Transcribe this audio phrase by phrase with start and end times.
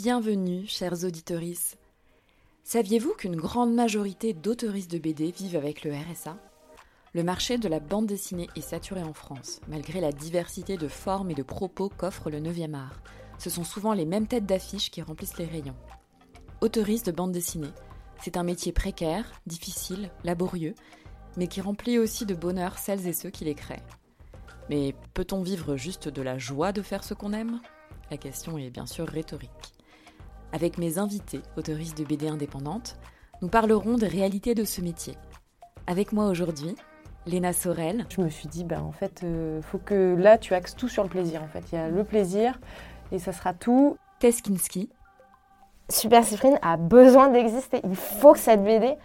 [0.00, 1.76] Bienvenue, chers auditorices.
[2.62, 6.36] Saviez-vous qu'une grande majorité d'autoristes de BD vivent avec le RSA
[7.14, 11.32] Le marché de la bande dessinée est saturé en France, malgré la diversité de formes
[11.32, 13.02] et de propos qu'offre le 9e art.
[13.40, 15.74] Ce sont souvent les mêmes têtes d'affiches qui remplissent les rayons.
[16.60, 17.72] Autoriste de bande dessinée,
[18.22, 20.76] c'est un métier précaire, difficile, laborieux,
[21.36, 23.82] mais qui remplit aussi de bonheur celles et ceux qui les créent.
[24.70, 27.60] Mais peut-on vivre juste de la joie de faire ce qu'on aime?
[28.12, 29.74] La question est bien sûr rhétorique.
[30.52, 32.96] Avec mes invités, autoristes de BD indépendantes,
[33.42, 35.14] nous parlerons des réalités de ce métier.
[35.86, 36.74] Avec moi aujourd'hui,
[37.26, 38.06] Léna Sorel.
[38.08, 41.02] Je me suis dit, bah, en fait, euh, faut que là, tu axes tout sur
[41.02, 41.42] le plaisir.
[41.42, 42.58] En fait, il y a le plaisir
[43.12, 43.96] et ça sera tout.
[44.18, 44.90] Teskinski.
[45.90, 47.80] Super Cyprine a besoin d'exister.
[47.84, 48.96] Il faut que cette BD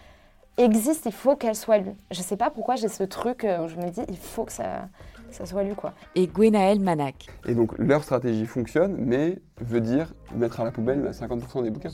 [0.57, 1.95] existe, il faut qu'elle soit lue.
[2.11, 4.52] Je sais pas pourquoi j'ai ce truc euh, où je me dis, il faut que
[4.52, 4.88] ça,
[5.34, 5.94] ça soit lu quoi.
[6.16, 7.28] Et Gwenaël Manac.
[7.46, 11.92] Et donc leur stratégie fonctionne, mais veut dire mettre à la poubelle 50% des bouquins.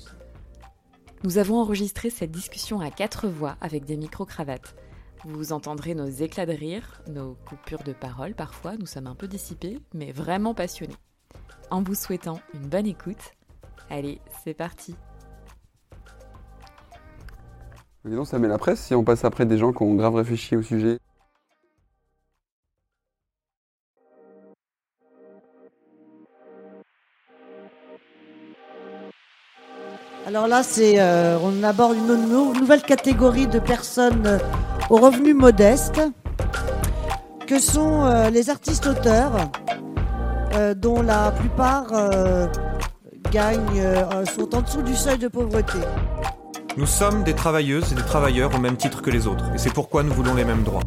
[1.23, 4.75] Nous avons enregistré cette discussion à quatre voix avec des micro-cravates.
[5.25, 9.27] Vous entendrez nos éclats de rire, nos coupures de parole parfois, nous sommes un peu
[9.27, 10.95] dissipés, mais vraiment passionnés.
[11.71, 13.33] En vous souhaitant une bonne écoute,
[13.89, 14.95] allez, c'est parti.
[18.05, 20.15] Mais non, ça met la presse si on passe après des gens qui ont grave
[20.15, 20.99] réfléchi au sujet.
[30.29, 34.37] Alors là, c'est, euh, on aborde une nou- nouvelle catégorie de personnes euh,
[34.91, 35.99] aux revenus modestes,
[37.47, 39.49] que sont euh, les artistes-auteurs,
[40.53, 42.45] euh, dont la plupart euh,
[43.31, 45.79] gagnent, euh, sont en dessous du seuil de pauvreté.
[46.77, 49.73] Nous sommes des travailleuses et des travailleurs au même titre que les autres, et c'est
[49.73, 50.83] pourquoi nous voulons les mêmes droits.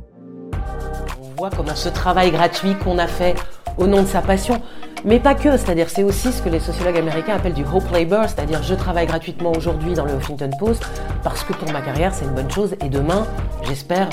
[1.21, 3.35] On voit comment ce travail gratuit qu'on a fait
[3.77, 4.63] au nom de sa passion,
[5.05, 8.29] mais pas que, c'est-à-dire c'est aussi ce que les sociologues américains appellent du hope labor,
[8.29, 10.85] c'est-à-dire je travaille gratuitement aujourd'hui dans le Huffington Post
[11.23, 13.27] parce que pour ma carrière c'est une bonne chose et demain
[13.65, 14.09] j'espère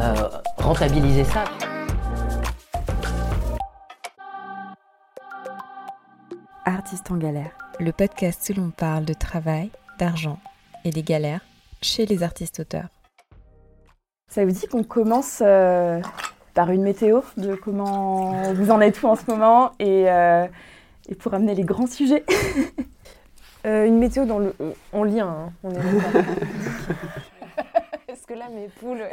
[0.00, 0.14] euh,
[0.58, 1.44] rentabiliser ça.
[6.64, 10.38] Artistes en galère, le podcast où l'on parle de travail, d'argent
[10.84, 11.40] et des galères
[11.82, 12.88] chez les artistes-auteurs.
[14.28, 16.00] Ça vous dit qu'on commence euh,
[16.58, 20.44] par une météo de comment vous en êtes où en ce moment et, euh,
[21.08, 22.24] et pour amener les grands sujets.
[23.66, 24.54] Euh, une météo dans le
[24.92, 26.22] en lien, hein, on est d'accord.
[28.08, 29.02] Est-ce que là, mes poules.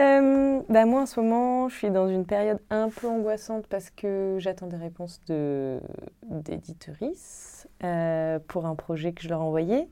[0.00, 3.90] Euh, bah moi en ce moment, je suis dans une période un peu angoissante parce
[3.90, 5.78] que j'attends des réponses de
[6.28, 9.88] d'éditeurices euh, pour un projet que je leur ai envoyé.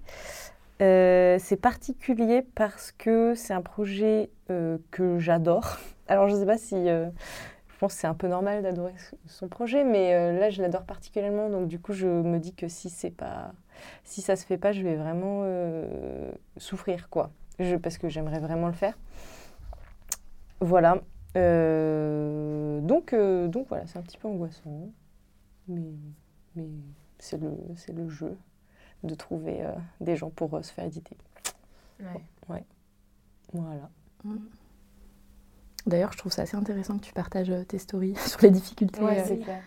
[0.82, 5.78] Euh, c'est particulier parce que c'est un projet euh, que j'adore.
[6.08, 7.08] Alors je ne sais pas si euh,
[7.68, 8.94] je pense que c'est un peu normal d'adorer
[9.26, 11.50] son projet, mais là je l'adore particulièrement.
[11.50, 13.52] Donc du coup je me dis que si c'est pas
[14.04, 15.44] si ça se fait pas, je vais vraiment
[16.56, 17.30] souffrir quoi.
[17.82, 18.98] Parce que j'aimerais vraiment le faire.
[20.60, 21.00] Voilà.
[21.34, 24.90] Donc, voilà, c'est un petit peu angoissant.
[25.68, 25.82] Mais,
[27.18, 28.36] c'est le jeu
[29.02, 31.16] de trouver euh, des gens pour euh, se faire éditer.
[32.48, 32.64] Ouais.
[33.52, 33.90] Voilà.
[35.86, 39.02] D'ailleurs, je trouve ça assez intéressant que tu partages euh, tes stories sur les difficultés.
[39.02, 39.60] Ouais, c'est clair.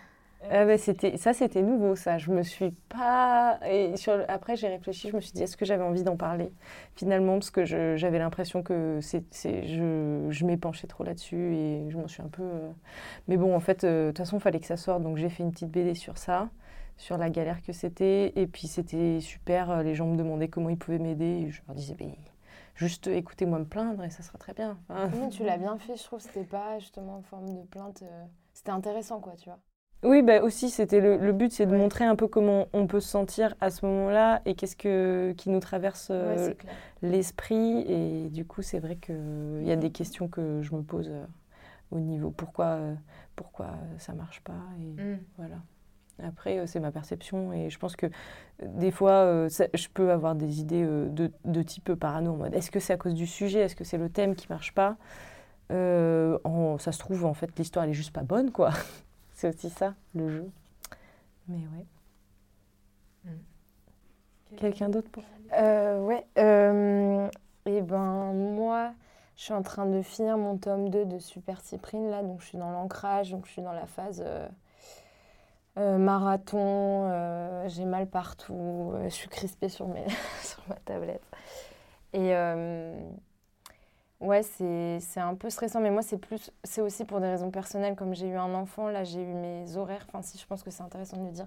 [0.48, 2.18] Ah bah, c'était, ça, c'était nouveau, ça.
[2.18, 3.58] Je me suis pas.
[3.68, 6.16] Et sur, le- après, j'ai réfléchi, je me suis dit, est-ce que j'avais envie d'en
[6.16, 6.52] parler?
[6.94, 11.98] Finalement Parce que je- j'avais l'impression que c'est, je, je m'épanchais trop là-dessus et je
[11.98, 12.44] m'en suis un peu.
[13.26, 15.02] Mais bon, en fait, euh, de toute façon, il fallait que ça sorte.
[15.02, 16.48] Donc, j'ai fait une petite BD sur ça,
[16.96, 18.32] sur la galère que c'était.
[18.36, 19.70] Et puis, c'était super.
[19.70, 21.44] euh, Les gens me demandaient comment ils pouvaient m'aider.
[21.46, 22.18] Et je leur disais, Mais
[22.74, 24.78] juste écoutez-moi me plaindre et ça sera très bien.
[24.88, 26.20] Enfin, Mais tu l'as bien fait, je trouve.
[26.20, 28.02] C'était pas justement en forme de plainte.
[28.02, 29.58] euh, C'était intéressant, quoi, tu vois.
[30.02, 31.78] Oui, bah aussi, c'était le, le but, c'est de Ouais.
[31.78, 35.50] montrer un peu comment on peut se sentir à ce moment-là et qu'est-ce que, qui
[35.50, 36.56] nous traverse euh, Ouais,
[37.02, 37.80] l'esprit.
[37.90, 41.24] Et du coup, c'est vrai qu'il y a des questions que je me pose euh,
[41.92, 42.94] au niveau pourquoi, euh,
[43.36, 44.60] pourquoi ça marche pas.
[44.80, 45.18] Et Mm.
[45.38, 45.56] voilà.
[46.22, 48.10] Après, euh, c'est ma perception et je pense que euh,
[48.62, 52.54] des fois, euh, ça- je peux avoir des idées de, de type parano en mode
[52.54, 53.60] est-ce que c'est à cause du sujet?
[53.60, 54.96] Est-ce que c'est le thème qui marche pas?
[55.72, 58.70] Euh, en- Ça se trouve, en fait, l'histoire, elle est juste pas bonne, quoi.
[59.34, 60.50] c'est aussi ça, le jeu.
[61.48, 61.86] Mais ouais.
[64.56, 65.24] Quelqu'un d'autre pour?
[65.54, 66.24] Euh, ouais.
[66.38, 67.28] euh,
[67.66, 68.92] et ben, moi,
[69.36, 72.22] je suis en train de finir mon tome 2 de Super Cyprine, là.
[72.22, 74.48] Donc, je suis dans l'ancrage, donc je suis dans la phase euh,
[75.78, 77.08] euh, marathon.
[77.10, 78.92] euh, J'ai mal partout.
[78.94, 79.88] euh, je suis crispée sur,
[80.68, 81.22] ma tablette.
[82.12, 82.34] Et
[84.20, 87.96] Ouais, c'est un peu stressant, mais moi, c'est aussi pour des raisons personnelles.
[87.96, 90.70] Comme j'ai eu un enfant, là, j'ai eu mes horaires, enfin, si je pense que
[90.70, 91.46] c'est intéressant de le dire,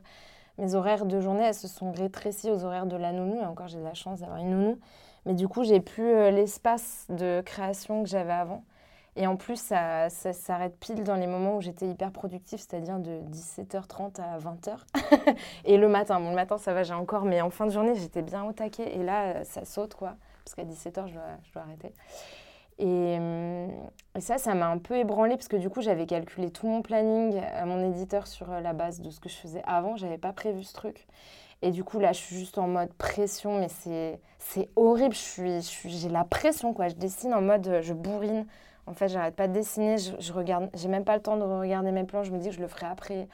[0.60, 3.70] mes horaires de journée, elles se sont rétrécies aux horaires de la nounou, et encore,
[3.70, 4.80] j'ai la chance d'avoir une nounou.
[5.26, 8.64] Mais du coup, j'ai plus l'espace de création que j'avais avant.
[9.20, 13.20] Et en plus, ça, s'arrête pile dans les moments où j'étais hyper productive, c'est-à-dire de
[13.30, 14.78] 17h30 à 20h.
[15.66, 17.96] et le matin, bon, le matin, ça va, j'ai encore, mais en fin de journée,
[17.96, 18.96] j'étais bien au taquet.
[18.96, 21.94] Et là, ça saute, quoi, parce qu'à 17h, je dois, arrêter.
[22.78, 23.70] Et, hum,
[24.16, 26.82] et, ça, ça m'a un peu ébranlé parce que du coup, j'avais calculé tout mon
[26.82, 29.98] planning à mon éditeur sur euh, la base de ce que je faisais avant.
[29.98, 31.08] J'avais pas prévu ce truc.
[31.62, 35.14] Et du coup, là, je suis juste en mode pression, mais c'est horrible.
[35.14, 36.88] J'ai la pression, quoi.
[36.88, 38.46] Je dessine en mode, euh, je bourrine.
[38.90, 39.98] En fait, j'arrête pas de dessiner.
[39.98, 42.24] Je, je regarde, j'ai même pas le temps de regarder mes plans.
[42.24, 43.28] Je me dis que je le ferai après.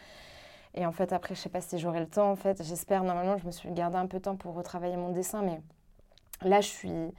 [0.75, 2.29] Et en fait, après, je sais pas si j'aurai le temps.
[2.29, 3.03] En fait, j'espère.
[3.03, 5.61] Normalement, je me suis gardé un peu de temps pour retravailler mon dessin, mais
[6.41, 7.11] là, je suis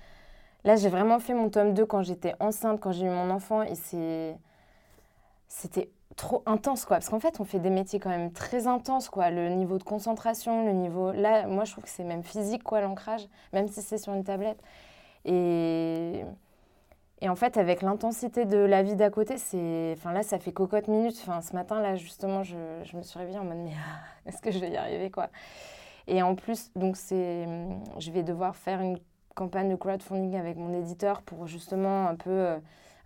[0.66, 3.62] Là, j'ai vraiment fait mon tome 2 quand j'étais enceinte, quand j'ai eu mon enfant,
[3.62, 4.36] et c'est...
[5.46, 6.96] C'était trop intense, quoi.
[6.96, 9.30] Parce qu'en fait, on fait des métiers quand même très intenses, quoi.
[9.30, 11.12] Le niveau de concentration, le niveau...
[11.12, 14.24] Là, moi, je trouve que c'est même physique, quoi, l'ancrage, même si c'est sur une
[14.24, 14.60] tablette.
[15.24, 16.24] Et...
[17.22, 19.94] Et en fait, avec l'intensité de la vie d'à côté, c'est...
[19.96, 21.16] Enfin, là, ça fait cocotte minute.
[21.22, 23.72] Enfin, ce matin, là, justement, je, je me suis réveillée en mode, mais
[24.26, 25.28] est-ce que je vais y arriver, quoi?
[26.06, 27.46] Et en plus, donc, c'est...
[27.98, 28.98] Je vais devoir faire une
[29.34, 32.58] campagne de crowdfunding avec mon éditeur pour justement un peu euh,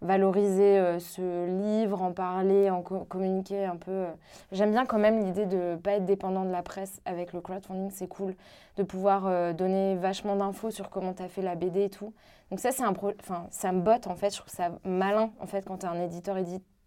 [0.02, 3.90] valoriser euh, ce livre, en parler, en communiquer un peu.
[3.90, 4.12] Euh.
[4.52, 7.40] J'aime bien quand même l'idée de ne pas être dépendant de la presse avec le
[7.40, 8.34] crowdfunding, c'est cool
[8.76, 12.14] de pouvoir donner vachement d'infos sur comment tu as fait la BD et tout.
[12.50, 15.46] Donc ça, c'est un enfin, ça me botte en fait, je trouve ça malin en
[15.46, 16.36] fait quand tu es un éditeur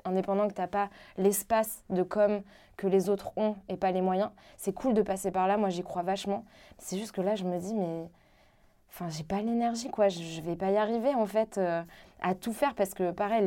[0.06, 2.42] indépendant que tu n'as pas l'espace de com
[2.78, 4.32] que les autres ont et pas les moyens.
[4.58, 6.46] C'est cool de passer par là, moi j'y crois vachement.
[6.78, 8.10] C'est juste que là, je me dis, mais
[8.94, 10.08] enfin j'ai pas l'énergie quoi.
[10.10, 11.82] Je, je, vais pas y arriver en fait euh,
[12.22, 13.44] à tout faire parce que pareil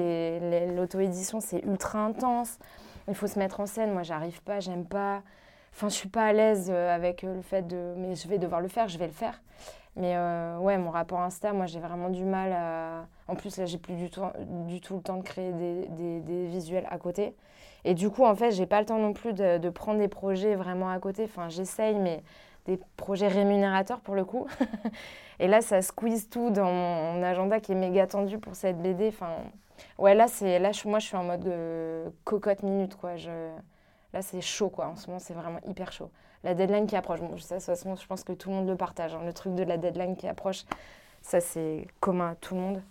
[0.74, 2.58] l'auto-édition c'est ultra intense.
[3.08, 3.92] Il faut se mettre en scène.
[3.92, 5.22] Moi j'arrive pas j'aime pas.
[5.72, 8.38] Enfin je suis pas à l'aise euh, avec euh, le fait de mais je vais
[8.38, 9.40] devoir le faire je vais le faire.
[9.98, 10.14] Mais
[10.58, 13.94] ouais mon rapport Insta moi j'ai vraiment du mal à en plus là j'ai plus
[13.94, 14.20] du tout
[14.68, 17.34] du tout le temps de créer des, des, des, visuels à côté.
[17.86, 20.08] Et du coup en fait j'ai pas le temps non plus de, de prendre des
[20.08, 21.24] projets vraiment à côté.
[21.24, 22.22] Enfin j'essaye mais
[22.66, 24.46] des projets rémunérateurs pour le coup.
[25.38, 29.08] et là, ça squeeze tout dans mon agenda qui est méga tendu pour cette BD.
[29.08, 29.36] Enfin,
[29.98, 33.16] ouais, là, c'est là, moi, je suis en mode euh, cocotte minute, quoi.
[33.16, 33.50] Je,
[34.12, 34.88] là, c'est chaud, quoi.
[34.88, 36.10] En ce moment, c'est vraiment hyper chaud.
[36.44, 38.68] La deadline qui approche, bon, ça, de toute façon, je pense que tout le monde
[38.68, 39.14] le partage.
[39.14, 39.22] Hein.
[39.24, 40.64] Le truc de la deadline qui approche,
[41.22, 42.82] ça, c'est commun à tout le monde.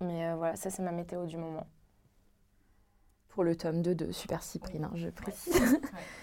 [0.00, 1.66] Mais euh, voilà, ça, c'est ma météo du moment.
[3.28, 5.80] Pour le tome 2 de Super Cyprine, hein, je précise.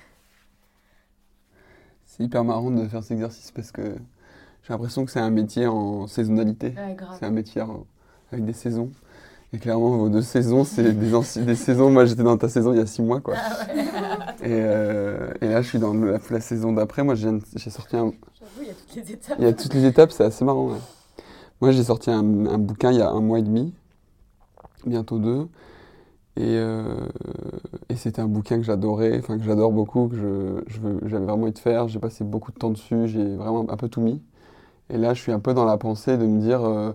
[2.10, 3.84] C'est hyper marrant de faire cet exercice parce que
[4.64, 6.74] j'ai l'impression que c'est un métier en saisonnalité.
[7.20, 7.62] c'est un métier
[8.32, 8.90] avec des saisons.
[9.54, 11.90] Et clairement, vos deux saisons, c'est des, des, saisons.
[11.92, 13.36] Moi, j'étais dans ta saison il y a six mois, quoi.
[13.38, 17.04] Ah et, euh, et, là, je suis dans la, saison d'après.
[17.04, 18.12] Moi, j'ai sorti un.
[18.40, 19.38] J'avoue, il y a toutes les étapes.
[19.40, 20.72] Il y a toutes les étapes, c'est assez marrant.
[21.62, 23.74] Moi, j'ai sorti un, un, bouquin il y a un mois et demi,
[24.86, 25.48] bientôt deux.
[26.38, 27.08] Et, euh,
[27.90, 31.52] et c'était un bouquin que j'adorais, enfin que j'adore beaucoup, que je, j'avais vraiment envie
[31.52, 31.88] de faire.
[31.88, 34.22] J'ai passé beaucoup de temps dessus, j'ai vraiment un peu tout mis.
[34.92, 36.92] Et là, je suis un peu dans la pensée de me dire, euh,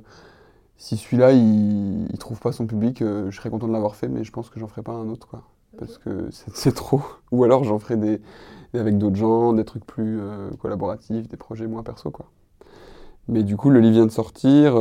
[0.76, 4.08] si celui-là, il, ne trouve pas son public, euh, je serais content de l'avoir fait,
[4.08, 5.42] mais je pense que j'en ferai pas un autre, quoi.
[5.78, 7.02] Parce que c'est, trop.
[7.32, 8.20] Ou alors j'en ferai des,
[8.74, 10.20] avec d'autres gens, des trucs plus
[10.60, 12.26] collaboratifs, des projets moins perso, quoi.
[13.26, 14.76] Mais du coup, le livre vient de sortir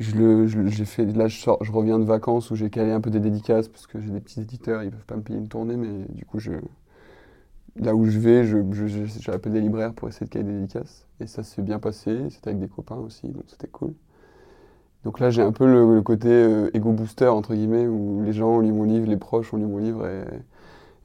[0.00, 3.00] je le, j'ai fait, là, je, sors, je reviens de vacances où j'ai calé un
[3.00, 5.48] peu des dédicaces parce que j'ai des petits éditeurs, ils peuvent pas me payer une
[5.48, 6.52] tournée, mais du coup, je,
[7.76, 8.58] là où je vais, je,
[9.20, 11.06] j'appelle des libraires pour essayer de caler des dédicaces.
[11.20, 13.92] Et ça s'est bien passé, c'était avec des copains aussi, donc c'était cool.
[15.04, 18.48] Donc là, j'ai un peu le, côté euh, ego booster, entre guillemets, où les gens
[18.56, 20.24] ont lu mon livre, les proches ont lu mon livre, et,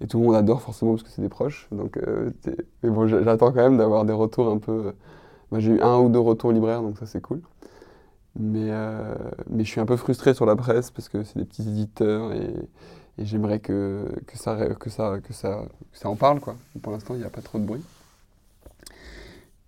[0.02, 1.68] et tout le monde adore forcément parce que c'est des proches.
[1.72, 2.32] Donc, euh,
[2.84, 4.94] mais bon, j'attends quand même d'avoir des retours un peu.
[5.52, 7.42] moi, j'ai eu un ou deux retours libraires, donc ça, c'est cool.
[8.38, 9.16] Mais, euh,
[9.50, 12.34] mais je suis un peu frustré sur la presse parce que c'est des petits éditeurs
[12.34, 12.54] et,
[13.18, 15.64] j'aimerais que, que, ça, que, ça, que, ça,
[15.94, 16.42] ça en parle.
[16.42, 16.58] Quoi.
[16.82, 17.82] Pour l'instant, il n'y a pas trop de bruit.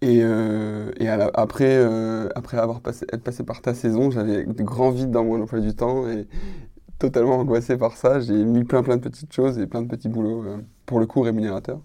[0.02, 4.64] Et, euh, et après, euh, après avoir passé, être passé par ta saison, j'avais de
[4.64, 6.28] grands vides dans mon emploi du temps et
[7.00, 8.20] totalement angoissé par ça.
[8.20, 10.46] J'ai mis plein plein de petites choses et plein de petits boulots,
[10.86, 11.80] pour le coup rémunérateurs.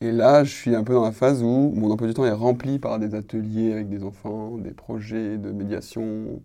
[0.00, 2.30] Et là, je suis un peu dans la phase où mon emploi du temps est
[2.32, 6.40] rempli par des ateliers avec des enfants, des projets de médiation,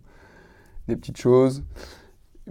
[0.88, 1.64] des petites choses.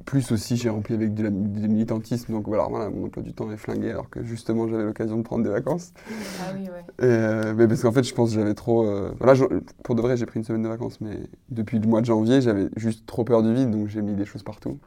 [0.06, 3.58] plus aussi, j'ai rempli avec du, militantisme, donc voilà, voilà, mon emploi du temps est
[3.58, 5.94] flingué alors que justement j'avais l'occasion de prendre des vacances.
[6.42, 6.86] Ah oui, ouais.
[7.00, 8.86] Et, euh, mais parce qu'en fait, je pense que j'avais trop.
[8.88, 9.46] euh, voilà, je-
[9.84, 11.20] pour de vrai, j'ai pris une semaine de vacances, mais
[11.50, 14.26] depuis le mois de janvier, j'avais juste trop peur du vide, donc j'ai mis des
[14.26, 14.80] choses partout.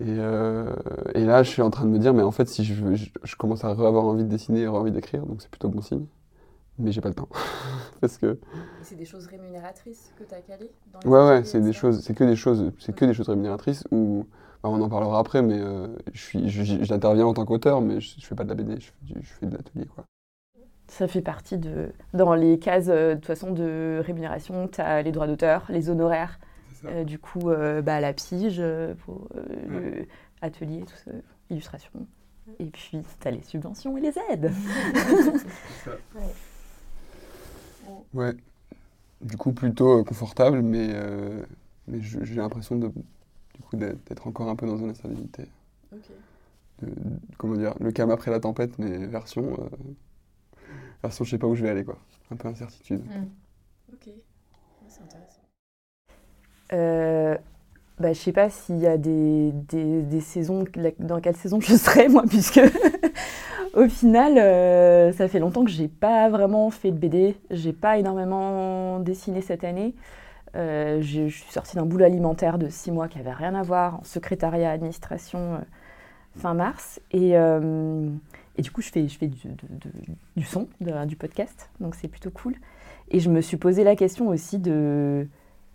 [0.00, 0.74] Et, euh,
[1.14, 2.94] et là, je suis en train de me dire, mais en fait, si je, veux-
[2.96, 5.82] je, je commence à avoir envie de dessiner et envie d'écrire, donc c'est plutôt bon
[5.82, 6.06] signe.
[6.78, 7.28] Mais j'ai pas le temps.
[8.00, 8.38] parce que.
[8.82, 12.00] C'est des choses rémunératrices que tu as calées dans les Ouais, ouais, c'est des choses,
[12.02, 14.26] c'est que des choses, c'est que des choses rémunératrices où,
[14.62, 18.00] bah, on en parlera après, mais euh, je suis, je- j'interviens en tant qu'auteur, mais
[18.00, 20.04] je, je fais pas de la BD, je fais, du- je fais de l'atelier, quoi.
[20.88, 21.92] Ça fait partie de.
[22.12, 25.88] Dans les cases, euh, de toute façon, de rémunération, tu as les droits d'auteur, les
[25.90, 26.38] honoraires,
[26.86, 30.06] euh, du coup, euh, bah, la pige, euh, pour euh, le
[30.42, 31.10] atelier, tout ça,
[31.50, 32.06] illustration.
[32.58, 34.52] Et puis, tu as les subventions et les aides.
[38.14, 38.34] Ouais.
[39.20, 41.42] Du coup, plutôt euh, confortable, mais, euh,
[41.86, 45.46] mais j'ai l'impression de, du coup, d'être encore un peu dans une instabilité.
[45.92, 46.00] Ok.
[46.82, 46.92] De-
[47.38, 49.68] comment dire, le calme après la tempête, mais version, euh,
[51.02, 51.98] version, je sais pas où je vais aller, quoi.
[52.30, 53.02] Un peu incertitude.
[53.92, 54.08] Ok.
[56.72, 57.36] Euh,
[58.00, 60.64] bah, je sais pas s'il y a des, des, des saisons,
[60.98, 62.60] dans quelle saison je serai, moi, puisque
[63.74, 67.36] au final, euh, ça fait longtemps que j'ai pas vraiment fait de BD.
[67.50, 69.94] J'ai pas énormément dessiné cette année.
[70.56, 74.00] Euh, je suis sortie d'un boulot alimentaire de six mois qui avait rien à voir,
[74.00, 75.58] en secrétariat administration euh,
[76.36, 77.00] fin mars.
[77.12, 77.34] Et,
[78.56, 82.56] et du coup, je fais, je fais du, son, du podcast, donc c'est plutôt cool.
[83.10, 85.28] Et je me suis posé la question aussi de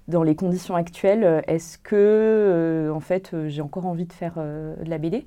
[0.10, 4.14] dans les conditions actuelles, euh, est-ce que euh, en fait euh, j'ai encore envie de
[4.14, 5.26] faire de la BD,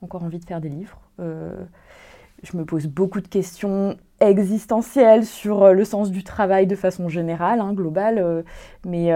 [0.00, 5.84] encore envie de faire des livres Je me pose beaucoup de questions existentielles sur le
[5.84, 8.44] sens du travail de façon générale, hein, globale,
[8.84, 9.12] mais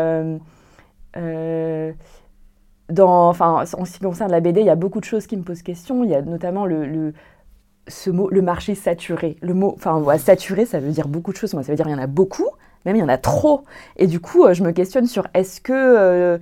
[2.88, 5.36] dans, enfin, en ce qui concerne la BD, il y a beaucoup de choses qui
[5.36, 6.04] me posent question.
[6.04, 7.12] Il y a notamment le,
[7.88, 9.36] ce mot, le marché saturé.
[9.42, 11.52] Le mot, enfin, saturé, ça veut dire beaucoup de choses.
[11.54, 12.50] Moi, ça veut dire il y en a beaucoup,
[12.84, 13.64] même il y en a trop.
[13.96, 16.38] Et du coup, euh, je me questionne sur est-ce que, euh,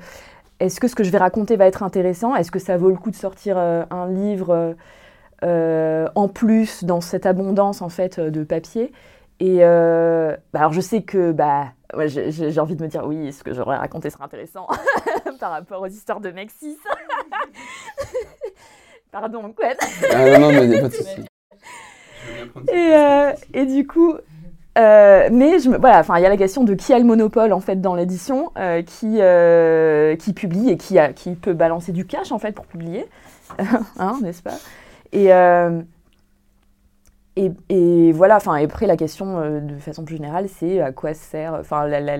[0.60, 2.34] est-ce que ce que je vais raconter va être intéressant?
[2.34, 4.74] Est-ce que ça vaut le coup de sortir euh, un livre
[5.44, 8.92] euh, en plus dans cette abondance en fait de papier?
[9.40, 13.42] Et bah, alors, je sais que bah, ouais, j'ai envie de me dire oui, ce
[13.42, 14.68] que j'aurais raconté sera intéressant
[15.40, 16.78] par rapport aux histoires de Mexis.
[19.10, 19.68] Pardon, quoi.
[20.12, 21.24] Ah non, non, mais a pas de souci.
[22.68, 24.14] Et, euh, et du coup,
[24.76, 27.60] euh, mais voilà, enfin, il y a la question de qui a le monopole en
[27.60, 32.32] fait dans l'édition, euh, qui euh, qui publie et qui qui peut balancer du cash
[32.32, 33.06] en fait pour publier,
[33.98, 34.58] hein, n'est-ce pas?
[35.12, 35.30] Et
[37.68, 41.54] et, voilà, enfin, et après la question de façon plus générale, c'est à quoi sert,
[41.54, 42.18] enfin, la,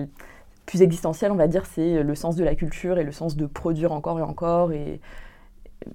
[0.65, 3.45] plus existentielle, on va dire, c'est le sens de la culture et le sens de
[3.45, 4.99] produire encore et encore et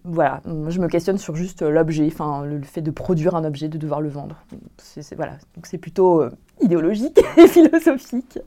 [0.05, 3.77] voilà, je me questionne sur juste l'objet, enfin le, fait de produire un objet, de
[3.77, 4.37] devoir le vendre.
[5.17, 5.33] Voilà,
[5.65, 6.25] c'est plutôt
[6.61, 8.39] idéologique et philosophique.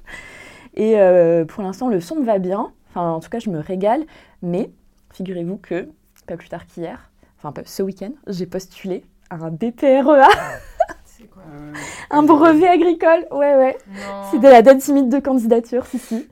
[0.75, 2.71] Et euh, pour l'instant, le son me va bien.
[2.89, 4.03] Enfin, en tout cas, je me régale.
[4.41, 4.71] Mais
[5.13, 5.89] figurez-vous que
[6.27, 10.27] pas plus tard qu'hier, enfin pas- ce week-end, j'ai postulé à un BPREA,
[11.05, 11.43] C'est quoi
[12.09, 13.25] un brevet agricole.
[13.31, 13.77] Ouais, ouais.
[14.31, 16.27] C'était la date limite de candidature, si, si.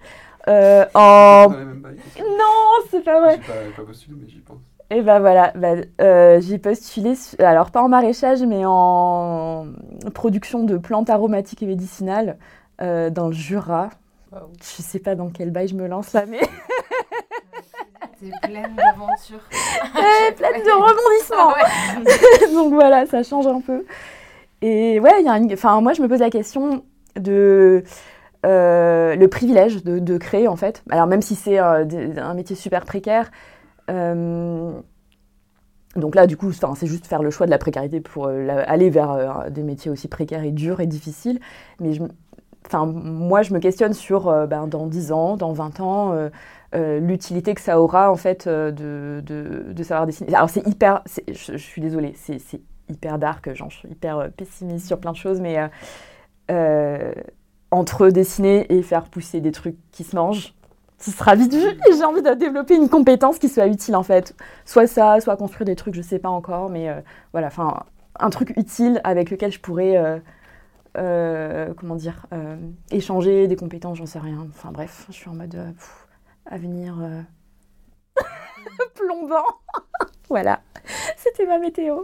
[0.47, 1.50] Euh, en...
[1.50, 3.39] Non, c'est pas vrai.
[3.75, 4.57] Pas postulé, mais j'y pense.
[4.93, 9.67] Et ben voilà, bah, euh, j'ai postulé, alors pas en maraîchage, mais en
[10.13, 12.38] production de plantes aromatiques et médicinales
[12.81, 13.89] euh, dans le Jura.
[14.33, 14.50] Waouh.
[14.62, 16.41] Je sais pas dans quel bail je me lance là, mais
[18.19, 19.39] T'es pleine d'aventures.
[19.51, 21.53] Eh, pleine de rebondissements.
[21.55, 22.00] Ah
[22.45, 22.53] ouais.
[22.53, 23.86] Donc voilà, ça change un peu.
[24.62, 25.53] Et ouais, y a une...
[25.53, 26.83] enfin, moi je me pose la question
[27.15, 27.86] de
[28.45, 30.83] euh, le privilège de, de créer en fait.
[30.89, 33.31] Alors même si c'est un métier super précaire,
[35.95, 38.89] donc là du coup c'est juste faire le choix de la précarité pour euh, aller
[38.89, 41.39] vers euh, des métiers aussi précaires et durs et difficiles.
[41.79, 42.01] Mais je,
[42.74, 46.13] moi je me questionne sur euh, ben, dans 10 ans, dans 20 ans.
[46.13, 46.29] euh,
[46.74, 50.33] euh, l'utilité que ça aura en fait euh, de, savoir dessiner.
[50.33, 52.39] Alors c'est hyper, je, suis désolée, c'est
[52.89, 55.67] hyper dark, je suis hyper euh, pessimiste sur plein de choses, mais euh,
[56.50, 57.13] euh,
[57.71, 60.53] entre dessiner et faire pousser des trucs qui se mangent,
[61.01, 61.67] ce sera vite vu.
[61.67, 64.36] Et j'ai envie de développer une compétence qui soit utile en fait.
[64.65, 67.01] Soit ça, soit construire des trucs, je sais pas encore, mais euh,
[67.34, 67.84] voilà, enfin
[68.20, 70.20] un truc utile avec lequel je pourrais, euh,
[70.98, 72.55] euh, comment dire, euh,
[72.91, 74.46] échanger des compétences, j'en sais rien.
[74.50, 76.08] Enfin bref, je suis en mode euh, pff,
[76.46, 77.22] avenir euh,
[78.96, 79.46] plombant.
[80.29, 80.62] voilà,
[81.17, 82.03] c'était ma météo.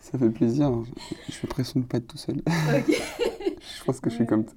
[0.00, 0.70] Ça fait plaisir.
[1.28, 2.40] Je fais pression de pas être tout seul.
[2.46, 4.54] je pense que je suis comme ça.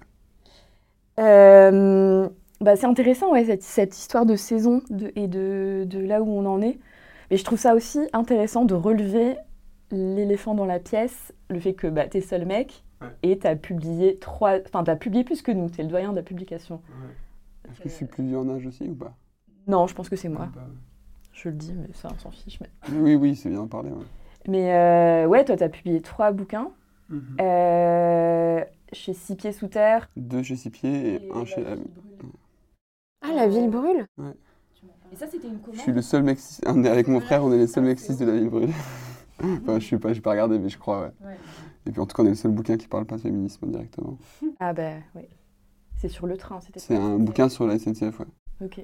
[1.19, 2.29] Euh,
[2.61, 6.29] bah, c'est intéressant, ouais, cette, cette histoire de saison de- et de, de là où
[6.29, 6.77] on en est.
[7.31, 9.35] Mais je trouve ça aussi intéressant de relever
[9.91, 13.07] l'éléphant dans la pièce, le fait que bah, t'es seul mec Ouais.
[13.23, 16.21] et t'as publié trois, enfin t'as publié plus que nous, t'es le doyen de la
[16.21, 16.81] publication.
[17.69, 19.15] Est-ce que suis plus vieux en âge aussi ou pas?
[19.67, 20.49] Non, je pense que c'est moi.
[20.53, 20.67] Pas
[21.31, 22.59] Je le dis, mais ça, on s'en fiche.
[22.59, 23.89] Mais, Oui, oui, c'est bien de parler.
[23.89, 24.03] Ouais.
[24.49, 26.71] mais euh, ouais, toi, t'as publié trois bouquins
[27.09, 27.37] Mhm.
[27.39, 30.09] euh, chez Six Pieds Sous Terre.
[30.17, 31.75] Deux chez Six Pieds et un chez la
[33.21, 34.05] Ah, la ville brûle
[35.11, 37.19] Et ça, c'était une Je commande suis le seul mec cis- on est avec mon
[37.19, 38.73] frère, on est les seuls mecs cis de la ville brûlée.
[39.43, 41.11] enfin, je suis pas, j'ai pas regardé, mais je crois, ouais.
[41.27, 41.38] Ouais.
[41.85, 43.67] Et puis en tout cas, on est le seul bouquin qui parle pas de féminisme
[43.67, 44.17] directement.
[44.59, 45.23] Ah bah oui.
[45.97, 48.25] C'est sur le train, c'était C'est un bouquin sur la SNCF, ouais.
[48.63, 48.79] Ok.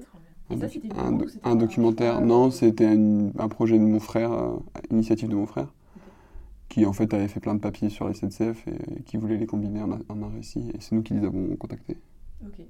[0.50, 2.20] Un, Et ça, c'était une un do- un documentaire.
[2.20, 4.56] Non, c'était un projet de mon frère, euh,
[4.90, 5.72] initiative de mon frère,
[6.68, 9.46] qui en fait avait fait plein de papiers sur la SNCF et, qui voulait les
[9.46, 10.70] combiner en, un- en un récit.
[10.74, 11.96] Et c'est nous qui les avons contactés.
[12.44, 12.60] Ok.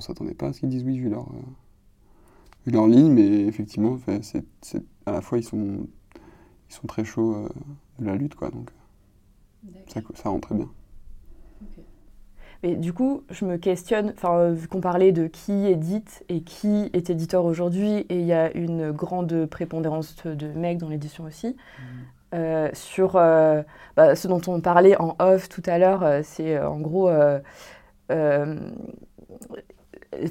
[0.00, 1.42] On s'attendait pas à ce qu'ils disent oui vu leur, euh,
[2.64, 5.86] vu leur ligne, mais effectivement, fait, c'est, c'est- à la fois ils sont,
[6.70, 7.48] ils sont très chauds euh,
[7.98, 8.50] de la lutte, quoi.
[8.50, 8.70] Donc
[9.88, 10.70] ça, ça rend très bien.
[12.62, 16.42] Mais du coup, je me questionne, enfin, euh, vu qu'on parlait de qui édite et
[16.42, 21.24] qui est éditeur aujourd'hui, et il y a une grande prépondérance de, mecs dans l'édition
[21.24, 21.56] aussi,
[22.34, 23.62] euh, sur euh,
[23.96, 27.08] bah, ce dont on parlait en off tout à l'heure, euh, c'est euh, en gros
[27.08, 27.40] euh,
[28.10, 28.70] euh,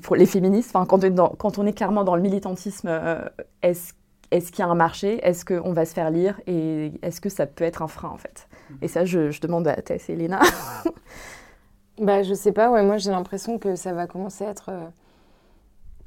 [0.04, 2.88] pour les féministes, enfin, quand, on est dans- quand on est clairement dans le militantisme,
[2.90, 3.22] euh,
[3.62, 3.94] est-ce
[4.32, 5.20] est-ce qu'il y a un marché?
[5.28, 6.40] Est-ce qu'on va se faire lire?
[6.46, 8.48] Et est-ce que ça peut être un frein, en fait?
[8.84, 10.40] Et ça, je, je demande à Tess et Elena.
[12.00, 14.70] Bah, je sais pas, ouais, moi j'ai l'impression que ça va commencer à être.
[14.70, 14.88] euh,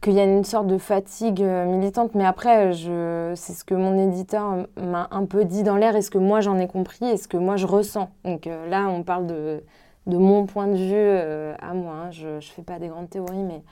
[0.00, 3.74] qu'il y a une sorte de fatigue euh, militante, mais après, je, c'est ce que
[3.74, 7.04] mon éditeur m'a un peu dit dans l'air, et ce que moi j'en ai compris,
[7.06, 8.10] et ce que moi je ressens?
[8.24, 9.62] Donc euh, là, on parle de,
[10.06, 12.10] de mon point de vue euh, à moi, hein.
[12.10, 13.62] je, je fais pas des grandes théories, mais.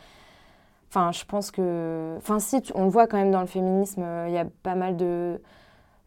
[0.90, 2.14] Enfin, je pense que.
[2.18, 4.74] Enfin, si, on le voit quand même dans le féminisme, euh, il y a pas
[4.74, 5.40] mal de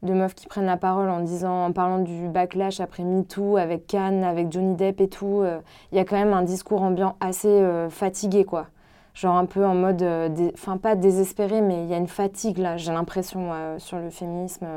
[0.02, 3.88] de meufs qui prennent la parole en disant, en parlant du backlash après MeToo, avec
[3.88, 5.62] Cannes, avec Johnny Depp et tout, euh,
[5.94, 8.68] il y a quand même un discours ambiant assez fatigué, quoi.
[9.14, 12.58] Genre un peu en mode, euh, enfin pas désespéré, mais il y a une fatigue
[12.58, 14.68] là, j'ai l'impression, sur le féminisme,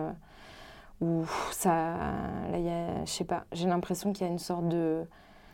[1.00, 1.96] où ça,
[2.52, 5.06] là, il y je sais pas, j'ai l'impression qu'il y a une sorte de,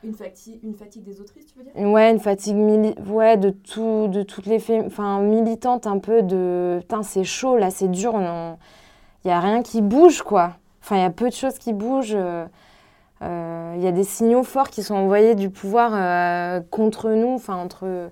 [0.04, 1.90] Une fatigue, une fatigue des autrices, tu veux dire?
[1.90, 6.78] Ouais, une fatigue mili ouais, de, tout, de toutes les enfin, militantes un peu de
[6.80, 10.54] putain, c'est chaud là, c'est dur, il n'y a rien qui bouge quoi.
[10.82, 12.16] Enfin, il y a peu de choses qui bougent.
[12.16, 12.44] euh,
[13.22, 17.34] euh, Il y a des signaux forts qui sont envoyés du pouvoir euh, contre nous,
[17.34, 18.10] enfin, entre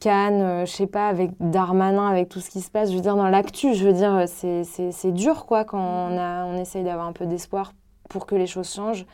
[0.00, 2.90] Cannes, euh, je sais pas, avec Darmanin, avec tout ce qui se passe.
[2.90, 6.58] Je veux dire, dans l'actu, je veux dire, c'est dur quoi quand on, a, on
[6.58, 7.72] essaye d'avoir un peu d'espoir
[8.10, 9.06] pour que les choses changent.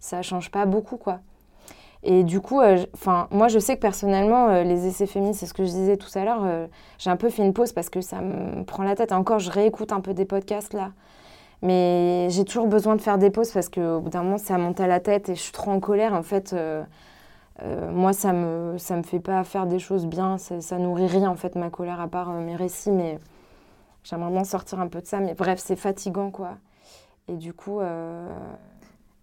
[0.00, 1.20] Ça change pas beaucoup quoi.
[2.02, 5.46] Et du coup, euh, enfin, moi, je sais que personnellement, euh, les essais féministes, c'est
[5.46, 6.66] ce que je disais tout à l'heure, euh,
[6.98, 9.12] j'ai un peu fait une pause parce que ça me prend la tête.
[9.12, 10.92] Encore, je réécoute un peu des podcasts là.
[11.62, 14.80] Mais j'ai toujours besoin de faire des pauses parce qu'au bout d'un moment, ça monte
[14.80, 16.14] à la tête et je suis trop en colère.
[16.14, 16.56] En fait,
[17.92, 20.38] moi, ça me, ça me fait pas faire des choses bien.
[20.38, 22.90] Ça, nourrit rien, en fait, ma colère, à part mes récits.
[22.90, 23.18] Mais
[24.04, 25.20] j'aimerais bien sortir un peu de ça.
[25.20, 26.52] Mais bref, c'est fatigant, quoi.
[27.28, 27.80] Et du coup,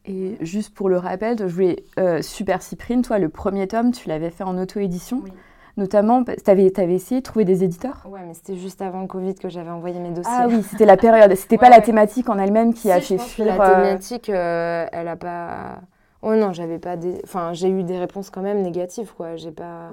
[0.08, 4.08] Et juste pour le rappel, je voulais euh, Super Cyprine, toi, le premier tome, tu
[4.08, 5.22] l'avais fait en auto-édition.
[5.24, 5.32] Oui.
[5.76, 8.02] Notamment, tu avais, essayé de trouver des éditeurs?
[8.10, 10.34] Ouais, mais c'était juste avant le Covid que j'avais envoyé mes dossiers.
[10.36, 11.36] Ah oui, c'était la période.
[11.36, 11.84] C'était pas Ouais, la ouais.
[11.84, 13.46] thématique en elle-même qui Si, a fait fuir.
[13.46, 15.82] La euh, thématique, euh, elle a pas.
[16.24, 17.22] Oh non, j'avais pas des.
[17.24, 19.36] Enfin, j'ai eu des réponses quand même négatives, quoi.
[19.36, 19.92] J'ai pas.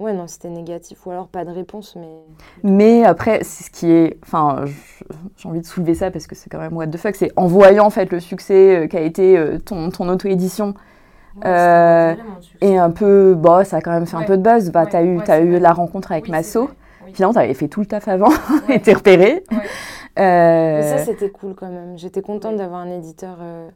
[0.00, 1.06] Ouais, non, c'était négatif.
[1.06, 2.08] Ou alors pas de réponse, mais.
[2.64, 4.18] Mais après, c'est ce qui est.
[4.24, 4.64] Enfin,
[5.36, 7.14] j'ai envie de soulever ça parce que c'est quand même what the fuck.
[7.14, 10.74] C'est en voyant en fait le succès euh, qu'a été euh, ton, ton auto-édition
[11.44, 12.14] Euh,
[12.60, 13.34] et un peu.
[13.34, 14.26] Bon, ça a quand même fait un Ouais.
[14.26, 14.70] peu de buzz.
[14.70, 16.70] Bah, Ouais, t'as eu, ouais, t'as c'est eu la rencontre avec Oui, Masso.
[17.04, 17.12] Oui.
[17.12, 18.28] Finalement, t'avais fait tout le taf avant
[18.68, 18.76] Ouais.
[18.76, 19.44] et t'es repéré.
[19.50, 19.58] Ouais.
[20.18, 21.96] Euh, Mais ça, c'était cool quand même.
[21.98, 23.68] J'étais contente d'avoir un éditeur euh,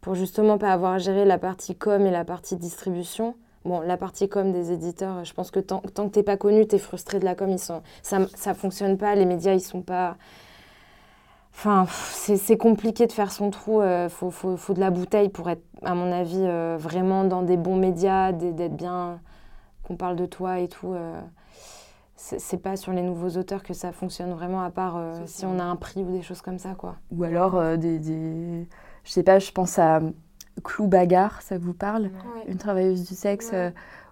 [0.00, 3.34] pour justement pas avoir à gérer la partie com et la partie distribution.
[3.64, 6.66] Bon, la partie com des éditeurs, je pense que tant, tant que t'es pas connu,
[6.66, 7.50] t'es frustré de la com.
[7.50, 9.14] Ils sont, ça, ça fonctionne pas.
[9.14, 10.16] Les médias, ils sont pas.
[11.52, 13.82] Enfin, c'est compliqué de faire son trou.
[13.82, 17.42] Il faut, faut, faut de la bouteille pour être, à mon avis, euh, vraiment dans
[17.42, 19.20] des bons médias, d'être bien,
[19.84, 20.92] qu'on parle de toi et tout.
[20.94, 21.20] euh.
[22.16, 25.58] c'est pas sur les nouveaux auteurs que ça fonctionne vraiment, à part euh, si on
[25.58, 26.96] a un prix ou des choses comme ça, quoi.
[27.12, 28.68] Ou alors euh, des, des-
[29.04, 30.00] Je sais pas, je pense à
[30.62, 32.10] Clou Bagarre, ça vous parle
[32.46, 33.56] Une travailleuse du sexe, Ouais.
[33.58, 33.70] euh,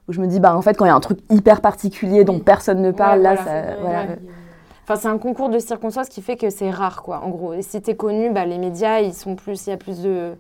[0.09, 2.25] où je me dis, bah en fait, quand il y a un truc hyper particulier
[2.25, 2.43] dont Oui.
[2.43, 3.77] personne ne parle, Ouais, là, voilà, ça.
[3.81, 4.03] voilà.
[4.05, 4.19] ouais.
[4.85, 7.53] Enfin, c'est un concours de circonstances qui fait que c'est rare, quoi, en gros.
[7.55, 10.35] Et si t'es connu, bah, les médias, ils sont plus, il y a plus de,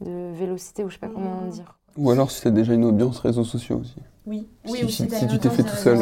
[0.00, 1.76] de vélocité, ou je sais pas comment dire.
[1.98, 3.96] Ou alors si t'as déjà une audience réseaux sociaux aussi.
[4.26, 4.48] Oui.
[4.64, 5.98] Si- si- si tu t'es fait tout seul.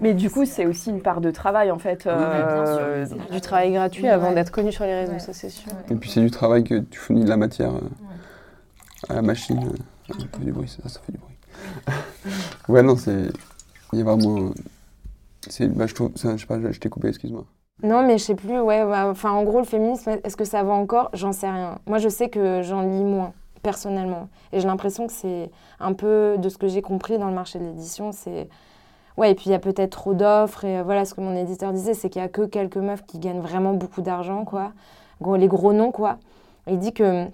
[0.00, 2.06] Mais du coup, c'est aussi une part de travail en fait.
[2.06, 4.34] euh, Du travail gratuit Oui, avant ouais.
[4.34, 5.18] d'être connu sur les réseaux, Ouais.
[5.18, 5.70] ça c'est sûr.
[5.90, 7.80] Et puis c'est du travail que tu fournis de la matière euh,
[9.08, 9.60] à la machine.
[10.08, 11.34] Ça fait du bruit, ça, ça fait du bruit.
[12.68, 13.28] ouais, non, c'est.
[13.92, 14.50] Il y a vraiment.
[15.48, 16.10] C'est, bah, je trouve.
[16.16, 17.44] ça, je sais pas, je, je t'ai coupé, excuse-moi.
[17.82, 18.84] Non, mais je sais plus, ouais.
[18.84, 21.10] bah, Enfin, en gros, le féminisme, est-ce que ça va encore?
[21.12, 21.78] J'en sais rien.
[21.86, 23.32] Moi, je sais que j'en lis moins,
[23.62, 24.28] personnellement.
[24.52, 27.58] Et j'ai l'impression que c'est un peu de ce que j'ai compris dans le marché
[27.58, 28.12] de l'édition.
[28.12, 28.48] C'est.
[29.18, 30.64] Ouais, et puis il y a peut-être trop d'offres.
[30.64, 33.04] Et euh, voilà, ce que mon éditeur disait, c'est qu'il y a que quelques meufs
[33.04, 34.72] qui gagnent vraiment beaucoup d'argent, quoi.
[35.36, 36.18] Les gros noms, quoi.
[36.68, 37.26] Il dit que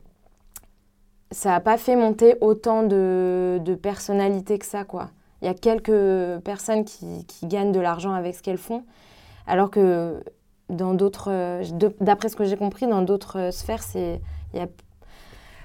[1.30, 5.10] ça n'a pas fait monter autant de, de personnalités que ça, quoi.
[5.42, 8.82] Il y a quelques personnes qui, qui gagnent de l'argent avec ce qu'elles font.
[9.46, 10.24] Alors que
[10.70, 11.62] dans d'autres, euh,
[12.00, 14.22] d'après ce que j'ai compris, dans d'autres euh, sphères, c'est,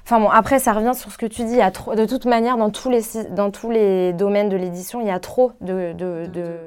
[0.10, 1.52] enfin bon, après ça revient sur ce que tu dis.
[1.52, 4.58] Il y a trop, de toute manière, dans tous les, dans tous les domaines de
[4.58, 6.58] l'édition, il y a trop de, de, de-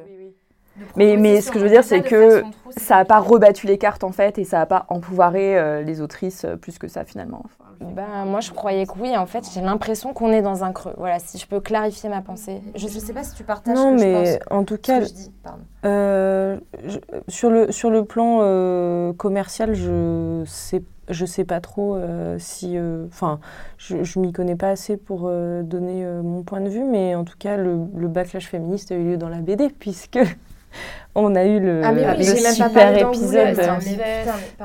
[0.96, 2.44] Mais, mais ce que je veux dire, c'est que
[2.76, 6.00] ça n'a pas rebattu les cartes en fait et ça n'a pas empouvoiré euh, les
[6.00, 7.42] autrices euh, plus que ça finalement.
[7.44, 7.84] Enfin, pas.
[8.02, 9.16] Ben, moi, je croyais que oui.
[9.16, 10.94] En fait, j'ai l'impression qu'on est dans un creux.
[10.96, 12.62] Voilà, si je peux clarifier ma pensée.
[12.76, 14.46] Je ne sais pas si tu partages Non, ce que mais je pense.
[14.58, 15.30] en tout cas, je dis.
[15.84, 18.38] Euh, je- sur, le, sur le plan
[19.14, 22.76] commercial, je sais, je sais pas trop euh, si.
[23.06, 23.40] Enfin,
[23.78, 27.14] je, je m'y connais pas assez pour euh, donner euh, mon point de vue, mais
[27.14, 30.18] en tout cas, le, le backlash féministe a eu lieu dans la BD, puisque
[31.14, 33.60] on a eu le, Ah, mais oui, le j'ai même pas super épisode.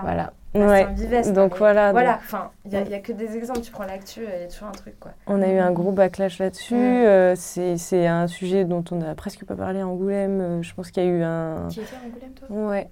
[0.01, 0.33] Voilà.
[0.65, 0.87] Ouais.
[0.93, 1.91] Vivest, Donc mais voilà.
[1.91, 3.61] Voilà, donc- enfin, il n'y a, il y a que des exemples.
[3.61, 5.11] Tu prends l'actu, il y a toujours un truc, quoi.
[5.27, 6.75] On a eu un gros backlash là-dessus.
[6.75, 6.77] Mm.
[6.77, 10.39] euh, c'est un sujet dont on n'a presque pas parlé à Angoulême.
[10.41, 11.67] euh, Je pense qu'il y a eu un.
[11.69, 12.47] Tu étais à Angoulême, toi?
[12.69, 12.89] Ouais,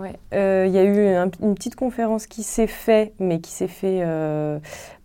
[0.00, 0.12] ouais.
[0.34, 3.68] Euh, Il y a eu un- une petite conférence qui s'est faite, mais qui s'est
[3.68, 4.58] fait euh,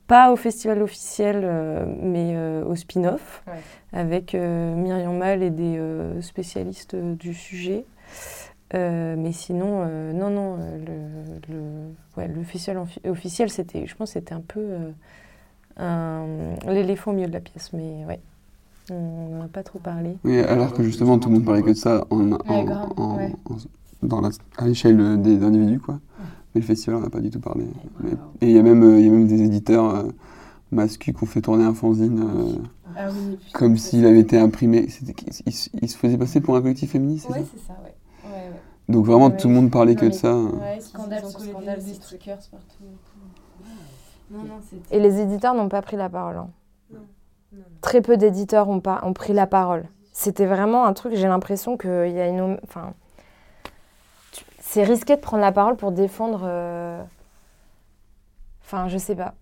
[0.08, 3.54] pas au festival officiel, euh, mais euh, au spin-off, Ouais.
[3.94, 5.80] avec euh, Myriam Mal et des
[6.22, 7.86] spécialistes du sujet.
[8.74, 10.78] Euh, mais sinon, euh, non, non, euh,
[11.50, 11.62] le, le,
[12.18, 14.92] ouais, le festival enfi- officiel, c'était, je pense, que c'était un peu euh,
[15.78, 16.26] un-
[16.72, 18.20] l'éléphant au milieu de la pièce, mais ouais,
[18.90, 20.18] on n'en a pas trop parlé.
[20.24, 22.90] Oui, alors que justement, tout le monde parlait que de ça en, en- Ouais, grave,
[22.98, 23.36] en- ouais.
[23.50, 23.58] en-
[24.08, 26.00] dans la, à l'échelle des individus, quoi.
[26.54, 27.66] Mais le festival, on n'a pas du tout parlé.
[28.02, 30.04] Mais- et il y, a même, il y a même des éditeurs euh,
[30.72, 32.54] masculins qui ont fait tourner un fanzine euh,
[32.98, 34.88] Ah oui, comme s'il avait été imprimé.
[34.90, 35.14] C'était-
[35.46, 37.46] Il, se- il se faisait passer pour un collectif féministe, c'est ça?
[37.54, 37.91] c'est ça, ouais.
[38.92, 39.38] Donc vraiment, Ouais.
[39.38, 40.34] tout le monde parlait que de ça.
[40.36, 42.84] Ouais, Scandale scandale, des stickers partout.
[44.30, 44.96] Non, non, c'était.
[44.96, 46.38] Et les éditeurs n'ont pas pris la parole.
[46.38, 46.50] hein.
[47.82, 49.86] Très peu d'éditeurs ont, pas, ont pris la parole.
[50.14, 52.58] C'était vraiment un truc, j'ai l'impression qu'il y a une...
[52.64, 52.94] Enfin,
[54.32, 56.42] tu- c'est risqué de prendre la parole pour défendre...
[56.44, 57.02] euh,
[58.64, 59.34] Enfin, je sais pas.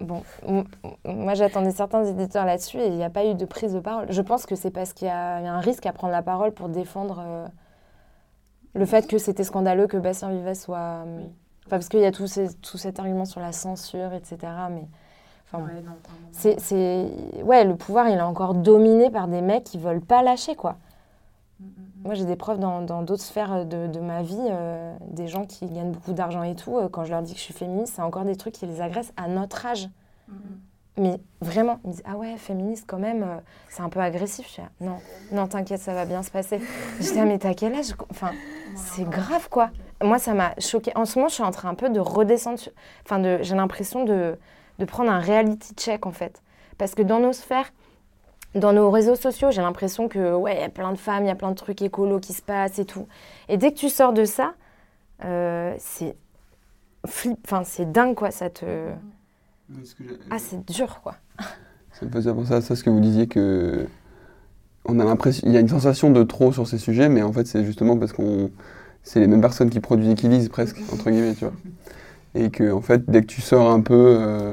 [0.00, 0.22] Bon,
[1.04, 4.06] moi j'attendais certains éditeurs là-dessus et il n'y a pas eu de prise de parole.
[4.10, 6.12] Je pense que c'est parce qu'il y a il y a un risque à prendre
[6.12, 7.46] la parole pour défendre euh,
[8.74, 10.78] le fait que c'était scandaleux que Bastien Vivet soit...
[11.06, 11.20] euh,
[11.66, 14.36] Enfin, parce qu'il y a tout, ces- tout cet argument sur la censure, etc.
[14.70, 14.86] Mais...
[15.46, 15.64] Enfin.
[15.64, 15.82] Ouais.
[16.32, 17.08] C'est, c'est...
[17.42, 20.76] Ouais, le pouvoir, il est encore dominé par des mecs qui veulent pas lâcher, quoi.
[22.04, 25.46] Moi, j'ai des preuves dans, dans d'autres sphères de, de ma vie, euh, des gens
[25.46, 26.76] qui gagnent beaucoup d'argent et tout.
[26.76, 28.82] euh, quand je leur dis que je suis féministe, c'est encore des trucs qui les
[28.82, 29.88] agressent à notre âge.
[30.96, 33.36] Mais vraiment, ils me disent Ah ouais, féministe quand même, euh,
[33.68, 34.46] c'est un peu agressif.
[34.48, 34.98] Je dis, Ah, non,
[35.32, 36.60] non, t'inquiète, ça va bien se passer.
[37.00, 38.30] Je dis Ah, mais t'as quel âge Enfin,
[38.76, 39.70] c'est grave, quoi.
[40.02, 40.92] Moi, ça m'a choqué.
[40.94, 42.60] En ce moment, je suis en train un peu de redescendre.
[43.04, 44.38] Enfin, j'ai l'impression de,
[44.78, 46.42] de prendre un reality check, en fait.
[46.78, 47.72] Parce que dans nos sphères,
[48.54, 51.28] dans nos réseaux sociaux, j'ai l'impression que, ouais, il y a plein de femmes, il
[51.28, 53.08] y a plein de trucs écolos qui se passent et tout.
[53.48, 54.54] Et dès que tu sors de ça,
[55.24, 56.14] euh, c'est
[57.06, 58.30] flip, enfin, c'est dingue, quoi.
[58.30, 58.90] Ça te.
[60.30, 61.16] Ah, c'est dur, quoi.
[61.92, 63.86] Ça me faisait penser à ça, ce que vous disiez que
[64.86, 67.32] on a l'impression, il y a une sensation de trop sur ces sujets, mais en
[67.32, 68.50] fait c'est justement parce qu'on,
[69.02, 71.54] c'est les mêmes personnes qui produisent et qui lisent presque entre guillemets, tu vois,
[72.34, 74.52] et que en fait dès que tu sors un peu euh,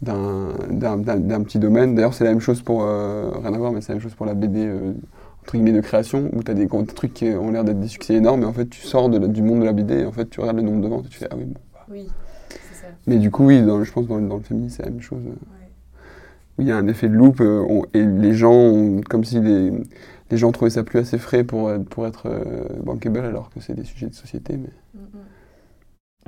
[0.00, 3.58] d'un, d'un, d'un- d'un petit domaine, d'ailleurs c'est la même chose pour euh, rien à
[3.58, 4.94] voir, mais c'est la même chose pour la BD euh,
[5.42, 7.88] entre guillemets de création où tu as des, gros trucs qui ont l'air d'être des
[7.88, 10.06] succès énormes, et en fait tu sors de la- du monde de la BD, et
[10.06, 11.60] en fait tu regardes le nombre de ventes, et tu fais ah oui bon.
[11.90, 12.08] Oui.
[13.06, 14.90] Mais du coup, oui, dans, je pense que dans, le- dans le féminisme, c'est la
[14.90, 15.22] même chose.
[15.24, 15.34] Oui,
[16.58, 19.40] il y a un effet de loupe, euh, on- et les gens, ont- comme si
[19.40, 19.72] les,
[20.30, 23.60] les gens trouvaient ça plus assez frais pour, être- pour être euh, bankable, alors que
[23.60, 24.56] c'est des sujets de société.
[24.56, 24.68] Mais...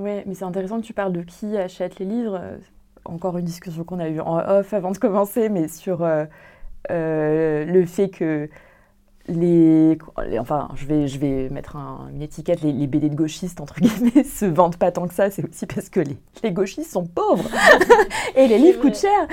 [0.02, 2.38] Ouais, mais c'est intéressant que tu parles de qui achète les livres.
[2.40, 2.56] Euh,
[3.04, 6.24] Encore une discussion qu'on a eue en off avant de commencer, mais sur euh,
[6.90, 8.48] euh, le fait que
[9.26, 9.96] les,
[10.38, 14.24] enfin, je vais, je vais mettre une étiquette, les, les, BD de gauchistes, entre guillemets,
[14.24, 17.48] se vendent pas tant que ça, c'est aussi parce que les, les, gauchistes sont pauvres
[18.36, 19.28] et les livres coûtent cher.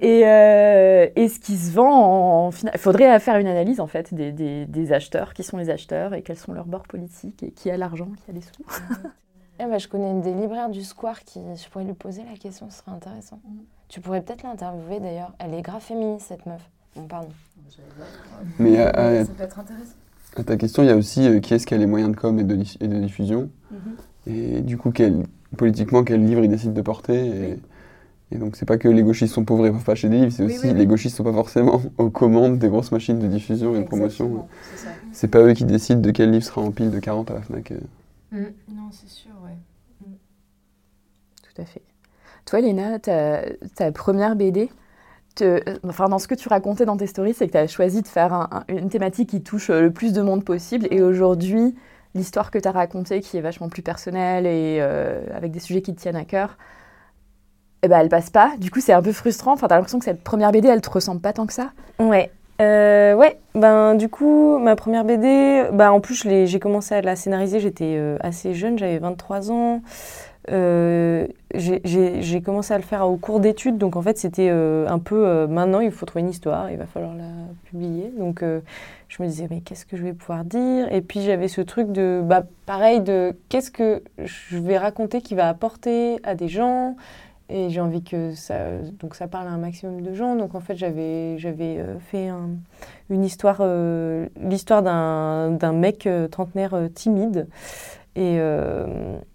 [0.00, 4.12] Et, euh, et, ce qui se vend, en, il faudrait faire une analyse en fait
[4.12, 7.52] des, des, des, acheteurs, qui sont les acheteurs et quels sont leurs bords politiques et
[7.52, 8.50] qui a l'argent, qui a les sous.
[9.60, 12.36] eh ben, je connais une des libraires du Square qui, je pourrais lui poser la
[12.36, 13.40] question, ce serait intéressant.
[13.44, 13.58] Mm.
[13.88, 16.68] Tu pourrais peut-être l'interviewer d'ailleurs, elle est grave féministe cette meuf.
[16.96, 17.28] Bon, pardon.
[18.58, 19.94] Mais à, euh, ça peut être intéressant.
[20.36, 22.16] À ta question, il y a aussi euh, qui est-ce qui a les moyens de
[22.16, 23.50] com et de, et de diffusion.
[23.70, 23.78] Mhm.
[24.26, 25.24] Et du coup, quel,
[25.56, 27.26] politiquement, quel livre ils décident de porter.
[27.26, 27.58] Et,
[28.30, 30.32] et donc, c'est pas que les gauchistes sont pauvres et peuvent pas acheter des livres,
[30.32, 33.80] c'est aussi les gauchistes sont pas forcément aux commandes des grosses machines de diffusion et
[33.80, 34.46] de promotion.
[35.12, 37.42] C'est pas eux qui décident de quel livre sera en pile de 40 à la
[37.42, 37.72] Fnac.
[37.72, 37.78] Euh.
[38.32, 38.52] Mm.
[38.76, 39.56] Non, c'est sûr, ouais.
[40.06, 40.12] Mm.
[41.42, 41.82] Tout à fait.
[42.44, 43.42] Toi, Léna, ta,
[43.74, 44.68] ta première BD,
[45.86, 48.08] enfin, dans ce que tu racontais dans tes stories, c'est que tu as choisi de
[48.08, 50.86] faire une thématique qui touche le plus de monde possible.
[50.90, 51.74] Et aujourd'hui,
[52.14, 55.82] l'histoire que tu as racontée, qui est vachement plus personnelle et euh, avec des sujets
[55.82, 56.58] qui te tiennent à cœur,
[57.82, 58.52] eh ben, elle passe pas.
[58.58, 59.52] Du coup, c'est un peu frustrant.
[59.52, 61.70] Enfin, tu as l'impression que cette première BD, elle te ressemble pas tant que ça
[61.98, 62.30] Ouais.
[62.60, 67.14] Euh, ouais, ben du coup, ma première BD, ben, en plus, j'ai commencé à la
[67.14, 69.80] scénariser, j'étais euh, assez jeune, j'avais 23 ans.
[70.50, 74.98] Euh, j'ai commencé à le faire au cours d'études, donc en fait c'était euh, un
[74.98, 77.30] peu euh, maintenant il faut trouver une histoire, il va falloir la
[77.64, 78.12] publier.
[78.16, 78.42] Donc
[79.08, 80.90] je me disais mais qu'est-ce que je vais pouvoir dire?
[80.92, 85.34] Et puis j'avais ce truc de bah pareil de qu'est-ce que je vais raconter qui
[85.34, 86.96] va apporter à des gens?
[87.50, 88.56] Et j'ai envie que ça
[89.00, 90.36] donc ça parle à un maximum de gens.
[90.36, 91.78] Donc en fait j'avais j'avais
[92.10, 92.30] fait
[93.10, 93.62] une histoire
[94.40, 97.48] l'histoire d'un mec trentenaire timide
[98.16, 98.38] et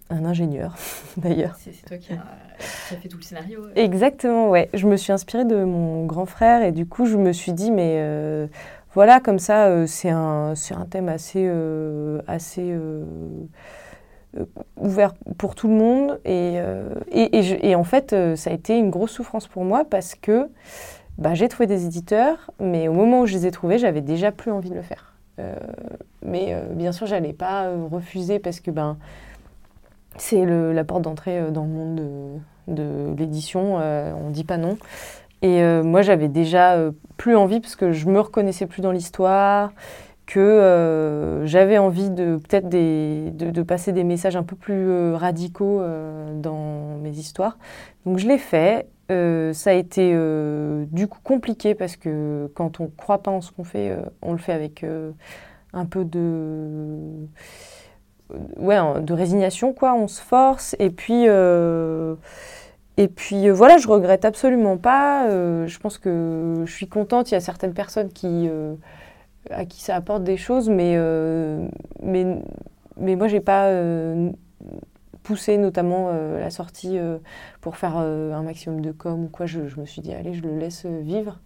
[0.10, 0.76] un ingénieur
[1.18, 1.56] d'ailleurs.
[1.60, 3.62] C'est toi qui as, fait tout le scénario.
[3.76, 4.70] Exactement, ouais.
[4.74, 7.72] Je me suis inspirée de mon grand frère et du coup je me suis dit
[7.72, 8.48] mais euh,
[8.94, 12.76] voilà comme ça euh, c'est un un thème assez euh, assez
[14.78, 16.58] ouvert pour tout le monde et
[17.12, 20.48] et, et, en fait ça a été une grosse souffrance pour moi parce que
[21.20, 24.32] bah, j'ai trouvé des éditeurs mais au moment où je les ai trouvés j'avais déjà
[24.32, 25.13] plus envie de le faire.
[26.26, 28.98] mais bien sûr j'allais pas refuser parce que ben
[30.17, 34.58] c'est la porte d'entrée euh, dans le monde de, l'édition, euh, on ne dit pas
[34.58, 34.78] non.
[35.41, 36.78] Et euh, moi, j'avais déjà
[37.17, 39.73] plus envie, parce que je me reconnaissais plus dans l'histoire,
[40.26, 45.82] que j'avais envie de peut-être de, passer des messages un peu plus radicaux
[46.36, 47.58] dans mes histoires.
[48.06, 48.88] Donc je l'ai fait.
[49.10, 50.17] ça a été
[50.89, 54.32] du coup compliqué parce que quand on ne croit pas en ce qu'on fait, on
[54.32, 54.86] le fait avec
[55.73, 57.28] un peu de
[58.58, 59.93] ouais, de résignation, quoi.
[59.93, 60.76] On se force.
[60.80, 62.15] Et puis, euh,
[62.98, 65.28] et puis euh, voilà, je regrette absolument pas.
[65.28, 67.32] Euh, je pense que je suis contente.
[67.32, 68.50] Il y a certaines personnes qui,
[69.50, 70.98] à qui ça apporte des choses, mais,
[72.02, 72.26] mais,
[72.98, 73.69] mais moi, j'ai pas
[75.24, 77.00] poussé notamment la sortie
[77.62, 79.46] pour faire un maximum de com ou quoi.
[79.46, 81.39] Je, je, me suis dit, allez, je le laisse vivre.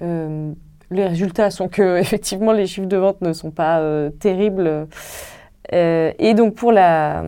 [0.00, 3.82] les résultats sont que, effectivement, les chiffres de vente ne sont pas
[4.18, 4.88] terribles.
[5.74, 7.22] Euh, et donc pour la...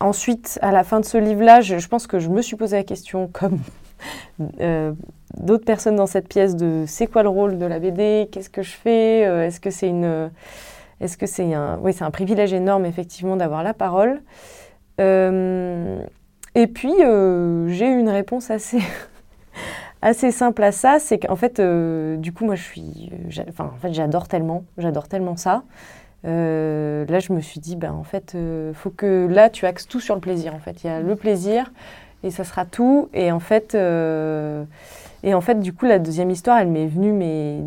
[0.00, 2.84] Ensuite, à la fin de ce livre-là, je, pense que je me suis posé la
[2.84, 3.58] question, comme
[4.60, 4.92] euh,
[5.38, 8.62] d'autres personnes dans cette pièce, de c'est quoi le rôle de la BD Qu'est-ce que
[8.62, 9.24] je fais?
[9.26, 10.30] Euh, Est-ce que c'est une...
[11.00, 11.78] Est-ce que c'est un...
[11.82, 14.22] Oui, c'est un privilège énorme, effectivement, d'avoir la parole.
[14.98, 18.78] et puis, j'ai eu une réponse assez...
[20.02, 21.60] assez simple à ça, c'est qu'en fait,
[22.18, 23.10] du coup, moi, je suis,
[23.48, 25.62] enfin, en fait, j'adore tellement, j'adore tellement ça,
[26.24, 29.86] euh, là, je me suis dit, ben, en fait, euh, faut que là, tu axes
[29.86, 30.54] tout sur le plaisir.
[30.54, 31.72] En fait, il y a le plaisir
[32.22, 33.08] et ça sera tout.
[33.12, 34.64] Et en fait, euh,
[35.22, 37.60] et en fait, du coup, la deuxième histoire, elle m'est venue mais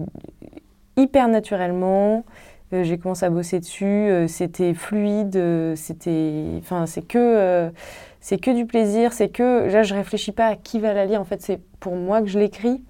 [0.95, 2.25] hyper naturellement.
[2.71, 4.09] j'ai commencé à bosser dessus.
[4.27, 5.39] c'était fluide.
[5.75, 7.71] c'était, enfin, c'est que
[8.19, 9.13] c'est que du plaisir.
[9.13, 11.21] C'est que là, je réfléchis pas à qui va la lire.
[11.21, 12.81] En fait, c'est pour moi que je l'écris,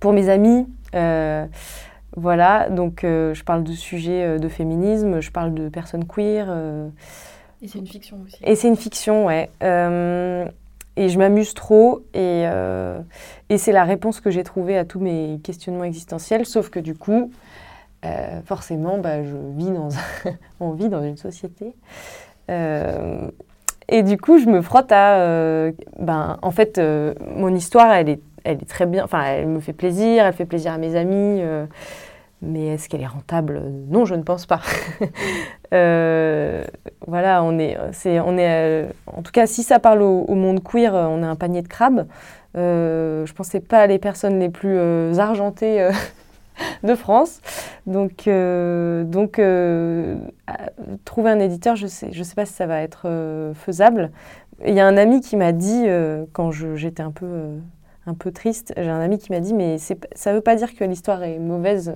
[0.00, 0.66] pour mes amis.
[2.20, 6.46] Voilà, donc euh, je parle de sujets euh, de féminisme, je parle de personnes queer.
[6.48, 6.88] Euh,
[7.62, 8.38] et c'est une fiction aussi.
[8.42, 9.50] Et c'est une fiction, ouais.
[9.60, 12.44] et je m'amuse trop, et,
[13.48, 16.94] et c'est la réponse que j'ai trouvée à tous mes questionnements existentiels, sauf que du
[16.94, 17.32] coup,
[18.44, 19.88] forcément, bah, je vis dans
[20.60, 21.74] on vit dans une société.
[22.48, 25.70] et du coup, je me frotte à...
[25.98, 26.80] ben, en fait,
[27.36, 30.46] mon histoire, elle est, elle est très bien, enfin, elle me fait plaisir, elle fait
[30.46, 31.42] plaisir à mes amis.
[32.40, 33.62] Mais est-ce qu'elle est rentable?
[33.88, 34.60] Non, je ne pense pas.
[35.74, 36.64] Euh,
[37.06, 40.94] voilà, on est, on est, euh, en tout cas, si ça parle au, monde queer,
[40.94, 42.06] euh, on est un panier de crabes.
[42.54, 42.60] je
[43.20, 44.78] ne pensais pas les personnes les plus
[45.18, 45.90] argentées
[46.82, 47.40] de France.
[47.86, 50.16] Donc, euh, donc euh,
[51.04, 54.10] trouver un éditeur, je sais, je sais pas si ça va être euh, faisable.
[54.66, 55.86] Il y a un ami qui m'a dit,
[56.32, 57.52] quand j'étais un peu,
[58.08, 59.94] un peu triste, j'ai un ami qui m'a dit, mais ça
[60.30, 61.94] ne veut pas dire que l'histoire est mauvaise,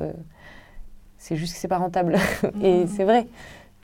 [1.18, 2.16] c'est juste que c'est pas rentable.
[2.62, 3.27] Et c'est vrai.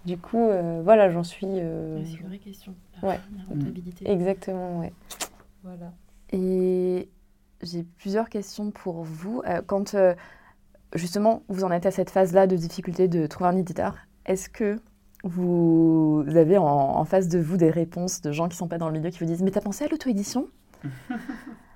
[0.05, 0.49] Du coup,
[0.85, 1.47] voilà, j'en suis...
[1.47, 3.21] c'est une vraie question, la, ouais.
[3.49, 4.11] rentabilité.
[4.11, 4.93] Exactement, ouais.
[5.63, 5.93] Voilà.
[6.33, 7.09] Et
[7.63, 9.43] j'ai plusieurs questions pour vous.
[9.67, 9.97] quand
[10.95, 13.97] justement, vous en êtes à cette phase-là de difficulté de trouver un éditeur.
[14.27, 14.81] Est-ce que
[15.25, 18.89] vous avez en, face de vous des réponses de gens qui ne sont pas dans
[18.89, 20.49] le milieu qui vous disent Mais t'as pensé à l'auto-édition?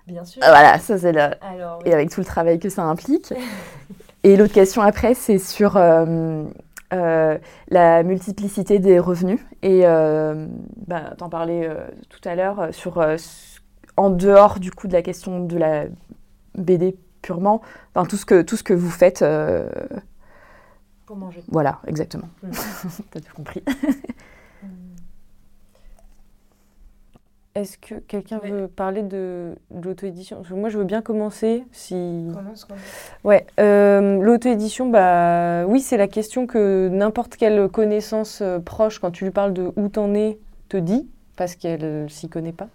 [0.07, 0.43] Bien sûr.
[0.45, 1.37] Ah, voilà, ça c'est là.
[1.85, 3.33] Et avec tout le travail que ça implique.
[4.25, 6.45] Et l'autre question après, c'est sur euh,
[6.93, 7.39] euh,
[7.69, 9.41] la multiplicité des revenus.
[9.63, 10.47] Et euh,
[10.87, 11.69] bah, t'en parlais
[12.09, 13.05] tout à l'heure sur
[13.97, 15.87] en dehors du coup de la question de la
[16.55, 17.63] BD purement,
[17.95, 19.23] enfin, tout, ce que, tout ce que vous faites.
[19.23, 19.71] Euh,
[21.07, 21.43] Pour manger.
[21.49, 22.29] Voilà, exactement.
[22.43, 22.51] Mm.
[23.11, 23.63] T'as tout compris.
[24.65, 24.69] Mm.
[27.55, 30.43] Est-ce que quelqu'un veut parler de, l'auto-édition?
[30.53, 31.65] Moi, je veux bien commencer.
[31.71, 31.95] Si...
[32.33, 32.67] Commence,
[33.25, 33.47] Ouais.
[33.61, 39.25] Euh, l'auto-édition, bah, oui, c'est la question que n'importe quelle connaissance euh, proche, quand tu
[39.25, 40.39] lui parles de où t'en es,
[40.71, 42.69] te dit, parce qu'elle s'y connaît pas.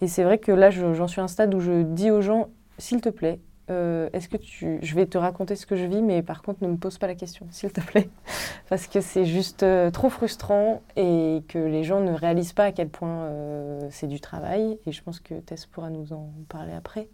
[0.00, 2.48] Et c'est vrai que là, j'en suis à un stade où je dis aux gens,
[2.78, 4.78] s'il te plaît, euh, est-ce que tu...
[4.82, 7.06] Je vais te raconter ce que je vis, mais par contre, ne me pose pas
[7.06, 8.08] la question, s'il te plaît.
[8.68, 12.72] Parce que c'est juste euh, trop frustrant et que les gens ne réalisent pas à
[12.72, 14.78] quel point euh, c'est du travail.
[14.86, 17.08] Et je pense que Tess pourra nous en parler après.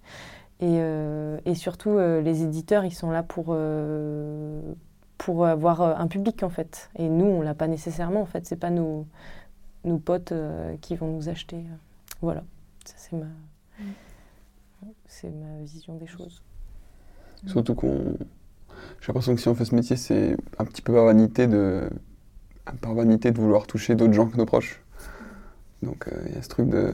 [0.61, 3.55] Et, surtout, les éditeurs, ils sont là pour,
[5.47, 6.89] avoir un public, en fait.
[6.97, 8.47] Et nous, on l'a pas nécessairement, en fait.
[8.47, 9.07] C'est pas nos,
[9.85, 10.33] nos potes
[10.81, 11.59] qui vont nous acheter.
[12.23, 12.45] Voilà,
[12.87, 13.27] ça c'est ma...
[13.27, 13.93] Mm.
[15.21, 16.43] C'est ma vision des choses.
[17.47, 18.17] Surtout qu'on.
[19.01, 21.89] J'ai l'impression que si on fait ce métier, c'est un petit peu par vanité de,
[22.81, 24.83] par vanité de vouloir toucher d'autres gens que nos proches.
[25.83, 26.93] Donc euh, il y a ce truc de.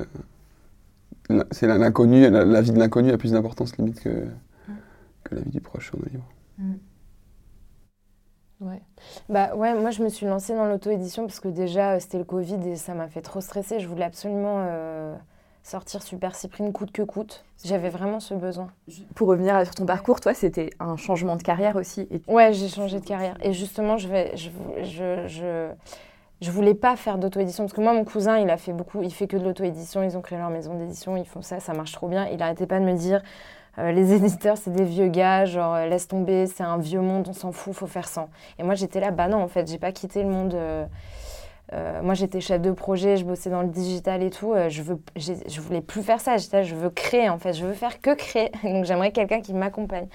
[1.51, 4.27] C'est l'inconnu, la, vie de l'inconnu a plus d'importance limite que,
[5.25, 6.29] que la vie du proche sur nos livres.
[6.59, 6.75] Mm.
[8.61, 8.83] Ouais.
[9.31, 12.69] Bah ouais, moi je me suis lancée dans l'auto-édition parce que déjà c'était le Covid
[12.69, 13.81] et ça m'a fait trop stresser.
[13.81, 15.17] Je voulais absolument euh,
[15.63, 17.45] sortir Super Cyprine coûte que coûte.
[17.65, 18.69] J'avais vraiment ce besoin.
[19.15, 22.09] Pour revenir sur ton parcours, toi, c'était un changement de carrière aussi.
[22.11, 22.23] Et...
[22.27, 23.37] Ouais, j'ai changé de carrière.
[23.43, 24.51] Et justement, je vais, je,
[24.83, 25.71] je, je,
[26.41, 29.13] je voulais pas faire d'auto-édition parce que moi, mon cousin, il a fait beaucoup, il
[29.13, 30.03] fait que de l'auto-édition.
[30.03, 32.27] Ils ont créé leur maison d'édition, ils font ça, ça marche trop bien.
[32.29, 33.23] Il arrêtait pas de me dire.
[33.79, 37.27] Euh, les éditeurs, c'est des vieux gars, genre euh, laisse tomber, c'est un vieux monde,
[37.29, 38.29] on s'en fout, faut faire sans.
[38.59, 40.55] Et moi, j'étais là, bah non, en fait, j'ai pas quitté le monde.
[40.55, 40.87] Euh,
[41.73, 44.53] euh, moi, j'étais chef de projet, je bossais dans le digital et tout.
[44.53, 46.37] Euh, je veux, je voulais plus faire ça.
[46.37, 47.53] Je veux créer en fait.
[47.53, 48.51] Je veux faire que créer.
[48.65, 50.09] Donc, j'aimerais quelqu'un qui m'accompagne.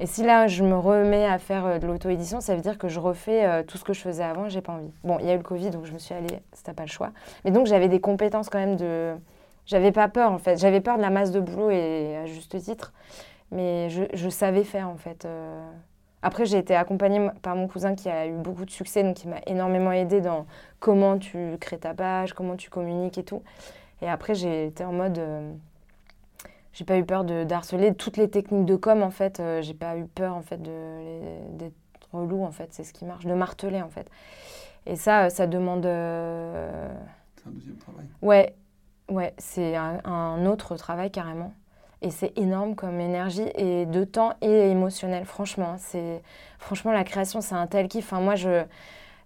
[0.00, 2.88] Et si là, je me remets à faire euh, de l'auto-édition, ça veut dire que
[2.88, 4.48] je refais tout ce que je faisais avant.
[4.48, 4.92] J'ai pas envie.
[5.04, 6.40] Bon, il y a eu le Covid, donc je me suis allée.
[6.52, 7.10] C'était pas le choix.
[7.44, 9.14] Mais donc, j'avais des compétences quand même de.
[9.66, 10.56] J'avais pas peur en fait.
[10.56, 12.94] J'avais peur de la masse de boulot et à juste titre.
[13.50, 15.26] Mais je, je savais faire en fait.
[16.22, 19.30] Après, j'ai été accompagnée par mon cousin qui a eu beaucoup de succès, donc il
[19.30, 20.46] m'a énormément aidé dans
[20.80, 23.42] comment tu crées ta page, comment tu communiques et tout.
[24.02, 25.18] Et après, j'ai été en mode.
[25.18, 25.52] Euh,
[26.72, 29.40] j'ai pas eu peur de d'harceler toutes les techniques de com en fait.
[29.40, 31.74] Euh, j'ai pas eu peur en fait d'être
[32.12, 32.68] relou en fait.
[32.72, 34.08] C'est ce qui marche, de marteler en fait.
[34.86, 35.84] Et ça, ça demande.
[35.86, 36.88] Euh,
[37.36, 38.06] c'est un deuxième travail.
[38.22, 38.54] Ouais,
[39.10, 41.52] ouais, c'est un, autre travail carrément.
[42.00, 45.74] Et c'est énorme comme énergie et de temps et émotionnel, franchement.
[45.78, 46.22] C'est
[46.60, 48.04] franchement la création, c'est un tel kiff.
[48.04, 48.62] Enfin, moi, je,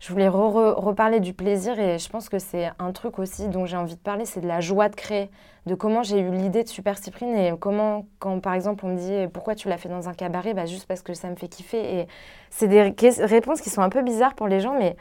[0.02, 3.76] je voulais reparler du plaisir et je pense que c'est un truc aussi dont j'ai
[3.76, 5.30] envie de parler, c'est de la joie de créer,
[5.66, 8.96] de comment j'ai eu l'idée de Super Cyprine et comment, quand par exemple on me
[8.96, 11.46] dit pourquoi tu l'as fait dans un cabaret, bah, juste parce que ça me fait
[11.46, 12.00] kiffer.
[12.00, 12.08] Et
[12.50, 14.96] c'est des réponses qui sont un peu bizarres pour les gens, mais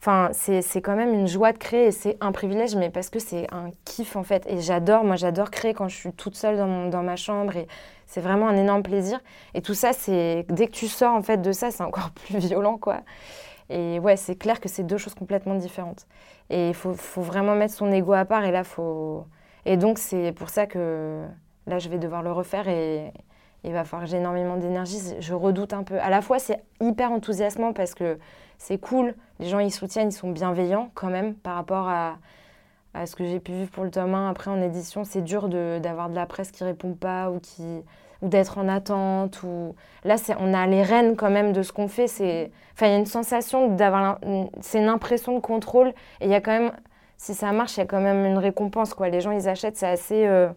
[0.00, 3.18] Enfin, c'est quand même une joie de créer et c'est un privilège, mais parce que
[3.18, 4.46] c'est un kiff en fait.
[4.46, 7.66] Et j'adore, moi j'adore créer quand je suis toute seule dans, dans ma chambre et
[8.06, 9.18] c'est vraiment un énorme plaisir.
[9.54, 12.38] Et tout ça, c'est dès que tu sors en fait de ça, c'est encore plus
[12.38, 13.00] violent quoi.
[13.70, 16.06] Et ouais, c'est clair que c'est deux choses complètement différentes.
[16.50, 19.26] Et il faut, vraiment mettre son ego à part et là, faut.
[19.66, 21.24] Et donc, c'est pour ça que
[21.66, 23.12] là, je vais devoir le refaire et
[23.64, 24.98] il va falloir que j'ai énormément d'énergie.
[25.20, 26.00] Je redoute un peu.
[26.00, 28.18] À la fois, c'est hyper enthousiasmant parce que
[28.56, 29.14] c'est cool.
[29.38, 32.16] Les gens, ils soutiennent, ils sont bienveillants quand même par rapport à,
[33.04, 34.30] ce que j'ai pu vivre pour le tome 1.
[34.30, 37.82] Après, en édition, c'est dur d'avoir de, la presse qui répond pas ou, qui,
[38.22, 39.42] ou d'être en attente.
[39.42, 39.74] Ou...
[40.04, 42.04] Là, on a les rênes quand même de ce qu'on fait.
[42.74, 44.18] Enfin, il y a une sensation d'avoir...
[44.60, 45.88] C'est une impression de contrôle.
[46.20, 46.72] Et il y a quand même...
[47.16, 48.94] Si ça marche, il y a quand même une récompense.
[48.94, 49.08] Quoi.
[49.08, 50.24] Les gens, ils achètent, c'est assez...
[50.26, 50.48] Euh,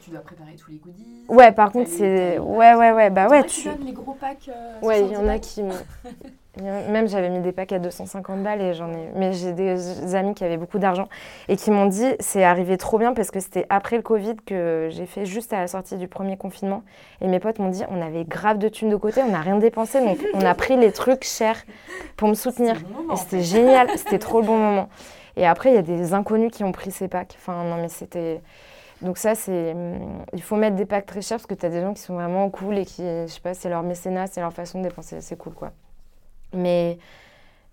[0.00, 1.24] tu dois préparer tous les goodies.
[1.28, 2.38] Ouais, par contre, c'est.
[2.38, 3.10] Ouais, ouais, ouais.
[3.10, 3.68] Bah ouais, tu.
[3.68, 4.48] donnent les gros packs.
[4.48, 5.62] euh, Ouais, il y 70 en a qui.
[6.62, 9.08] Même j'avais mis des packs à 250 balles et j'en ai.
[9.14, 11.08] Mais j'ai des amis qui avaient beaucoup d'argent
[11.48, 14.88] et qui m'ont dit c'est arrivé trop bien parce que c'était après le Covid que
[14.90, 16.82] j'ai fait juste à la sortie du premier confinement.
[17.20, 19.56] Et mes potes m'ont dit on avait grave de thunes de côté, on n'a rien
[19.58, 21.62] dépensé donc on a pris les trucs chers
[22.16, 22.76] pour me soutenir.
[22.80, 24.88] Bon Et c'était génial, c'était trop le bon moment.
[25.36, 27.36] Et après, il y a des inconnus qui ont pris ces packs.
[27.38, 28.40] Enfin, non, mais c'était.
[29.02, 29.70] Donc, ça, c'est.
[29.72, 32.02] hum, Il faut mettre des packs très chers parce que tu as des gens qui
[32.02, 34.84] sont vraiment cool et qui, je sais pas, c'est leur mécénat, c'est leur façon de
[34.88, 35.20] dépenser.
[35.20, 35.70] C'est cool, quoi.
[36.52, 36.98] Mais.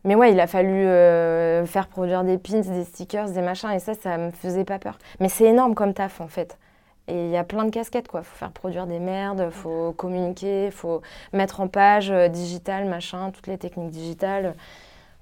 [0.04, 3.80] Mais ouais, il a fallu euh, faire produire des pins, des stickers, des machins, et
[3.80, 5.00] ça, ça me faisait pas peur.
[5.20, 6.60] Mais c'est énorme comme taf, en fait.
[7.08, 8.22] Et il y a plein de casquettes, quoi.
[8.22, 11.02] faut faire produire des merdes, faut communiquer, faut
[11.34, 14.54] mettre en page euh, digital, machin, toutes les techniques digitales.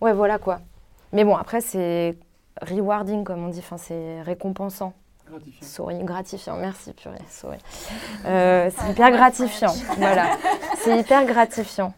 [0.02, 0.60] Ouais, voilà, quoi.
[1.14, 2.18] Mais bon, après, c'est
[2.62, 4.94] rewarding, comme on dit, enfin, c'est récompensant.
[5.62, 7.58] Souris, gratifiant, merci purée, souris.
[8.26, 10.38] Euh, c'est hyper gratifiant, voilà.
[10.78, 11.94] C'est hyper gratifiant.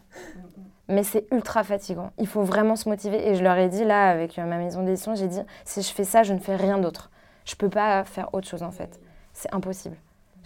[0.88, 2.12] Mais c'est ultra fatigant.
[2.18, 3.28] Il faut vraiment se motiver.
[3.28, 5.92] Et je leur ai dit, là, avec euh, ma maison d'édition, j'ai dit, si je
[5.92, 7.10] fais ça, je ne fais rien d'autre.
[7.44, 9.00] Je peux pas faire autre chose, en fait.
[9.32, 9.96] C'est impossible.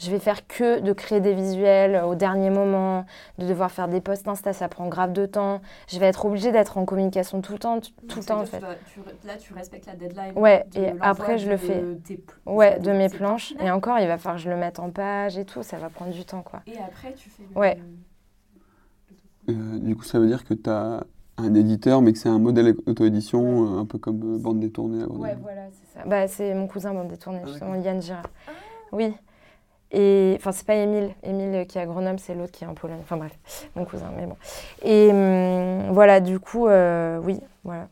[0.00, 3.04] Je vais faire que de créer des visuels au dernier moment,
[3.36, 5.60] de devoir faire des posts Insta, ça prend grave de temps.
[5.88, 8.60] Je vais être obligée d'être en communication tout le temps, tout le temps, en fait.
[8.60, 10.32] là, tu respectes la deadline.
[10.36, 11.82] Ouais, de et après, je le fais.
[12.02, 13.52] tes Ouais, de de mes planches.
[13.60, 15.62] Et encore, il va falloir que je le mette en page et tout.
[15.62, 16.62] Ça va prendre du temps, quoi.
[16.66, 17.58] Et après, tu fais le.
[17.58, 17.78] Ouais.
[19.50, 21.04] Euh, du coup, ça veut dire que tu as
[21.38, 25.02] un éditeur, mais que c'est un modèle auto-édition, euh, un peu comme euh, bande détournée.
[25.02, 25.38] à Grenoble.
[25.42, 26.04] voilà, c'est ça.
[26.06, 27.74] Bah, c'est mon cousin bande détournée, Ah, justement.
[27.76, 28.26] Yann Girard.
[28.92, 29.14] Oui.
[29.92, 31.10] Et enfin, c'est pas Émile.
[31.24, 32.98] Émile euh, qui est à Grenoble, c'est l'autre qui est en Pologne.
[33.02, 33.36] Enfin bref,
[33.74, 34.36] mon cousin, mais bon.
[34.84, 37.88] Et hum, voilà, du coup, euh, oui, voilà.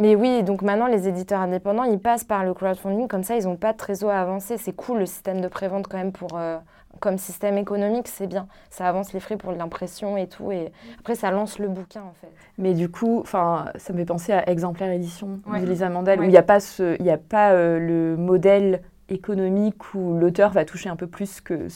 [0.00, 3.44] Mais oui, donc maintenant, les éditeurs indépendants, ils passent par le crowdfunding, comme ça, ils
[3.44, 4.56] n'ont pas de trésor à avancer.
[4.58, 6.58] C'est cool le système de prévente quand même pour, euh,
[7.00, 8.48] comme système économique, c'est bien.
[8.70, 12.12] Ça avance les frais pour l'impression et tout, et après, ça lance le bouquin en
[12.12, 12.30] fait.
[12.58, 15.60] Mais du coup, enfin, ça me fait penser à Exemplaire Édition Ouais.
[15.60, 16.28] d'Elisa Mandel, où Ouais.
[16.28, 20.50] il n'y a pas, ce, il y a pas euh, le modèle économique où l'auteur
[20.52, 21.66] va toucher un peu plus que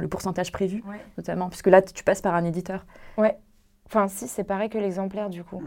[0.00, 1.00] le pourcentage prévu, Ouais.
[1.16, 2.84] notamment, puisque là, tu passes par un éditeur.
[3.86, 5.62] Enfin, si, c'est pareil que l'exemplaire du coup.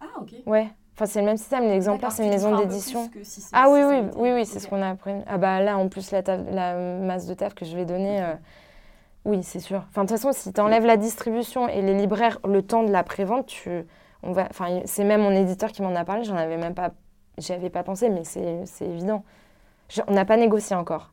[0.00, 0.32] Ah, ok.
[0.46, 0.68] Ouais.
[0.94, 1.64] Enfin, c'est le même système.
[1.64, 3.10] L'exemplaire, c'est une maison d'édition.
[3.24, 5.12] si Ah oui, oui, oui, oui, c'est ce qu'on a appris.
[5.26, 8.22] Ah bah là, en plus, la, taf- la masse de taf que je vais donner,
[8.22, 8.32] euh,
[9.24, 9.84] oui, c'est sûr.
[9.90, 12.92] Enfin, de toute façon, si tu enlèves la distribution et les libraires le temps de
[12.92, 13.70] la prévente, tu,
[14.22, 16.92] on va, enfin, c'est même mon éditeur qui m'en a parlé, j'en avais même pas,
[17.38, 19.24] j'y avais pas pensé, mais c'est évident.
[19.88, 21.12] Je- on n'a pas négocié encore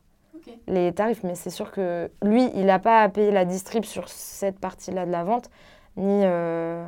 [0.68, 4.08] les tarifs, mais c'est sûr que lui, il n'a pas à payer la distrib sur
[4.08, 5.50] cette partie-là de la vente,
[5.96, 6.22] ni...
[6.24, 6.84] euh,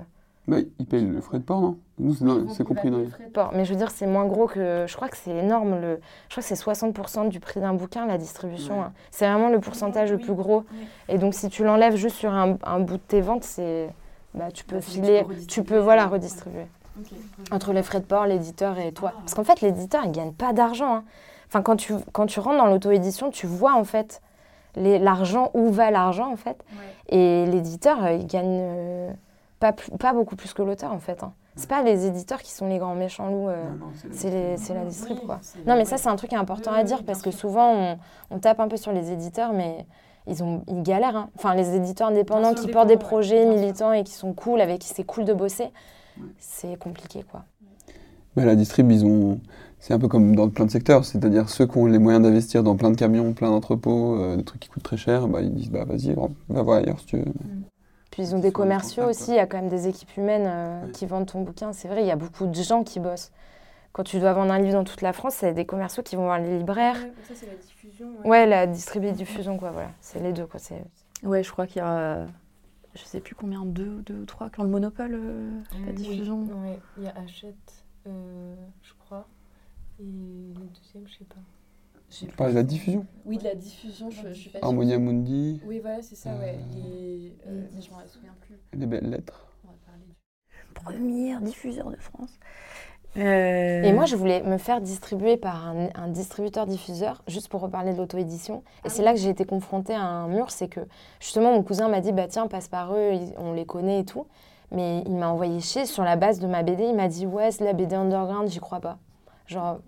[0.47, 2.15] Bah, ils payent le frais de port, non Nous,
[2.53, 3.07] c'est compris dans les...
[3.07, 3.51] frais de port.
[3.55, 4.85] Mais je veux dire, c'est moins gros que.
[4.87, 5.81] Je crois que c'est énorme.
[5.81, 6.01] Le...
[6.29, 8.75] Je crois que c'est 60% du prix d'un bouquin, la distribution.
[8.81, 8.85] Ouais.
[8.87, 8.93] hein.
[9.11, 10.65] C'est vraiment le pourcentage le plus gros.
[10.73, 10.87] Oui.
[11.09, 13.89] Et donc, si tu l'enlèves juste sur un, un bout de tes ventes, c'est.
[14.35, 16.13] Bah, tu peux Bah, c'est que tu filer, peux tu peux voilà ouais.
[16.13, 16.67] redistribuer
[17.51, 19.13] entre les frais de port, l'éditeur et toi.
[19.15, 19.19] Ah.
[19.21, 20.97] Parce qu'en fait, l'éditeur, il gagne pas d'argent.
[20.97, 21.05] hein.
[21.49, 24.21] Enfin, quand tu, quand tu rentres dans l'auto-édition, tu vois en fait
[24.77, 26.65] les- l'argent, où va l'argent en fait.
[26.73, 27.17] Ouais.
[27.17, 29.11] Et l'éditeur, euh, il gagne euh,
[29.65, 31.23] pas, plus- pas beaucoup plus que l'auteur en fait.
[31.23, 31.33] Hein.
[31.57, 33.49] C'est pas les éditeurs qui sont les grands méchants loups.
[33.49, 33.63] euh,
[34.11, 34.29] c'est
[34.75, 35.41] la Oui, distrib, quoi.
[35.67, 35.85] Non, mais ouais.
[35.87, 37.99] ça, c'est un truc important Oui, à dire parce que souvent, on,
[38.31, 39.87] on tape un peu sur les éditeurs, mais
[40.27, 41.17] ils, ont, ils galèrent.
[41.17, 41.31] hein.
[41.37, 44.61] Enfin, les éditeurs indépendants Bien qui portent des ouais, projets militants et qui sont cool,
[44.61, 45.71] avec qui c'est cool de bosser,
[46.19, 46.27] Ouais.
[46.39, 47.45] c'est compliqué, quoi.
[48.37, 49.41] Bah, la distrib, ils ont.
[49.79, 52.63] C'est un peu comme dans plein de secteurs, c'est-à-dire ceux qui ont les moyens d'investir
[52.65, 55.53] dans plein de camions, plein d'entrepôts, euh, des trucs qui coûtent très cher, bah, ils
[55.55, 56.15] disent bah vas-y,
[56.49, 57.25] va voir ailleurs si tu veux.
[58.15, 60.87] Puis ils ont des commerciaux aussi, il y a quand même des équipes humaines euh,
[60.87, 60.93] Ouais.
[60.93, 61.73] qui vendent ton bouquin.
[61.73, 63.33] C'est vrai, il y a beaucoup de gens qui bossent.
[63.93, 66.23] Quand tu dois vendre un livre dans toute la France, c'est des commerciaux qui vont
[66.23, 66.97] voir les libraires.
[67.27, 68.07] Ça, c'est la diffusion.
[68.25, 69.91] Ouais, la distribuer diffusion, quoi, voilà.
[70.01, 70.61] C'est les deux, quoi.
[70.61, 70.85] c'est-
[71.25, 72.25] Ouais, je crois qu'il y a,
[72.95, 75.93] je sais plus combien, deux, deux ou trois, quand le monopole, euh, la Oui.
[75.95, 76.39] diffusion.
[76.63, 79.27] Oui, il y a Hachette, euh, je crois.
[79.99, 81.41] Et le deuxième, je sais pas.
[82.19, 84.69] Tu parles de la diffusion Oui, de la diffusion, je, je suis pas sûre.
[84.69, 86.59] Harmonia Mundi, Oui, voilà, c'est ça, ouais.
[86.59, 88.57] Euh, Les, euh, je m'en souviens plus.
[88.73, 89.47] les belles lettres.
[89.65, 92.39] On va parler du- Premier diffuseur de France.
[93.17, 97.93] Euh, Et moi, je voulais me faire distribuer par un, un distributeur-diffuseur, juste pour reparler
[97.93, 98.65] de l'auto-édition.
[98.85, 100.81] Et c'est là que j'ai été confrontée à un mur, c'est que
[101.21, 104.27] justement, mon cousin m'a dit, bah tiens, passe par eux, on les connaît et tout.
[104.73, 106.85] Mais il m'a envoyé chier sur la base de ma BD.
[106.85, 108.99] Il m'a dit, ouais, c'est la BD underground, j'y crois pas.
[109.47, 109.79] Genre,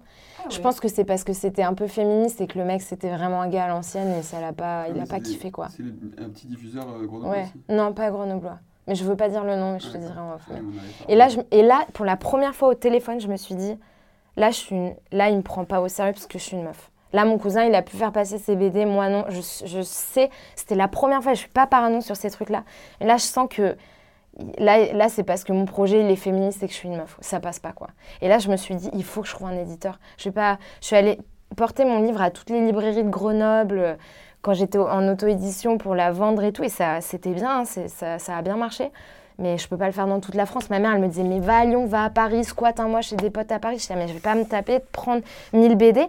[0.50, 3.10] je pense que c'est parce que c'était un peu féministe et que le mec, c'était
[3.10, 5.68] vraiment un gars à l'ancienne et ça l'a pas, il a pas kiffé, quoi.
[5.68, 5.82] C'est
[6.22, 8.58] un petit diffuseur euh, grenoblois Ouais, non, pas grenoblois.
[8.86, 10.48] Mais je veux pas dire le nom, mais je te dirai en off.
[11.08, 13.76] Et là, je- et là, pour la première fois au téléphone, je me suis dit,
[14.36, 16.56] là, je suis une- là il me prend pas au sérieux parce que je suis
[16.56, 16.90] une meuf.
[17.12, 19.24] Là, mon cousin, il a pu faire passer ses BD, moi non.
[19.28, 22.64] Je, je sais, c'était la première fois, je suis pas parano sur ces trucs-là.
[23.00, 23.76] Et là, je sens que
[24.58, 27.16] là, c'est parce que mon projet, il est féministe et que je suis une meuf.
[27.20, 27.88] Ça passe pas, quoi.
[28.20, 29.98] Et là, je me suis dit, il faut que je trouve un éditeur.
[30.18, 31.18] Je vais pas, je suis allée
[31.56, 33.94] porter mon livre à toutes les librairies de Grenoble euh,
[34.42, 36.64] quand j'étais en auto-édition pour la vendre et tout.
[36.64, 38.90] Et ça, c'était bien, ça, a bien marché.
[39.38, 40.70] Mais je peux pas le faire dans toute la France.
[40.70, 43.02] Ma mère, elle me disait, mais va à Lyon, va à Paris, squatte un mois
[43.02, 43.76] chez des potes à Paris.
[43.76, 45.22] Je disais, mais je vais pas me taper prendre
[45.52, 46.06] 1000 BD,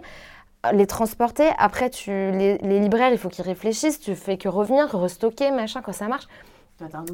[0.72, 1.48] les transporter.
[1.58, 4.00] Après, tu, les, les libraires, il faut qu'ils réfléchissent.
[4.00, 6.26] Tu fais que revenir, restocker, machin, quand ça marche.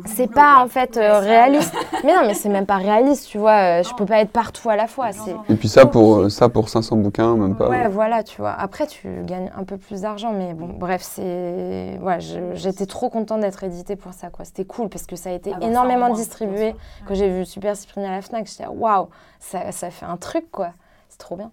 [0.07, 1.75] C'est pas en fait euh, réaliste.
[2.05, 3.81] mais non, mais c'est même pas réaliste, tu vois.
[3.81, 5.11] euh, je peux pas être partout à la fois.
[5.49, 7.69] Et puis ça pour, euh, ça pour 500 bouquins, même pas.
[7.69, 8.53] Ouais, voilà, tu vois.
[8.53, 11.99] Après, tu gagnes un peu plus d'argent, mais bon, bref, c'est.
[12.03, 12.19] Ouais,
[12.55, 14.45] j'étais trop contente d'être éditée pour ça, quoi.
[14.45, 16.75] C'était cool parce que ça a été ça en énormément moins, distribué.
[17.07, 19.09] Quand j'ai vu Super Cyprien à la Fnac, j'étais waouh,
[19.41, 20.71] ça, ça fait un truc, quoi.
[21.09, 21.51] C'est trop bien.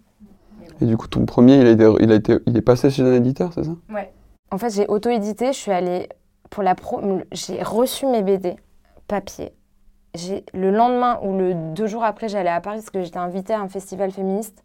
[0.82, 3.03] Et du coup, ton premier, il, a été, il, a été, il est passé chez
[3.03, 3.72] un éditeur, c'est ça?
[4.51, 6.09] En fait, j'ai auto-édité, je suis allée
[6.52, 7.02] pour la pro.
[7.32, 8.56] J'ai reçu mes BD
[9.08, 9.56] papier.
[10.14, 13.54] J'ai le lendemain ou le deux jours après, j'allais à Paris parce que j'étais invitée
[13.54, 14.64] à un festival féministe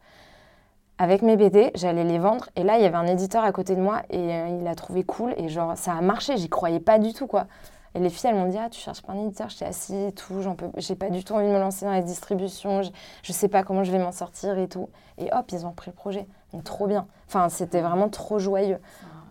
[0.98, 3.76] avec mes BD, j'allais les vendre et là il y avait un éditeur à côté
[3.76, 6.80] de moi et euh, il a trouvé cool et genre ça a marché, j'y croyais
[6.80, 7.46] pas du tout quoi.
[7.94, 10.12] Et les filles elles m'ont dit ah tu cherches pas un éditeur, j'étais assise et
[10.12, 12.90] tout, j'en peux, j'ai pas du tout envie de me lancer dans la distribution, je,
[13.22, 14.88] je sais pas comment je vais m'en sortir et tout.
[15.18, 17.06] Et hop ils ont pris le projet, donc trop bien.
[17.28, 18.78] Enfin c'était vraiment trop joyeux.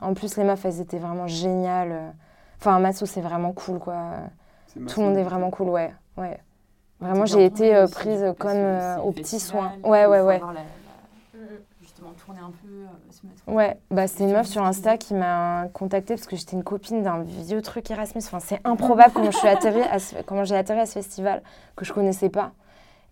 [0.01, 2.13] En plus les meufs elles étaient vraiment géniales.
[2.59, 4.11] Enfin Massou c'est vraiment cool quoi.
[4.87, 5.93] Tout le monde est vraiment cool, ouais.
[6.17, 6.37] ouais.
[6.99, 9.71] Vraiment, j'ai été euh, prise comme euh, au petit soin.
[9.83, 10.41] Ouais, ouais, ouais.
[11.81, 13.41] Justement, tourner un peu, euh, se mettre.
[13.47, 17.03] Ouais, bah, c'était une meuf sur Insta qui m'a contactée parce que j'étais une copine
[17.03, 18.21] d'un vieux truc Erasmus.
[18.25, 21.41] Enfin, c'est improbable comment je suis atterrie à ce- comment j'ai atterri à ce festival
[21.75, 22.51] que je connaissais pas.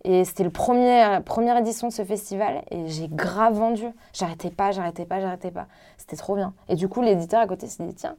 [0.04, 3.86] Et c'était le premier, la première édition de ce festival et j'ai grave vendu.
[4.12, 5.66] J'arrêtais pas, j'arrêtais pas, j'arrêtais pas.
[5.96, 6.52] C'était trop bien.
[6.68, 8.16] Et du coup, l'éditeur à côté s'est dit tiens,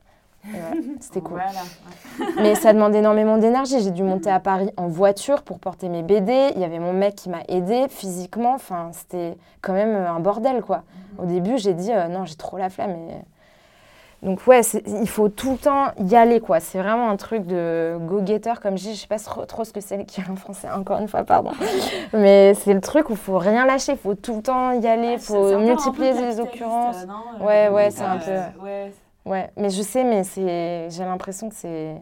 [0.99, 1.41] c'était cool.
[1.41, 2.31] Voilà.
[2.41, 3.79] Mais ça demande énormément d'énergie.
[3.81, 6.51] J'ai dû monter à Paris en voiture pour porter mes BD.
[6.55, 8.53] Il y avait mon mec qui m'a aidé physiquement.
[8.53, 10.83] Enfin, c'était quand même un bordel, quoi.
[11.17, 12.91] Au début, j'ai dit euh, non, j'ai trop la flemme.
[12.91, 14.25] Et...
[14.25, 16.59] Donc ouais, il faut tout le temps y aller, quoi.
[16.59, 18.95] C'est vraiment un truc de go-getter, comme je dis.
[18.95, 21.51] Je sais pas trop, trop ce que c'est l'équivalent en français, encore une fois, pardon.
[22.13, 23.91] Mais c'est le truc où il faut rien lâcher.
[23.93, 25.13] Il faut tout le temps y aller.
[25.13, 26.97] Il faut multiplier les occurrences.
[27.41, 28.91] Ouais, ouais, c'est un peu- Ouais,
[29.25, 32.01] Ouais, mais je sais, mais c'est, j'ai l'impression que c'est.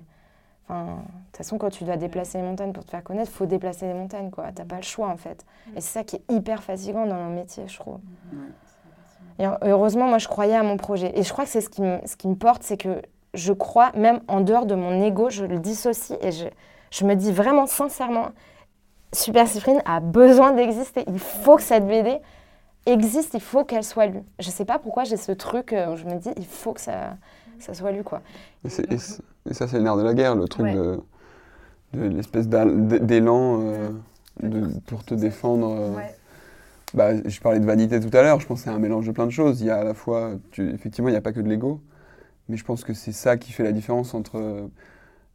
[0.67, 0.91] Enfin, de
[1.27, 3.93] toute façon, quand tu dois déplacer les montagnes pour te faire connaître, faut déplacer les
[3.93, 4.45] montagnes, quoi.
[4.53, 5.45] T'as pas le choix, en fait.
[5.75, 7.99] Et c'est ça qui est hyper fatigant dans mon métier, je trouve.
[9.39, 11.11] Et heureusement, moi, je croyais à mon projet.
[11.17, 13.01] Et je crois que c'est ce qui me, ce qui me porte, c'est que
[13.33, 16.45] je crois, même en dehors de mon ego, je le dissocie et je,
[16.91, 18.27] je me dis vraiment sincèrement,
[19.11, 21.03] Super Cyprine a besoin d'exister.
[21.07, 22.19] Il faut que cette BD
[22.85, 24.23] existe, il faut qu'elle soit lue.
[24.39, 26.81] Je sais pas pourquoi j'ai ce truc euh, où je me dis, il faut que
[26.81, 27.15] ça,
[27.59, 28.21] ça soit lu, quoi.
[28.65, 30.73] Et, ça, c'est le nerf de la guerre, le truc Ouais.
[30.73, 30.99] de,
[31.93, 35.75] de l'espèce d'élan euh, pour te défendre.
[35.77, 35.99] euh.
[36.93, 39.11] Bah, je parlais de vanité tout à l'heure, je pense que c'est un mélange de
[39.11, 39.61] plein de choses.
[39.61, 41.81] Il y a à la fois, tu- effectivement, il n'y a pas que de l'ego,
[42.49, 44.69] mais je pense que c'est ça qui fait la différence entre.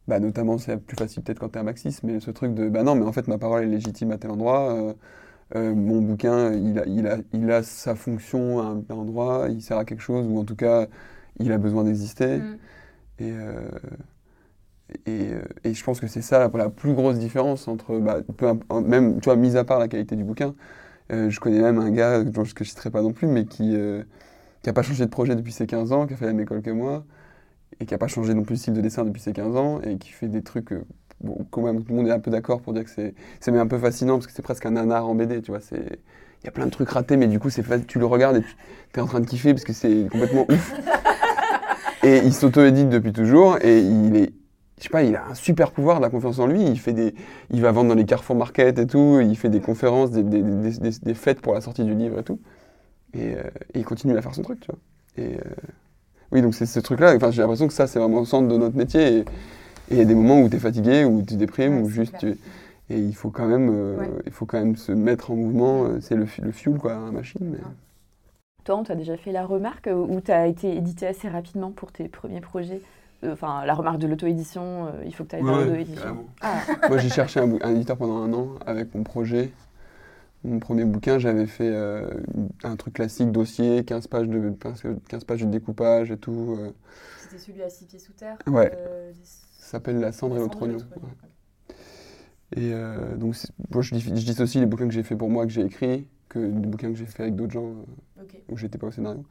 [0.07, 2.67] Bah, notamment, c'est plus facile peut-être quand tu es un marxiste, mais ce truc de
[2.69, 4.71] bah non, mais en fait, ma parole est légitime à tel endroit.
[4.73, 4.93] euh,
[5.55, 9.61] euh, mon bouquin, il a, il, a, il a sa fonction à un endroit, il
[9.61, 10.87] sert à quelque chose, ou en tout cas,
[11.39, 12.39] il a besoin d'exister.
[12.39, 12.57] Mm.
[13.19, 13.69] Et, euh,
[15.05, 18.19] et, euh, et je pense que c'est ça la, la plus grosse différence entre, bah,
[18.37, 20.55] peu même, tu vois, mis à part la qualité du bouquin,
[21.11, 23.27] euh, je connais même un gars, dont je- que je ne citerai pas non plus,
[23.27, 23.75] mais qui
[24.65, 26.61] n'a pas changé de projet depuis ses 15 ans, qui a fait la même école
[26.61, 27.05] que moi,
[27.79, 29.81] et qui n'a pas changé non plus de style de dessin depuis ses 15 ans,
[29.81, 30.73] et qui fait des trucs,
[31.21, 33.13] bon, quand même, tout le monde est un peu d'accord pour dire que c'est
[33.51, 35.99] même un peu fascinant, parce que c'est presque un nanar en BD, tu vois, c'est...
[36.41, 38.41] Il y a plein de trucs ratés, mais du coup, c'est tu le regardes et
[38.93, 40.73] tu es en train de kiffer parce que c'est complètement ouf.
[42.03, 44.31] Et il s'auto-édite depuis toujours et il est,
[44.77, 46.63] je sais pas, il a un super pouvoir, de la confiance en lui.
[46.63, 47.13] Il fait des,
[47.49, 49.19] il va vendre dans les Carrefour Market et tout.
[49.21, 52.19] Il fait des conférences, des, des, des- des- des fêtes pour la sortie du livre
[52.19, 52.39] et tout.
[53.13, 53.41] Et, euh,
[53.73, 54.79] et il continue à faire son truc, tu vois.
[55.17, 55.51] Et euh,
[56.31, 57.13] oui, donc c'est ce truc-là.
[57.15, 59.17] Enfin, j'ai l'impression que ça, c'est vraiment au centre de notre métier.
[59.17, 59.25] Et
[59.89, 61.89] et il y a des moments où tu es fatigué, où tu déprimes, Ouais, où
[61.89, 62.37] c'est juste tu-
[62.91, 64.09] et il faut quand même, euh, Ouais.
[64.25, 65.83] il faut quand même se mettre en mouvement.
[65.85, 67.41] euh, C'est le, le fuel, quoi, la machine.
[67.51, 67.59] mais-
[68.63, 71.71] Toi, on t'a déjà fait la remarque euh, où tu as été édité assez rapidement
[71.71, 72.81] pour tes premiers projets?
[73.23, 76.25] Euh, Enfin, la remarque de l'auto-édition, euh, il faut que tu ailles Ouais, dans l'auto-édition.
[76.41, 79.51] Ah, Moi, j'ai cherché un, éditeur pendant un an avec mon projet.
[80.45, 82.09] Mon premier bouquin, j'avais fait euh,
[82.63, 84.53] un truc classique, dossier, 15 pages de,
[85.09, 86.55] 15 pages de découpage et tout.
[86.59, 86.71] euh.
[87.21, 88.37] C'était celui à six pieds sous terre.
[88.47, 88.71] Ouais.
[88.73, 89.11] euh,
[89.69, 90.77] s'appelle La cendre et La l'autre oignon.
[90.77, 91.71] ouais.
[92.55, 93.35] Et euh, donc,
[93.71, 96.07] moi, je, dis- je dissocie les bouquins que j'ai fait pour moi, que j'ai écrits,
[96.29, 97.65] que des bouquins que j'ai fait avec d'autres gens.
[97.67, 98.21] euh.
[98.23, 98.35] Ok.
[98.49, 99.23] où j'étais pas au scénario.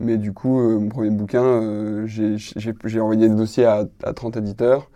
[0.00, 2.36] Mais du coup, euh, mon premier bouquin, euh, j'ai-
[3.00, 4.90] envoyé des dossiers à, à 30 éditeurs.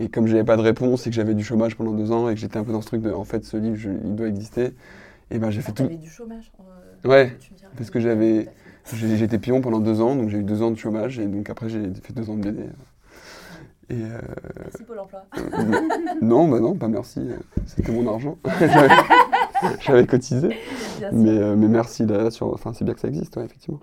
[0.00, 2.34] Et comme j'avais pas de réponse et que j'avais du chômage pendant deux ans et
[2.34, 4.26] que j'étais un peu dans ce truc de en fait ce livre je- il doit
[4.26, 4.74] exister,
[5.30, 5.86] et ben j'ai fait tout.
[5.86, 6.50] du chômage
[7.04, 7.36] Ouais,
[7.76, 8.48] parce que j'avais-
[8.92, 11.68] J'étais pion pendant deux ans, donc j'ai eu deux ans de chômage et donc après
[11.68, 12.64] j'ai fait deux ans de BD.
[13.92, 14.18] Et euh,
[14.64, 15.22] Merci Pôle emploi.
[16.22, 17.36] non, bah non, pas merci, euh,
[17.66, 18.38] c'était mon argent.
[19.80, 20.48] J'avais- cotisé.
[21.12, 22.52] Mais, euh, mais merci là, sur.
[22.54, 23.80] Enfin, c'est bien que ça existe, ouais, effectivement.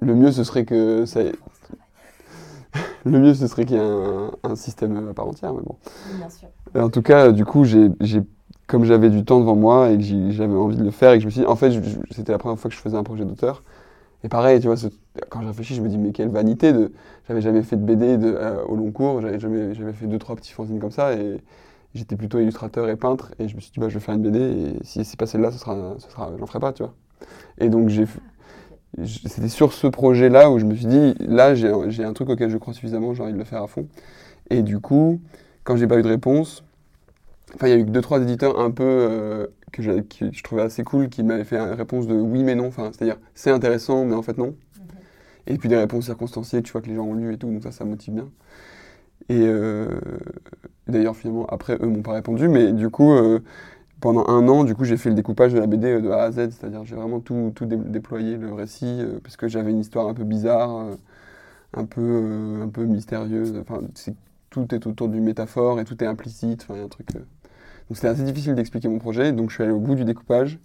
[0.00, 1.20] Le mieux, ce serait que ça.
[3.06, 5.76] Le mieux, ce serait qu'il y ait un, un système à part entière, mais bon.
[6.18, 6.48] Bien sûr.
[6.74, 7.88] En tout cas, du coup, j'ai,
[8.66, 11.20] comme j'avais du temps devant moi et que j'avais envie de le faire et que
[11.22, 11.72] je me suis dit, en fait,
[12.10, 13.62] c'était la première fois que je faisais un projet d'auteur.
[14.24, 14.76] Et pareil, tu vois,
[15.30, 16.92] quand je réfléchis, je me dis, mais quelle vanité de.
[17.28, 20.52] J'avais jamais fait de BD euh, au long cours, j'avais jamais, fait deux, trois petits
[20.52, 21.40] fanzines comme ça et
[21.94, 24.22] j'étais plutôt illustrateur et peintre et je me suis dit, bah, je vais faire une
[24.22, 25.76] BD et si c'est pas celle-là, ce sera,
[26.38, 26.94] j'en ferai pas, tu vois.
[27.58, 28.06] Et donc, j'ai.
[29.04, 32.30] C'était sur ce projet-là où je me suis dit, là, j'ai un- j'ai un truc
[32.30, 33.86] auquel je crois suffisamment, j'ai envie de le faire à fond.
[34.50, 35.20] Et du coup,
[35.64, 36.64] quand j'ai pas eu de réponse,
[37.54, 40.32] enfin, il y a eu que deux, trois éditeurs un peu euh, que, je, que
[40.32, 42.68] je trouvais assez cool qui m'avaient fait une réponse de oui, mais non.
[42.68, 44.54] Enfin, c'est-à-dire, c'est intéressant, mais en fait, non.
[45.46, 47.62] Et puis des réponses circonstanciées, tu vois que les gens ont lu et tout, donc
[47.64, 48.30] ça, ça motive bien.
[49.28, 49.88] Et euh,
[50.88, 53.40] d'ailleurs, finalement, après, eux m'ont pas répondu, mais du coup, euh,
[54.00, 56.32] pendant un an, du coup, j'ai fait le découpage de la BD de A à
[56.32, 59.80] Z, c'est-à-dire j'ai vraiment tout, tout dé- déployé, le récit, euh, parce que j'avais une
[59.80, 60.96] histoire un peu bizarre, euh,
[61.74, 63.56] un, peu, euh, un peu mystérieuse.
[63.60, 63.80] Enfin,
[64.50, 66.62] tout est autour du métaphore et tout est implicite.
[66.64, 67.08] Enfin, il y a un truc.
[67.86, 67.90] Euh.
[67.90, 70.58] Donc c'était assez difficile d'expliquer mon projet, donc je suis allé au bout du découpage.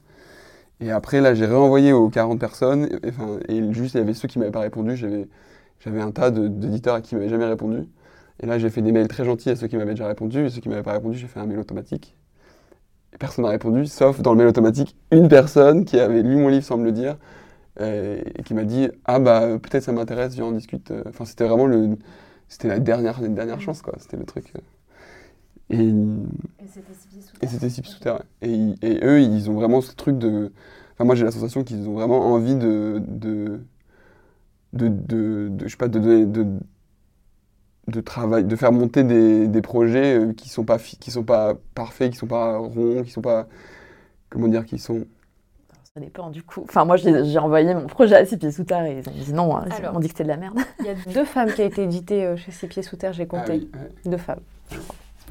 [0.80, 2.90] Et après, là, j'ai réenvoyé aux 40 personnes,
[3.48, 4.96] et, et juste, il y avait ceux qui m'avaient pas répondu.
[4.98, 7.88] J'avais, un tas d'éditeurs à qui m'avaient jamais répondu.
[8.42, 10.50] Et là, j'ai fait des mails très gentils à ceux qui m'avaient déjà répondu, et
[10.50, 12.16] ceux qui m'avaient pas répondu, j'ai fait un mail automatique.
[13.14, 16.48] Et personne n'a répondu, sauf dans le mail automatique, une personne qui avait lu mon
[16.48, 17.18] livre sans me le dire,
[17.80, 20.92] euh, et qui m'a dit Ah, bah, peut-être ça m'intéresse, viens, on discute.
[21.08, 21.98] Enfin, c'était vraiment le.
[22.48, 23.94] C'était la dernière, la dernière chance, quoi.
[24.00, 24.52] C'était le truc.
[25.72, 25.78] Et.
[25.80, 27.48] Et c'était pieds sous Et
[28.12, 28.20] ouais.
[28.42, 30.52] Et, et eux, ils ont vraiment ce truc de.
[30.94, 33.02] Enfin, moi, j'ai la sensation qu'ils ont vraiment envie de.
[33.08, 33.62] de.
[34.74, 34.88] de.
[34.90, 36.26] de, de- je sais pas, de donner.
[36.26, 36.46] De,
[37.88, 41.56] de travail, de faire monter des, des projets euh, qui sont pas qui sont pas
[41.76, 43.48] parfaits, qui sont pas ronds, qui sont pas
[44.30, 45.06] comment dire, qui sont
[45.96, 46.62] Ça dépend du coup.
[46.64, 49.34] Enfin, moi, j'ai envoyé mon projet à six pieds sous terre et ils ont dit
[49.34, 49.94] non, hein, ils Alors.
[49.94, 50.60] m'ont dit que c'était de la merde.
[50.80, 53.14] Il y a deux femmes qui ont été éditées euh, chez Six Pieds Sous Terre,
[53.14, 53.52] j'ai compté.
[53.74, 54.42] Ah oui, ouais, Deux femmes.
[54.70, 54.78] c'est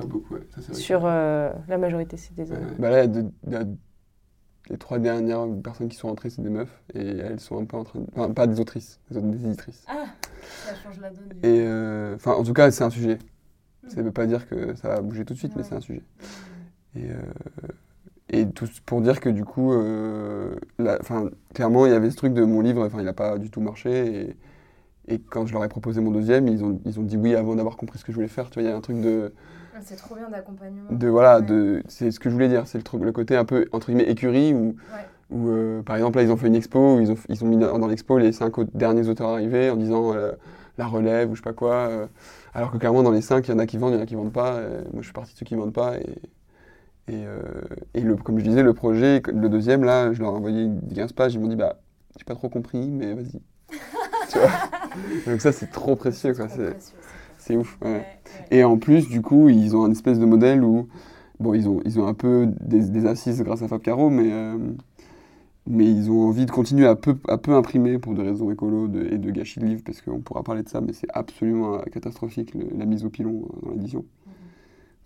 [0.01, 0.81] pas beaucoup, ouais, ça, c'est vrai.
[0.81, 2.59] Sur euh, la majorité, c'est des hommes.
[2.59, 2.75] ouais.
[2.79, 3.65] Bah là, il y a deux- il y a
[4.69, 7.77] les trois dernières personnes qui sont rentrées, c'est des meufs, et elles sont un peu
[7.77, 8.07] en train de...
[8.15, 9.85] Enfin, pas des autrices, des, des éditrices.
[9.89, 10.05] Ah,
[10.65, 11.31] ça change la donne.
[11.43, 13.19] Et euh, enfin, en tout cas, c'est un sujet.
[13.89, 15.81] Ça ne veut pas dire que ça va bouger tout de suite, mais c'est un
[15.81, 16.03] sujet.
[16.95, 17.17] Et, euh,
[18.29, 22.17] et tout pour dire que du coup, euh, la- enfin, clairement, il y avait ce
[22.17, 24.37] truc de mon livre, enfin, il n'a pas du tout marché.
[25.09, 27.35] Et, et quand je leur ai proposé mon deuxième, ils ont, ils ont dit oui
[27.35, 28.51] avant d'avoir compris ce que je voulais faire.
[28.51, 29.33] Tu vois, il y a un truc de,
[29.83, 30.89] C'est trop bien d'accompagnement.
[30.91, 32.67] de voilà, de, c'est ce que je voulais dire.
[32.67, 34.77] C'est le, truc, le côté un peu entre guillemets écurie où,
[35.31, 37.49] où euh, par exemple là, ils ont fait une expo, où ils ont, ils ont
[37.49, 40.33] mis dans, dans l'expo les cinq derniers auteurs arrivés en disant euh,
[40.79, 41.75] la relève ou je sais pas quoi.
[41.89, 42.07] euh,
[42.55, 44.03] alors que clairement, dans les cinq, il y en a qui vendent, il y en
[44.03, 44.61] a qui vendent pas.
[44.93, 45.99] moi, je suis parti de ceux qui vendent pas.
[45.99, 47.25] Et, et,
[47.95, 51.13] et le, comme je disais, le projet, le deuxième, là, je leur ai envoyé 15
[51.13, 51.35] pages.
[51.35, 51.81] Ils m'ont dit, bah,
[52.19, 53.41] j'ai pas trop compris, mais vas-y.
[54.31, 54.51] tu vois?
[55.27, 56.49] Donc, ça, c'est trop précieux, quoi.
[56.49, 56.77] C'est,
[57.51, 57.79] c'est ouf.
[57.83, 58.03] ouais.
[58.51, 60.89] Et en plus, du coup, ils ont un espèce de modèle où,
[61.41, 64.31] bon, ils ont, ils ont un peu des, des assises grâce à Fab Caro, mais,
[64.33, 64.57] euh,
[65.67, 68.89] mais ils ont envie de continuer à peu, à peu imprimer pour des raisons écolo
[68.89, 71.75] de- et de gâchis de livres, parce qu'on pourra parler de ça, mais c'est absolument
[71.75, 74.05] euh, catastrophique le- la mise au pilon euh, dans l'édition.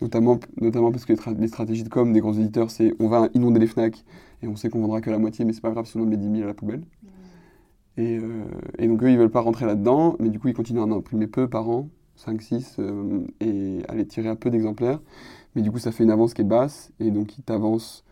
[0.00, 3.08] Notamment, notamment parce que les, tra- les stratégies de com des gros éditeurs, c'est on
[3.08, 4.04] va inonder les FNAC
[4.42, 6.06] et on sait qu'on vendra que la moitié, mais c'est pas grave si on en
[6.06, 6.82] met 10 000 à la poubelle.
[7.96, 8.44] Et, euh,
[8.78, 10.92] et donc eux, ils veulent pas rentrer là-dedans, mais du coup, ils continuent à en
[10.92, 15.00] imprimer peu par an, 5, 6, euh, et les tirer à peu d'exemplaires.
[15.54, 18.04] Mais du coup, ça fait une avance qui est basse, et donc ils t'avancent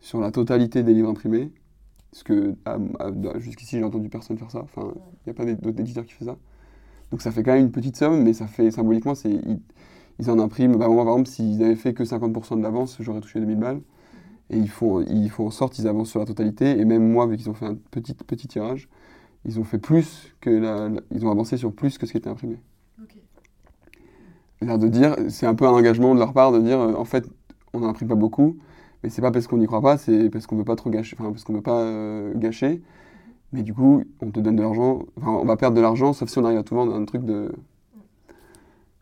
[0.00, 1.52] sur la totalité des livres imprimés.
[2.12, 4.60] Parce que à- à- jusqu'ici, j'ai entendu personne faire ça.
[4.62, 6.38] Enfin, il n'y a pas d'autres éditeurs qui font ça.
[7.10, 9.30] Donc ça fait quand même une petite somme, mais ça fait symboliquement, c'est
[10.20, 10.76] ils, en impriment.
[10.76, 13.80] Bah, moi, par exemple, s'ils avaient fait que 50% de l'avance, j'aurais touché 2000 balles.
[14.50, 16.78] Et ils font, ils font en sorte, ils avancent sur la totalité.
[16.80, 18.88] Et même moi, vu qu'ils ont fait un petit, petit tirage,
[19.46, 22.30] ils ont fait plus que la- ils ont avancé sur plus que ce qui était
[22.30, 22.58] imprimé.
[24.62, 27.04] L'air de dire, c'est un peu un engagement de leur part de dire, euh, en
[27.04, 27.24] fait,
[27.72, 28.56] on n'imprime pas beaucoup,
[29.02, 31.16] mais c'est pas parce qu'on n'y croit pas, c'est parce qu'on veut pas trop gâcher,
[31.18, 32.82] enfin parce qu'on veut pas euh, gâcher.
[33.52, 36.28] Mais du coup, on te donne de l'argent, enfin on va perdre de l'argent, sauf
[36.28, 37.50] si on arrive à tout vendre un truc de.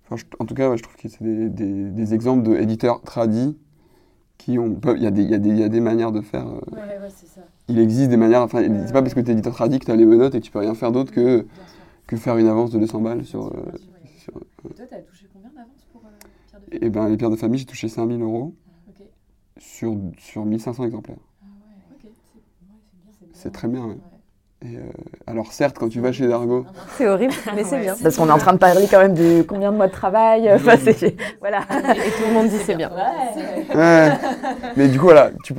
[0.07, 3.03] Enfin, je- en tout cas, ouais, je trouve que c'est des, des- des exemples d'éditeurs
[3.03, 3.59] tradis
[4.39, 4.79] qui ont.
[4.97, 6.47] Il y, a y, a y a des manières de faire.
[6.47, 7.43] euh, Ouais, ouais, c'est ça.
[7.69, 8.43] il existe des manières.
[8.43, 10.41] Enfin, c'est pas parce que tu es éditeur tradit que tu as les menottes et
[10.41, 11.45] que tu peux rien faire d'autre que,
[12.07, 13.53] que faire une avance de 200 balles sur.
[14.33, 16.09] Sur- Toi, t'as touché combien d'avance pour euh,
[16.51, 18.55] Pierre de et ben, les pierres de famille, j'ai touché 5000 euros
[19.59, 21.17] sur, sur 1500 exemplaires.
[21.43, 21.47] Ah
[22.01, 22.11] ouais, ok.
[23.33, 23.85] C'est très bien.
[23.87, 23.97] ouais.
[24.61, 24.83] Et, euh,
[25.29, 26.67] alors, certes, quand tu vas chez Dargo.
[26.97, 27.95] C'est horrible, mais c'est bien.
[28.03, 30.53] Parce qu'on est en train de parler quand même de combien de mois de travail.
[30.53, 30.77] Enfin.
[31.41, 31.61] Voilà.
[31.61, 32.91] Et tout le monde dit c'est bien.
[32.91, 34.19] Ouais.
[34.77, 35.55] Mais du coup, voilà, tu-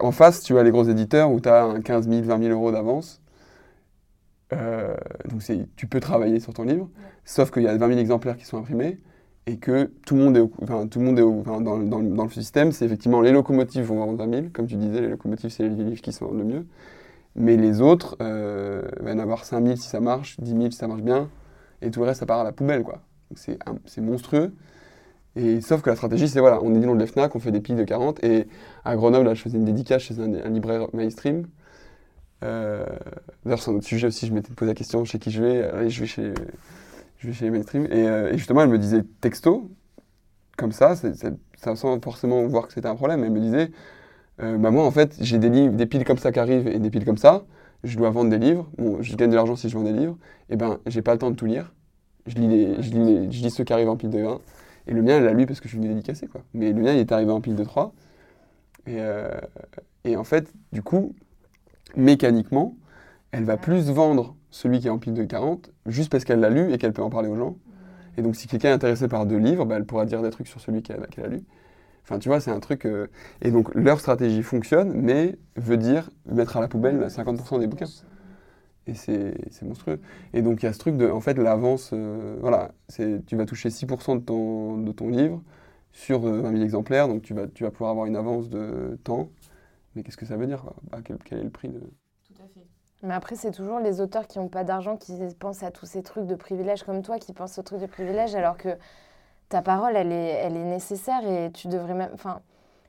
[0.00, 2.50] en face, tu as les gros éditeurs où tu as un 15 000, 20 000
[2.52, 3.20] euros d'avance.
[4.52, 4.94] Euh,
[5.28, 5.42] donc,
[5.76, 6.88] tu peux travailler sur ton livre,
[7.24, 8.98] sauf qu'il y a 20 000 exemplaires qui sont imprimés
[9.46, 11.78] et que tout le monde est, au, enfin, tout le monde est au- enfin, dans,
[11.78, 12.72] dans- dans le système.
[12.72, 15.84] C'est effectivement les locomotives vont vendre 20 000, comme tu disais, les locomotives, c'est les
[15.84, 16.66] livres qui vendent le mieux.
[17.36, 20.78] Mais les autres, euh, va en avoir 5 000 si ça marche, 10 000 si
[20.78, 21.28] ça marche bien,
[21.82, 22.82] et tout le reste, ça part à la poubelle.
[22.84, 23.00] quoi.
[23.34, 23.58] C'est
[24.00, 24.52] monstrueux.
[25.36, 27.50] Et sauf que la stratégie, c'est voilà, on est dit dans le FNAC, on fait
[27.52, 28.22] des piles de 40.
[28.24, 28.46] Et
[28.84, 31.46] à Grenoble, là, je faisais une dédicace chez un, un libraire mainstream.
[32.44, 32.84] Euh,
[33.44, 35.62] D'ailleurs, c'est un autre sujet aussi, je m'étais posé la question chez qui je vais.
[35.62, 36.34] Allez, je vais chez,
[37.18, 37.86] je vais chez mainstream.
[37.86, 39.70] Et, euh, et justement, elle me disait texto,
[40.56, 40.94] comme ça,
[41.64, 43.24] sans forcément voir que c'était un problème.
[43.24, 43.70] Elle me disait,
[44.42, 47.04] euh, bah moi, en fait, j'ai des, piles comme ça qui arrivent et des piles
[47.04, 47.44] comme ça.
[47.84, 48.68] Je dois vendre des livres.
[48.78, 50.16] Bon, je gagne de l'argent si je vends des livres.
[50.50, 51.72] Et ben, j'ai pas le temps de tout lire.
[52.26, 54.40] Je lis, je, lis je lis ceux qui arrivent en pile de 1.
[54.88, 56.42] Et le mien, elle l'a lu parce que je suis venu dédicacer, quoi.
[56.54, 57.92] Mais le mien, il est arrivé en pile de 3.
[58.86, 59.30] Et, euh,
[60.04, 61.14] et en fait, du coup,
[61.96, 62.76] mécaniquement,
[63.32, 66.50] elle va plus vendre celui qui est en pile de 40 juste parce qu'elle l'a
[66.50, 67.56] lu et qu'elle peut en parler aux gens.
[68.18, 70.48] Et donc, si quelqu'un est intéressé par deux livres, bah, elle pourra dire des trucs
[70.48, 71.44] sur celui qu'elle a lu.
[72.04, 72.86] Enfin, tu vois, c'est un truc.
[72.86, 73.08] euh,
[73.42, 77.66] Et donc, leur stratégie fonctionne, mais veut dire mettre à la poubelle bah, 50% des
[77.68, 77.86] bouquins.
[78.86, 80.00] Et c'est monstrueux.
[80.32, 81.10] Et donc, il y a ce truc de.
[81.10, 81.90] En fait, l'avance.
[81.92, 82.72] euh, voilà,
[83.26, 85.42] tu vas toucher 6% de ton, de ton livre
[85.92, 88.98] sur euh, 20 000 exemplaires, donc tu vas, tu vas pouvoir avoir une avance de
[89.04, 89.30] temps.
[89.96, 90.76] Mais qu'est-ce que ça veut dire quoi?
[90.90, 91.80] Bah, quel, quel est le prix de.
[93.02, 96.02] Mais après, c'est toujours les auteurs qui n'ont pas d'argent qui pensent à tous ces
[96.02, 98.76] trucs de privilèges comme toi, qui pensent aux trucs de privilèges, alors que
[99.48, 102.10] ta parole, elle est, elle est nécessaire et tu devrais même.
[102.12, 102.42] Enfin,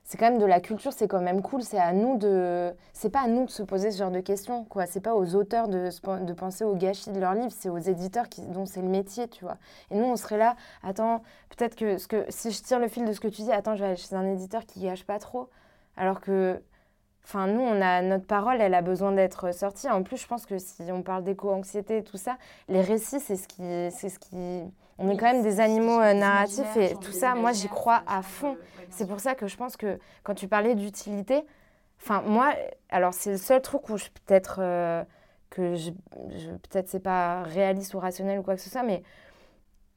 [0.04, 1.62] c'est quand même de la culture, c'est quand même cool.
[1.62, 2.74] C'est à nous de.
[2.92, 4.86] C'est pas à nous de se poser ce genre de questions, quoi.
[4.86, 5.90] C'est pas aux auteurs de,
[6.24, 9.28] de penser au gâchis de leurs livres, c'est aux éditeurs qui, dont c'est le métier,
[9.28, 9.58] tu vois.
[9.90, 13.04] Et nous, on serait là, attends, peut-être que, ce que si je tire le fil
[13.04, 15.18] de ce que tu dis, attends, je vais aller chez un éditeur qui gâche pas
[15.18, 15.48] trop.
[15.96, 16.62] Alors que
[17.28, 19.86] Enfin, nous, on a notre parole, elle a besoin d'être sortie.
[19.90, 23.36] En plus, je pense que si on parle d'éco-anxiété et tout ça, les récits, c'est
[23.36, 24.62] ce qui, c'est ce qui.
[24.96, 27.34] On est quand même des animaux euh, narratifs et tout ça.
[27.34, 28.56] Moi, j'y crois à fond.
[28.90, 31.44] C'est pour ça que je pense que quand tu parlais d'utilité,
[32.00, 32.54] enfin moi,
[32.88, 35.04] alors c'est le seul truc où je peut-être euh,
[35.50, 35.90] que je,
[36.30, 39.02] je- peut-être c'est pas réaliste ou rationnel ou quoi que ce soit, mais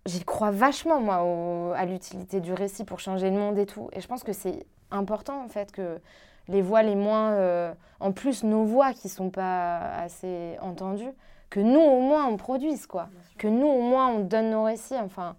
[0.06, 3.90] j'y crois vachement moi au- à l'utilité du récit pour changer le monde et tout.
[3.94, 6.00] Et je pense que c'est important en fait que
[6.48, 11.12] les voix les moins, euh, en plus nos voix qui sont pas assez entendues,
[11.50, 14.96] que nous au moins on produise quoi, que nous au moins on donne nos récits,
[15.04, 15.36] enfin.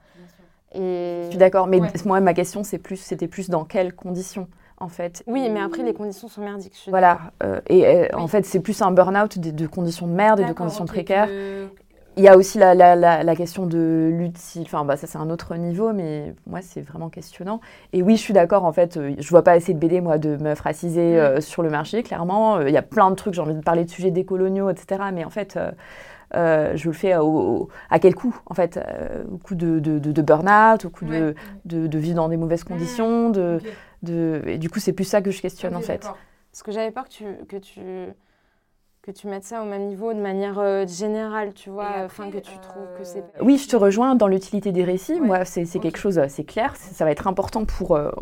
[0.74, 1.88] Et Je suis d'accord, mais Ouais.
[2.06, 4.48] moi, ma question, c'est plus, c'était plus dans quelles conditions,
[4.78, 5.22] en fait?
[5.26, 6.72] Oui, mais après les conditions sont merdiques.
[6.74, 7.18] je suis Voilà.
[7.42, 8.22] euh, et euh, Oui.
[8.22, 11.26] en fait, c'est plus un burn-out de, de conditions de merde et de conditions précaires.
[11.26, 11.68] que-
[12.18, 14.62] Il y a aussi la, la, la, la question de l'utile.
[14.62, 17.60] Enfin, bah, ça, c'est un autre niveau, mais moi, c'est vraiment questionnant.
[17.94, 20.18] Et oui, je suis d'accord, en fait, euh, je vois pas assez de BD, moi,
[20.18, 22.56] de meufs racisées euh, sur le marché, clairement.
[22.56, 25.04] Euh, Il y a plein de trucs, j'ai envie de parler de sujets décoloniaux, etc.
[25.12, 25.56] Mais en fait.
[25.56, 25.70] euh,
[26.34, 28.80] je le fais au- au- à quel coût en fait
[29.30, 31.34] Au coût de, de, de, de burn-out, au coût de,
[31.66, 33.60] de, vivre dans des mauvaises conditions, de,
[34.02, 34.40] de...
[34.46, 36.00] et du coup c'est plus ça que je questionne en fait.
[36.50, 37.80] Parce que j'avais peur que tu, que, tu,
[39.02, 42.38] que tu mettes ça au même niveau de manière euh, générale, tu vois, enfin que
[42.38, 43.24] tu trouves que c'est...
[43.40, 45.14] Oui, je te rejoins dans l'utilité des récits.
[45.14, 45.26] Ouais.
[45.26, 45.82] Moi, c'est c'est Ok.
[45.84, 48.12] quelque chose, euh, c'est clair, ça va être important pour, euh,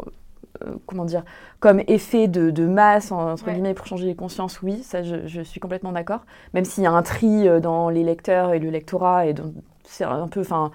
[0.64, 1.22] euh, comment dire,
[1.58, 3.52] comme effet de, de masse, en- entre Ouais.
[3.52, 6.24] guillemets, pour changer les consciences, oui, ça je, je suis complètement d'accord.
[6.54, 9.52] Même s'il y a un tri euh, dans les lecteurs et le lectorat, et donc
[9.84, 10.70] c'est un peu, enfin,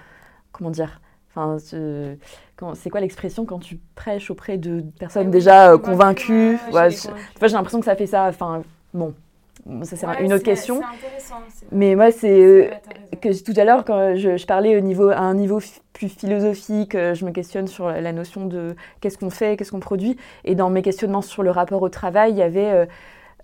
[0.51, 1.01] comment dire,
[1.35, 1.57] enfin,
[2.75, 6.91] c'est quoi l'expression quand tu prêches auprès de personnes Ah oui, déjà euh, convaincues, ouais,
[6.91, 8.61] j'ai l'impression que ça fait ça, enfin,
[8.93, 9.13] bon,
[9.83, 10.81] ça c'est Ouais, une autre question.
[11.71, 12.69] Mais moi, c'est euh,
[13.21, 15.59] que tout à l'heure, quand je, je parlais au niveau, à un niveau
[15.93, 19.79] plus philosophique, euh, je me questionne sur la notion de qu'est-ce qu'on fait, qu'est-ce qu'on
[19.79, 20.17] produit.
[20.43, 22.85] Et dans mes questionnements sur le rapport au travail, il y avait, euh,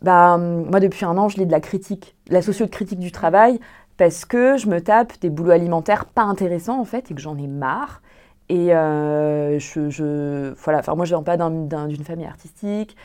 [0.01, 3.11] bah, hum, moi depuis un an, je lis de la critique, de la sociocritique du
[3.11, 3.59] travail,
[3.97, 7.37] parce que je me tape des boulots alimentaires pas intéressants en fait, et que j'en
[7.37, 8.01] ai marre.
[8.49, 12.95] Et euh, je, je- voilà, enfin moi je viens pas d'un- d'un- d'une famille artistique.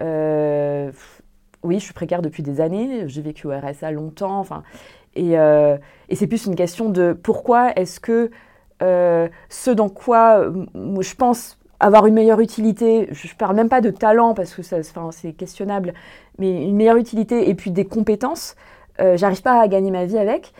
[0.00, 0.90] Euh,
[1.64, 3.08] oui, je suis précaire depuis des années.
[3.08, 4.38] J'ai vécu au RSA longtemps.
[4.38, 4.62] Enfin,
[5.16, 5.76] et, euh,
[6.08, 8.30] et c'est plus une question de pourquoi est-ce que
[8.82, 10.66] euh, ce dans quoi euh,
[11.00, 14.62] je pense avoir une meilleure utilité, je ne parle même pas de talent parce que
[14.62, 15.92] c'est questionnable,
[16.38, 18.56] mais une meilleure utilité et puis des compétences,
[19.00, 20.54] euh, j'arrive pas à gagner ma vie avec.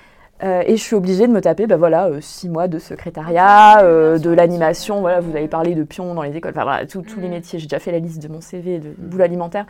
[0.45, 3.83] Euh, et je suis obligée de me taper ben voilà, euh, six mois de secrétariat,
[3.83, 5.01] euh, de l'animation.
[5.01, 7.59] Voilà, vous avez parlé de pion dans les écoles, enfin voilà, tous les métiers.
[7.59, 9.67] J'ai déjà fait la liste de mon CV de boulot alimentaire.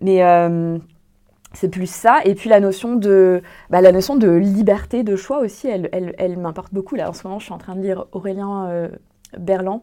[0.00, 0.22] Mais
[1.52, 2.20] c'est plus ça.
[2.24, 6.14] Et puis la notion de, bah, la notion de liberté de choix aussi, elle, elle,
[6.18, 6.96] elle m'importe beaucoup.
[6.96, 8.88] Là, en ce moment, je suis en train de lire Aurélien
[9.38, 9.82] Berland,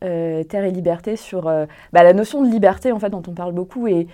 [0.00, 3.86] Terre et liberté, sur bah, la notion de liberté en fait dont on parle beaucoup
[3.86, 4.06] et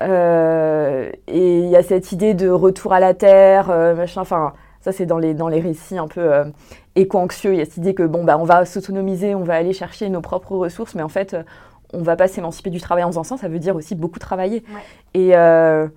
[0.00, 4.20] et il y a cette idée de retour à la terre, machin.
[4.20, 4.52] Enfin,
[4.86, 6.44] ça c'est dans les dans les récits un peu euh,
[6.94, 7.52] éco-anxieux.
[7.52, 10.08] Il y a cette idée que bon bah on va s'autonomiser, on va aller chercher
[10.08, 11.42] nos propres ressources, mais en fait euh,
[11.92, 13.36] on va pas s'émanciper du travail en faisant ça.
[13.36, 14.62] Ça veut dire aussi beaucoup travailler.
[15.14, 15.88] Et euh,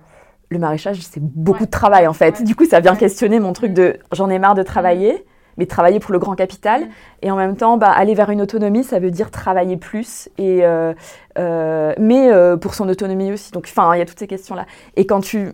[0.48, 2.42] le maraîchage c'est beaucoup de travail en fait.
[2.42, 5.24] Du coup ça vient questionner mon truc de j'en ai marre de travailler.
[5.56, 6.88] Mais travailler pour le grand capital
[7.22, 10.64] et en même temps bah, aller vers une autonomie, ça veut dire travailler plus et
[10.64, 10.94] euh,
[11.38, 13.52] euh, mais euh, pour son autonomie aussi.
[13.52, 14.64] Donc enfin il y a toutes ces questions là.
[14.96, 15.52] Et quand tu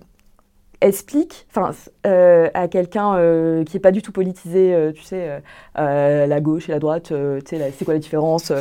[0.80, 1.72] expliques enfin
[2.06, 5.42] euh, à quelqu'un euh, qui est pas du tout politisé, euh, tu sais,
[5.76, 7.12] la gauche et la droite,
[7.44, 8.52] tu sais, c'est quoi la différence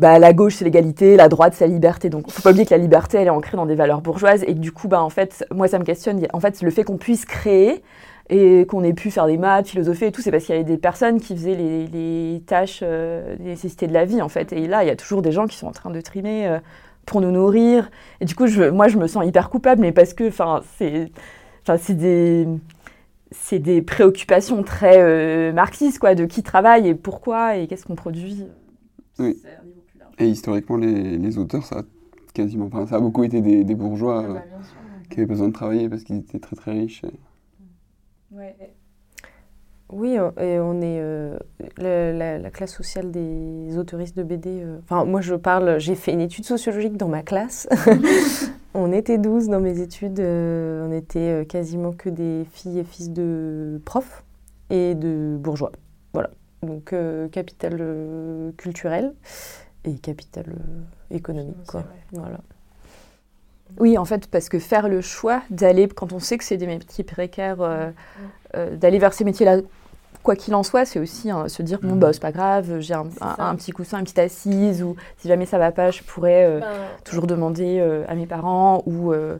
[0.00, 2.08] bah, la gauche c'est l'égalité, la droite c'est la liberté.
[2.08, 4.54] Donc faut pas oublier que la liberté elle est ancrée dans des valeurs bourgeoises et
[4.54, 6.26] du coup bah en fait moi ça me questionne.
[6.32, 7.82] En fait le fait qu'on puisse créer
[8.28, 10.64] et qu'on ait pu faire des maths, philosopher et tout, c'est parce qu'il y avait
[10.64, 14.52] des personnes qui faisaient les, les tâches, les nécessités de la vie en fait.
[14.52, 16.58] Et là il y a toujours des gens qui sont en train de trimer
[17.06, 17.90] pour nous nourrir.
[18.20, 21.10] Et du coup je, moi je me sens hyper coupable, mais parce que enfin c'est,
[21.62, 22.46] enfin c'est des
[23.30, 27.96] c'est des préoccupations très euh, marxistes, quoi, de qui travaille et pourquoi et qu'est-ce qu'on
[27.96, 28.44] produit.
[29.18, 29.36] Oui.
[30.18, 31.82] Et historiquement, les, les auteurs, ça a
[32.34, 34.42] quasiment, enfin, ça a beaucoup été des, des bourgeois Ah euh, bah,
[35.10, 37.02] qui avaient besoin de travailler parce qu'ils étaient très très riches.
[37.04, 37.18] et-
[39.90, 41.38] Oui, euh, et on est euh,
[41.78, 44.62] la, la- la classe sociale des autoristes de BD.
[44.62, 45.78] euh, Enfin, moi, je parle.
[45.78, 47.68] J'ai fait une étude sociologique dans ma classe.
[48.74, 50.20] on était 12 dans mes études.
[50.20, 54.24] euh, on était quasiment que des filles et fils de profs
[54.70, 55.72] et de bourgeois.
[56.12, 56.30] Voilà.
[56.62, 56.94] Donc,
[57.30, 59.12] capital culturel
[59.84, 60.46] et capital
[61.10, 61.84] économique, quoi.
[62.12, 62.38] Voilà.
[63.78, 66.66] Oui, en fait, parce que faire le choix d'aller, quand on sait que c'est des
[66.66, 67.90] métiers précaires, euh,
[68.56, 69.58] euh, d'aller vers ces métiers-là,
[70.22, 72.94] quoi qu'il en soit, c'est aussi hein, se dire bon, bah, c'est pas grave, j'ai
[72.94, 73.44] un, un- ça.
[73.44, 76.60] un petit coussin, une petite assise, ou si jamais ça va pas, je pourrais euh,
[76.60, 76.66] Ben,
[77.04, 79.36] toujours demander euh, à mes parents, ou, euh,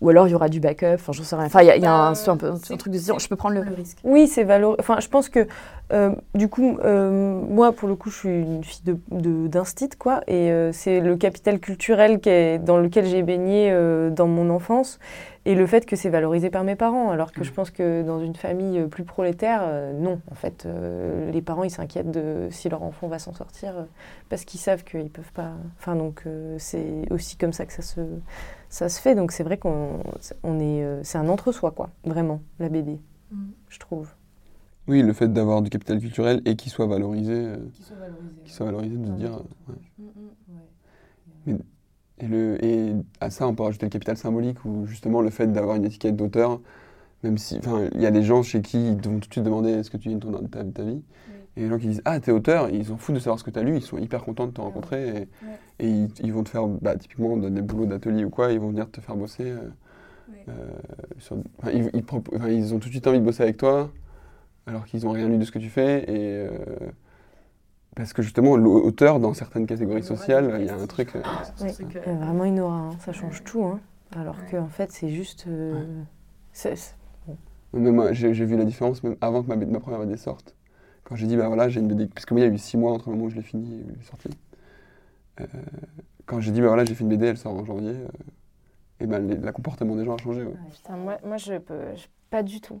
[0.00, 1.46] ou alors il y aura du backup, enfin, j'en sais rien.
[1.46, 3.54] Enfin, il y a, il y a un, c'est- truc de dire je peux prendre
[3.54, 3.98] le risque.
[4.04, 4.78] Oui, c'est valorisé.
[4.80, 5.46] Enfin, je pense que,
[5.92, 9.88] euh, du coup, euh, moi, pour le coup, je suis une fille de, de- d'instit,
[9.98, 10.20] quoi.
[10.26, 13.70] Et euh, c'est le capital culturel qui est, dans lequel j'ai baigné
[14.10, 14.98] dans mon enfance.
[15.48, 17.10] Et le fait que c'est valorisé par mes parents.
[17.10, 20.20] Alors que je pense que dans une famille euh, plus prolétaire, euh, non.
[20.30, 23.84] En fait, euh, les parents, ils s'inquiètent de si leur enfant va s'en sortir euh,
[24.28, 25.52] parce qu'ils savent qu'ils peuvent pas.
[25.78, 28.00] Enfin, donc, euh, c'est aussi comme ça que ça se,
[28.70, 29.14] ça se fait.
[29.14, 30.00] Donc, c'est vrai qu'on
[30.42, 30.82] on est.
[30.84, 31.90] euh, c'est un entre-soi, quoi.
[32.04, 32.98] Vraiment, la BD,
[33.68, 34.08] je trouve.
[34.88, 37.84] Oui, le fait d'avoir du capital culturel et qu'il soit valorisé, euh, qu'il
[38.52, 39.32] soit valorisé, de se dire.
[39.32, 39.72] euh,
[41.46, 41.58] ouais.
[42.18, 45.46] Et, le, et à ça, on peut rajouter le capital symbolique, ou justement le fait
[45.52, 46.60] d'avoir une étiquette d'auteur,
[47.22, 49.44] même si, enfin, il y a des gens chez qui ils vont tout de suite
[49.44, 51.02] demander est-ce que tu viens de ton, ta, ta vie,
[51.56, 53.50] et les gens qui disent ah t'es auteur, ils s'en foutent de savoir ce que
[53.50, 55.08] tu as lu, ils sont hyper contents de te rencontrer,
[55.80, 58.60] et, et ils, ils vont te faire, bah, typiquement des boulots d'atelier ou quoi, ils
[58.60, 59.50] vont venir te faire bosser.
[59.50, 59.58] euh,
[60.48, 60.52] euh,
[61.18, 61.36] sur-
[61.72, 63.90] ils, ont tout de suite envie de bosser avec toi,
[64.66, 66.50] alors qu'ils n'ont rien lu de ce que tu fais, et euh,
[67.96, 71.16] parce que justement l'auteur dans certaines catégories sociales, il y a un truc.
[71.16, 71.22] euh,
[71.62, 73.64] Oui, il y a vraiment une aura, hein, ça change tout.
[73.64, 73.80] hein.
[74.14, 75.46] Alors qu'en fait, c'est juste.
[75.48, 75.84] euh,
[77.72, 80.54] moi, j'ai j'ai vu la différence même avant que ma, ma première BD sorte.
[81.04, 82.06] Quand j'ai dit, bah voilà, j'ai une BD.
[82.06, 83.42] Parce que moi, il y a eu six mois entre le moment où je l'ai
[83.42, 84.30] fini et où elle est sortie.
[85.40, 85.44] Euh,
[86.26, 87.90] quand j'ai dit, bah voilà, j'ai fait une BD, elle sort en janvier.
[87.94, 88.08] euh,
[89.00, 90.42] et ben, les- le comportement des gens a changé.
[90.42, 90.54] ouais.
[90.72, 92.80] Putain, moi, moi je peux je- pas du tout.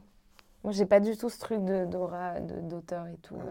[0.64, 3.34] Moi, j'ai pas du tout ce truc de- d'aura, d'auteur et tout.
[3.34, 3.42] Ouais.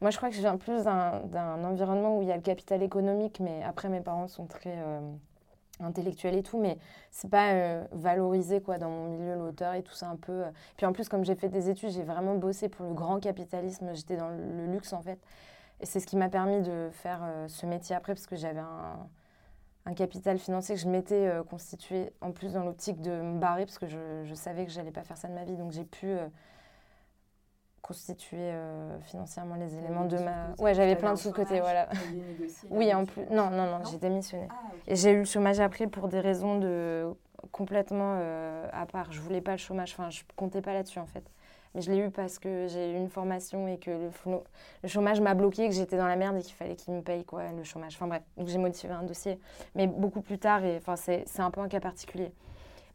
[0.00, 2.82] Moi, je crois que je viens plus d'un environnement où il y a le capital
[2.82, 5.00] économique, mais après, mes parents sont très euh,
[5.80, 6.78] intellectuels et tout, mais
[7.10, 10.44] c'est pas euh, valorisé quoi dans mon milieu l'auteur et tout ça un peu.
[10.44, 10.50] euh.
[10.78, 13.90] Puis en plus, comme j'ai fait des études, j'ai vraiment bossé pour le grand capitalisme.
[13.92, 15.18] J'étais dans le luxe en fait,
[15.80, 18.62] et c'est ce qui m'a permis de faire ce métier après parce que j'avais
[19.86, 23.78] un capital financier que je m'étais constitué en plus dans l'optique de me barrer parce
[23.78, 26.14] que je, savais que j'allais pas faire ça de ma vie donc j'ai pu
[27.82, 31.88] constituer euh, financièrement les éléments de ma ouais j'avais plein de sous de côté voilà.
[32.70, 33.24] oui en plus.
[33.30, 34.48] non non non j'ai démissionné.
[34.86, 37.08] Et j'ai eu le chômage après pour des raisons de
[37.52, 39.12] complètement euh, à part.
[39.12, 39.92] Je voulais pas le chômage.
[39.92, 41.24] Enfin je comptais pas là-dessus en fait.
[41.74, 44.42] Mais je l'ai eu parce que j'ai eu une formation et que le, flo-
[44.82, 47.24] le chômage m'a bloqué, que j'étais dans la merde et qu'il fallait qu'il me paye
[47.24, 47.94] quoi, le chômage.
[47.94, 49.38] Enfin bref, donc j'ai modifié un dossier,
[49.76, 50.64] mais beaucoup plus tard.
[50.64, 52.32] Et enfin, c'est un peu un cas particulier.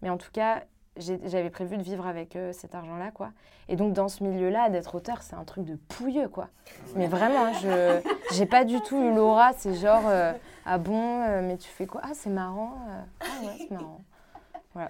[0.01, 0.63] Mais en tout cas,
[0.97, 3.31] j'avais prévu de vivre avec euh, cet argent-là, quoi.
[3.67, 6.47] Et donc dans ce milieu-là, d'être auteur, c'est un truc de pouilleux, quoi.
[6.95, 7.99] Mais vraiment, je
[8.33, 9.51] j'ai pas du tout eu l'aura.
[9.57, 10.31] C'est genre, euh,
[10.65, 12.01] ah bon, euh, mais tu fais quoi?
[12.03, 12.73] Ah, c'est marrant.
[12.89, 14.01] euh, ah ouais, c'est marrant.
[14.73, 14.89] Voilà.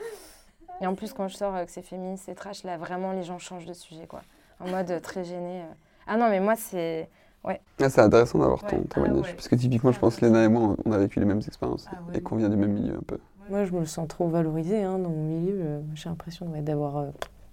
[0.81, 3.23] Et en plus, quand je sors euh, que c'est féministe, c'est trash, là, vraiment, les
[3.23, 4.21] gens changent de sujet, quoi.
[4.59, 5.61] En mode euh, très gêné.
[5.61, 5.73] euh.
[6.07, 7.09] Ah non, mais moi, c'est...
[7.47, 8.83] Ah, c'est intéressant d'avoir ton Ouais.
[8.85, 9.19] témoignage.
[9.23, 9.33] Ah ouais.
[9.35, 11.87] Parce que typiquement, je pense que Léna et moi, on a vécu les mêmes expériences
[11.91, 12.17] Ah ouais.
[12.17, 13.19] et qu'on vient du même milieu un peu.
[13.49, 15.57] Moi, je me sens trop valorisée hein, dans mon milieu.
[15.59, 16.97] euh, J'ai l'impression ouais, d'avoir.
[16.97, 17.05] euh,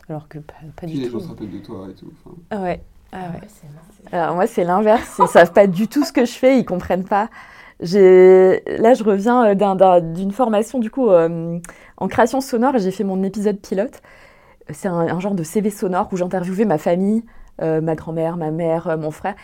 [0.08, 1.18] alors que pas, pas du tout.
[1.18, 2.12] rappellent de toi et tout.
[2.50, 2.80] Ah ouais.
[3.12, 3.48] Ah ouais.
[4.12, 7.04] Alors moi c'est l'inverse, ils savent pas du tout ce que je fais, ils comprennent
[7.04, 7.28] pas.
[7.80, 11.58] J'ai là je reviens euh, d'un- d'un- d'une formation du coup euh,
[11.98, 14.02] en création sonore j'ai fait mon épisode pilote.
[14.70, 17.24] C'est un, un genre de CV sonore où j'interviewais ma famille,
[17.62, 19.34] euh, ma grand-mère, ma mère, euh, mon frère.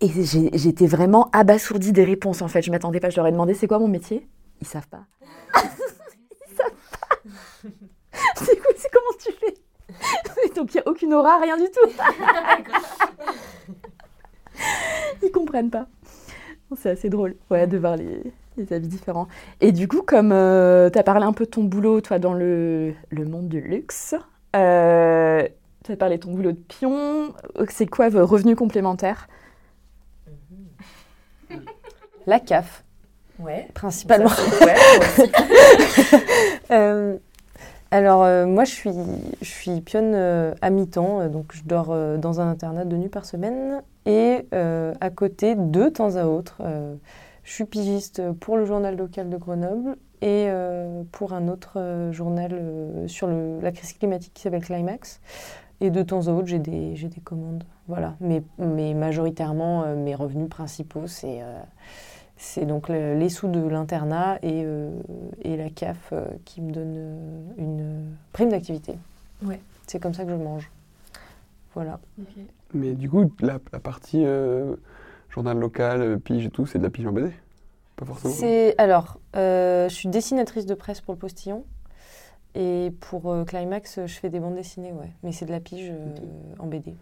[0.00, 0.08] Et
[0.54, 2.62] j'étais vraiment abasourdie des réponses en fait.
[2.62, 3.10] Je m'attendais pas.
[3.10, 4.26] Je leur ai demandé c'est quoi mon métier?
[4.60, 5.04] Ils savent pas.
[5.54, 7.16] Ils savent pas.
[8.36, 9.54] C'est quoi C'est comment tu fais
[10.54, 11.88] Donc il n'y a aucune aura, rien du tout.
[15.22, 15.86] Ils comprennent pas.
[16.76, 19.28] C'est assez drôle ouais, de voir les, les avis différents.
[19.60, 22.94] Et du coup, comme tu as parlé un peu de ton boulot, toi, dans le,
[23.10, 24.14] le monde du luxe,
[24.56, 25.46] euh,
[25.84, 27.34] tu as parlé de ton boulot de pion.
[27.68, 29.28] C'est quoi vos revenus complémentaires?
[32.26, 32.84] La CAF,
[33.42, 33.68] Ouais.
[33.74, 34.30] principalement.
[36.70, 37.16] Euh,
[37.90, 38.90] alors, euh, moi, je suis,
[39.40, 43.24] je suis pionne euh, à mi-temps, donc je dors dans un internat de nuit par
[43.24, 43.82] semaine.
[44.06, 46.58] Et à côté, de temps à autre,
[47.42, 50.48] je suis pigiste pour le journal local de Grenoble et
[51.12, 52.60] pour un autre journal
[53.06, 55.20] sur le- la crise climatique qui s'appelle Climax.
[55.80, 57.64] Et de temps à autre, j'ai des, j'ai des commandes.
[57.88, 58.14] Voilà.
[58.20, 61.40] Mais, mais majoritairement, mes revenus principaux, c'est.
[62.42, 64.90] C'est donc le- les sous de l'internat et, euh,
[65.42, 68.94] et la CAF euh, qui me donne euh, une prime d'activité.
[69.44, 69.60] Ouais.
[69.86, 70.70] C'est comme ça que je mange.
[71.74, 72.00] Voilà.
[72.72, 74.74] Mais du coup, la, la partie euh,
[75.28, 77.30] journal local, pige et tout, c'est de la pige en BD
[77.96, 78.32] Pas forcément.
[78.34, 81.64] C'est alors, euh, je suis dessinatrice de presse pour le Postillon
[82.54, 85.10] et pour euh, Climax, je fais des bandes dessinées, ouais.
[85.22, 86.06] Mais c'est de la pige euh,
[86.58, 86.94] en BD.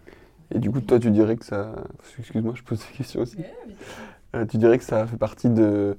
[0.55, 1.75] Et du coup, toi, tu dirais que ça.
[2.19, 3.37] Excuse-moi, je pose des questions aussi.
[4.35, 5.97] Euh, tu dirais que ça fait partie de,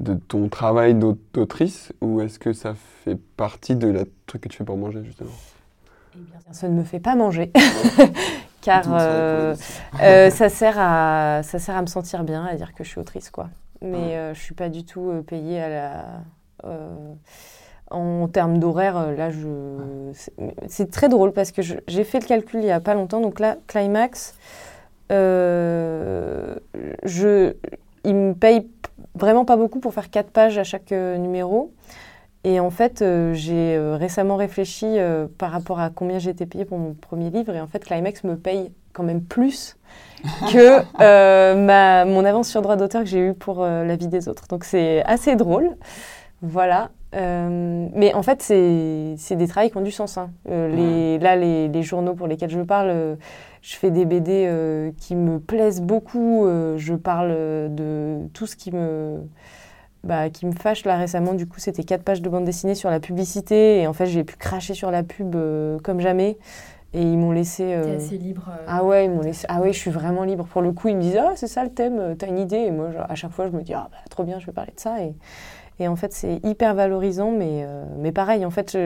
[0.00, 2.74] de ton travail d'aut- d'autrice ou est-ce que ça
[3.04, 5.30] fait partie de la truc que tu fais pour manger, justement?
[6.50, 7.50] Ça ne me fait pas manger,
[8.60, 9.54] car euh,
[10.02, 13.00] Euh, ça, sert à, ça sert à me sentir bien, à dire que je suis
[13.00, 13.48] autrice, quoi.
[13.80, 16.04] Mais je suis pas du tout payée à la...
[17.90, 20.10] en termes d'horaire, là, je...
[20.68, 23.20] c'est- très drôle parce que j'ai fait le calcul il y a pas longtemps.
[23.20, 24.34] Donc là, Climax,
[27.04, 27.54] je,
[28.04, 28.66] il me paye
[29.14, 31.72] vraiment pas beaucoup pour faire quatre pages à chaque euh, numéro.
[32.44, 36.64] Et en fait, euh, j'ai euh, récemment réfléchi euh, par rapport à combien j'étais payée
[36.64, 37.54] pour mon premier livre.
[37.54, 39.76] Et en fait, Climax me paye quand même plus
[40.52, 44.08] que euh, ma, mon avance sur droit d'auteur que j'ai eu pour euh, La vie
[44.08, 44.48] des autres.
[44.48, 45.76] Donc c'est assez drôle.
[46.42, 46.90] Voilà.
[47.14, 50.18] Euh, mais en fait, c'est des travails qui ont du sens.
[50.18, 50.30] hein.
[50.48, 53.14] Euh, les, là, les, les journaux pour lesquels je parle, euh,
[53.62, 56.44] je fais des BD euh, qui me plaisent beaucoup.
[56.46, 59.20] euh, je parle euh, de tout ce qui me,
[60.04, 60.84] bah, qui me fâche.
[60.84, 63.80] Là, récemment, du coup, c'était quatre pages de bande dessinée sur la publicité.
[63.80, 66.38] Et en fait, j'ai pu cracher sur la pub euh, comme jamais.
[66.92, 67.72] Et ils m'ont laissé...
[67.72, 68.50] euh, libre.
[68.66, 69.46] ah ouais, ils m'ont laissé...
[69.48, 70.44] Ah ouais, je suis vraiment libre.
[70.44, 72.70] Pour le coup, ils me disent Ah, c'est ça le thème, t'as une idée Et
[72.70, 74.80] moi, à chaque fois, je me dis Ah, bah, trop bien, je vais parler de
[74.80, 75.00] ça.
[75.02, 75.14] Et,
[75.78, 78.76] et en fait, c'est hyper valorisant, mais, euh, mais pareil, en fait,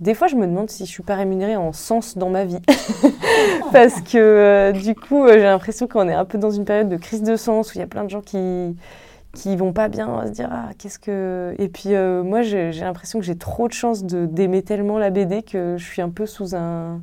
[0.00, 2.60] des fois, je me demande si je suis pas rémunérée en sens dans ma vie.
[3.72, 6.88] Parce que euh, du coup, euh, j'ai l'impression qu'on est un peu dans une période
[6.88, 8.76] de crise de sens où il y a plein de gens qui
[9.34, 11.90] qui vont pas bien se dire ah qu'est-ce que et puis
[12.24, 16.00] moi j'ai l'impression que j'ai trop de chance d'aimer tellement la BD que je suis
[16.00, 17.02] un peu sous un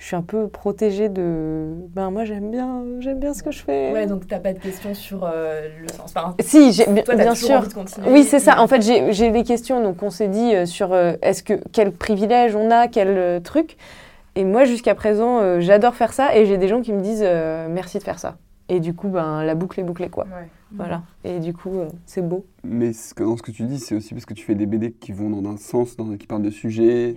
[0.00, 3.58] je suis un peu protégée de ben moi j'aime bien j'aime bien ce que je
[3.62, 6.12] fais Ouais, donc t'as pas de questions sur euh, le sens.
[6.16, 8.10] Enfin, si j'ai bien, toi, t'as bien toujours sûr envie de continuer.
[8.10, 8.62] oui, c'est ça.
[8.62, 9.82] En fait, j'ai j'ai des questions.
[9.82, 13.40] Donc, on s'est dit euh, sur euh, est-ce que quel privilège on a, quel euh,
[13.40, 13.76] truc.
[14.36, 16.34] Et moi, jusqu'à présent, euh, j'adore faire ça.
[16.34, 18.38] Et j'ai des gens qui me disent euh, merci de faire ça.
[18.70, 20.24] Et du coup, ben, la boucle est bouclée, quoi.
[20.24, 20.48] Ouais.
[20.72, 21.02] Voilà.
[21.24, 22.46] Et du coup, euh, c'est beau.
[22.62, 24.66] Mais ce que, dans ce que tu dis, c'est aussi parce que tu fais des
[24.66, 27.14] BD qui vont dans un sens, dans, qui parlent de sujets.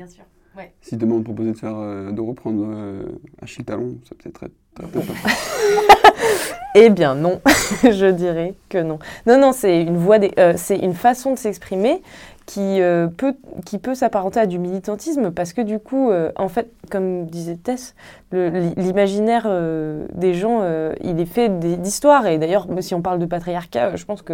[0.54, 0.64] Sûr.
[0.82, 3.04] Si demain on te proposait de, faire, euh, de reprendre euh,
[3.42, 5.14] Achille Talon, ça peut-être être peut-être pas.
[6.76, 7.40] Eh bien, non.
[7.84, 8.98] je dirais que non.
[9.28, 12.02] Non, non, c'est une voix, des- euh, c'est une façon de s'exprimer
[12.46, 13.36] qui, euh, peut,
[13.66, 17.56] qui peut s'apparenter à du militantisme parce que du coup, euh, en fait, comme disait
[17.56, 17.96] Tess,
[18.32, 20.62] l'imaginaire euh, des gens,
[21.02, 22.28] il est fait d'histoire.
[22.28, 24.34] Et d'ailleurs, si on parle de patriarcat, je pense que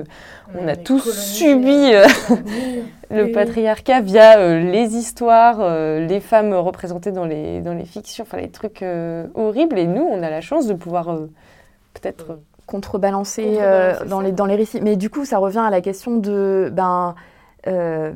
[0.59, 1.91] on a tous subi
[3.11, 3.31] le Oui.
[3.31, 5.59] patriarcat via les histoires,
[5.99, 8.83] les femmes représentées dans les, dans les fictions, enfin les trucs
[9.35, 9.77] horribles.
[9.77, 11.15] Et nous, on a la chance de pouvoir
[11.93, 12.39] peut-être...
[12.65, 14.81] contrebalancer Contrebalancer dans, les, dans les récits.
[14.81, 16.69] Mais du coup, ça revient à la question de.
[16.73, 17.15] Ben,
[17.67, 18.13] euh,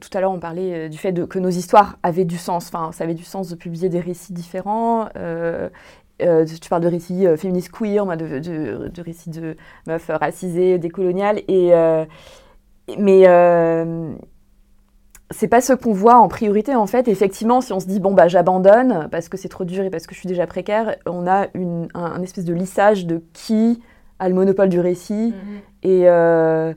[0.00, 2.68] tout à l'heure, on parlait euh, du fait de, que nos histoires avaient du sens.
[2.72, 5.08] Enfin, ça avait du sens de publier des récits différents.
[5.16, 5.68] Euh,
[6.22, 10.78] euh, tu parles de récits féministes queer, moi, de, de, de récits de meufs racisées,
[10.78, 11.40] décoloniales.
[11.48, 11.72] Et,
[12.98, 13.24] mais
[15.32, 17.06] c'est pas ce qu'on voit en priorité en fait.
[17.08, 20.08] Effectivement, si on se dit bon bah j'abandonne parce que c'est trop dur et parce
[20.08, 23.80] que je suis déjà précaire, on a une, un, un espèce de lissage de qui
[24.18, 25.34] a le monopole du récit.
[25.82, 26.74] Et euh,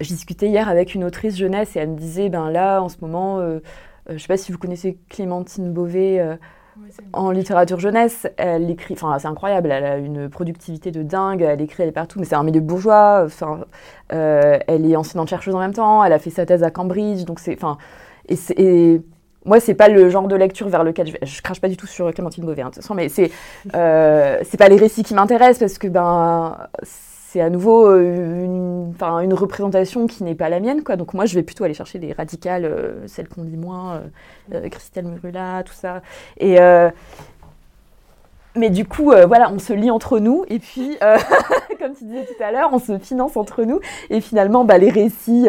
[0.00, 2.96] je discutais hier avec une autrice jeunesse et elle me disait ben là en ce
[3.00, 3.60] moment, euh,
[4.10, 6.20] euh, je sais pas si vous connaissez Clémentine Beauvais.
[6.20, 6.36] euh,
[7.14, 11.62] en littérature jeunesse, elle écrit, enfin c'est incroyable, elle a une productivité de dingue, elle
[11.62, 13.60] écrit, elle est partout, mais c'est un milieu bourgeois, enfin,
[14.12, 17.24] euh, elle est enseignante chercheuse en même temps, elle a fait sa thèse à Cambridge,
[17.24, 17.78] donc c'est, enfin,
[18.28, 19.00] et,
[19.46, 21.78] moi c'est pas le genre de lecture vers lequel je vais, je crache pas du
[21.78, 23.30] tout sur Clémentine Beauvais, hein, de toute façon, mais c'est,
[23.64, 26.58] c'est pas les récits qui m'intéressent parce que ben
[27.28, 30.96] c'est à nouveau euh, une, représentation qui n'est pas la mienne, quoi.
[30.96, 34.00] Donc moi, je vais plutôt aller chercher des radicales, euh, celles qu'on lit moins,
[34.54, 36.02] euh, Christelle Murula, tout ça.
[36.38, 36.90] Et euh,
[38.54, 40.96] mais du coup, voilà, on se lie entre nous, et puis,
[41.78, 44.88] comme tu disais tout à l'heure, on se finance entre nous, et finalement, bah, les
[44.88, 45.46] récits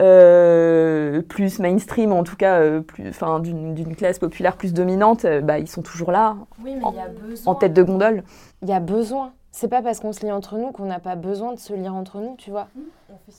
[0.00, 5.40] euh, plus mainstream, en tout cas, euh, plus, enfin, d'une classe populaire plus dominante, euh,
[5.40, 7.52] bah, ils sont toujours là, Oui, mais En- il y a besoin.
[7.52, 8.24] en tête de gondole.
[8.62, 9.32] Il y a besoin.
[9.56, 11.94] C'est pas parce qu'on se lit entre nous qu'on n'a pas besoin de se lire
[11.94, 12.66] entre nous, tu vois.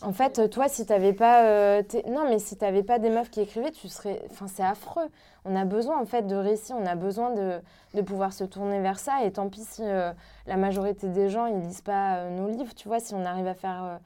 [0.01, 3.41] En fait, toi, si t'avais pas, euh, non, mais si t'avais pas des meufs qui
[3.41, 5.09] écrivaient, tu serais, enfin, c'est affreux.
[5.43, 7.59] On a besoin en fait de récits, on a besoin de,
[7.95, 9.25] de pouvoir se tourner vers ça.
[9.25, 10.13] Et tant pis si euh,
[10.47, 13.01] la majorité des gens ils lisent pas euh, nos livres, tu vois.
[13.01, 13.97] Si on arrive à faire, euh,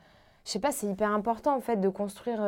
[0.46, 2.40] je sais pas, c'est hyper important en fait de construire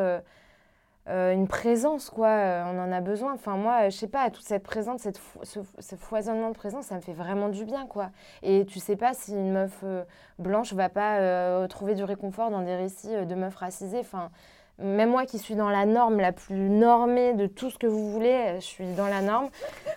[1.10, 2.28] euh, une présence, quoi.
[2.28, 3.34] Euh, on en a besoin.
[3.34, 6.95] Enfin, moi, euh, je sais pas, toute cette présence, cette ce, foisonnement de présence, ça
[6.95, 8.12] me fait vraiment du bien, quoi.
[8.43, 10.04] Et tu sais pas si une meuf euh,
[10.38, 13.99] blanche va pas trouver du réconfort dans des récits de meufs racisées.
[13.99, 14.30] Enfin,
[14.78, 18.12] même moi qui suis dans la norme la plus normée de tout ce que vous
[18.12, 19.49] voulez, je suis dans la norme.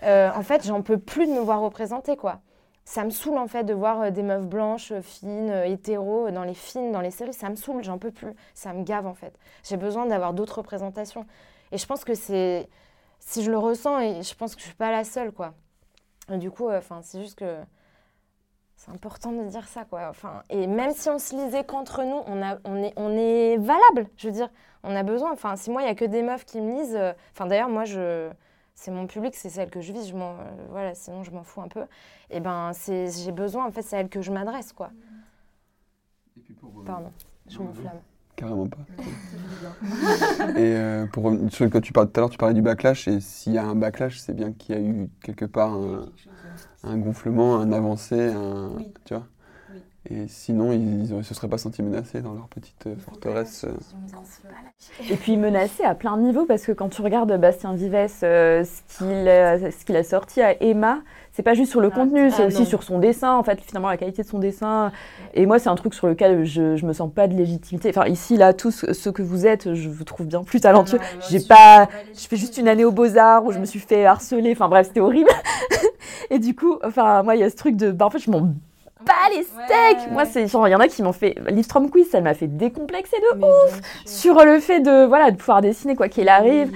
[0.03, 2.41] en fait, j'en peux plus de me voir représentée, quoi.
[2.85, 6.31] Ça me saoule en fait de voir euh, des meufs blanches, euh, fines, euh, hétéros
[6.31, 7.33] dans les films, dans les séries.
[7.33, 8.35] Ça me saoule, j'en peux plus.
[8.53, 9.39] Ça me gave en fait.
[9.63, 11.27] J'ai besoin d'avoir d'autres représentations.
[11.73, 12.69] Et je pense que c'est.
[13.21, 15.55] Si je le ressens, et je pense que je suis pas la seule, quoi.
[16.29, 17.57] Du coup, enfin, c'est juste que
[18.77, 20.09] c'est important de dire ça, quoi.
[20.11, 23.57] Enfin, et même si on se lisait qu'entre nous, on, a, on, est, on est
[23.57, 24.11] valable.
[24.19, 24.51] Je veux dire,
[24.83, 25.33] on a besoin.
[25.33, 26.99] Enfin, si moi, il y a que des meufs qui me lisent.
[27.33, 28.31] Enfin, d'ailleurs, moi, je,
[28.75, 30.09] c'est mon public, c'est celle que je vise.
[30.09, 31.85] Je m'en, euh, voilà, sinon, je m'en fous un peu.
[32.31, 33.67] Et ben, c'est, j'ai besoin.
[33.67, 34.91] En fait, c'est à elle que je m'adresse, quoi.
[36.85, 37.11] Pardon,
[37.49, 38.01] je m'enflamme.
[38.37, 38.79] Carrément pas.
[40.57, 42.63] et euh, pour revenir sur ce que tu parlais tout à l'heure, tu parlais du
[42.63, 45.73] backlash, et s'il y a un backlash, c'est bien qu'il y a eu quelque part
[45.73, 46.07] un,
[46.83, 48.73] un gonflement, un avancé, un,
[49.05, 49.27] tu vois.
[50.11, 53.65] Et sinon, ils ne se seraient pas sentis menacés dans leur petite euh, forteresse.
[53.65, 53.73] euh.
[55.11, 58.65] Et puis menacé à plein de niveaux, parce que quand tu regardes Bastien Vives, euh,
[58.65, 60.99] ce qu'il a, ce qu'il a sorti à Emma,
[61.33, 62.67] c'est pas juste sur le contenu, c'est ah aussi non.
[62.67, 64.93] sur son dessin, en fait, finalement, la qualité de son dessin.
[65.33, 67.89] Et moi, c'est un truc sur lequel je, je me sens pas de légitimité.
[67.89, 70.99] Enfin, ici, là, tous ceux que vous êtes, je vous trouve bien plus talentueux.
[71.31, 71.89] J'ai pas.
[72.13, 74.53] Je fais juste une année au Beaux-Arts où je me suis fait harceler.
[74.53, 75.31] Enfin, bref, c'était horrible.
[76.31, 77.91] Et du coup, enfin, moi, il y a ce truc de.
[77.91, 78.53] Bah, en fait, je m'en
[79.07, 81.37] bats les steaks Moi, c'est genre, il y en a qui m'ont fait.
[81.51, 83.79] Livstrom Quiz, ça m'a fait décomplexer de Mais sûr.
[84.35, 86.73] sur le fait de, voilà, de pouvoir dessiner quoi qu'il arrive.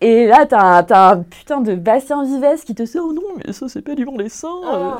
[0.00, 3.66] Et là, t'as un, putain de Bastien Vives qui te sort, oh non, mais ça,
[3.68, 4.48] c'est pas du bon dessin.
[4.72, 4.90] euh.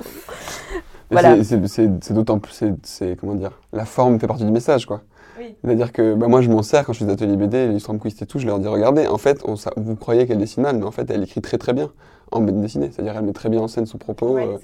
[1.11, 1.45] Mais Voilà.
[1.45, 5.03] c'est- d'autant plus, c'est- comment dire, la forme fait partie du message, quoi.
[5.39, 5.55] Oui.
[5.63, 7.99] C'est-à-dire que bah, moi, je m'en sers quand je fais des ateliers BD, les Storm
[7.99, 10.63] Quiz et tout, je leur dis, regardez, en fait, on, ça- vous croyez qu'elle dessine
[10.63, 11.91] mal, mais en fait, elle écrit très très bien
[12.33, 12.91] en bande dessinée.
[12.91, 14.31] C'est-à-dire, elle met très bien en scène son propos.
[14.35, 14.57] Ouais, euh.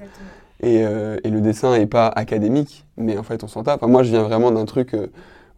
[0.62, 3.82] Et, euh, et le dessin est pas académique, mais en fait, on s'en tape.
[3.82, 5.08] Enfin, moi, je viens vraiment d'un truc euh,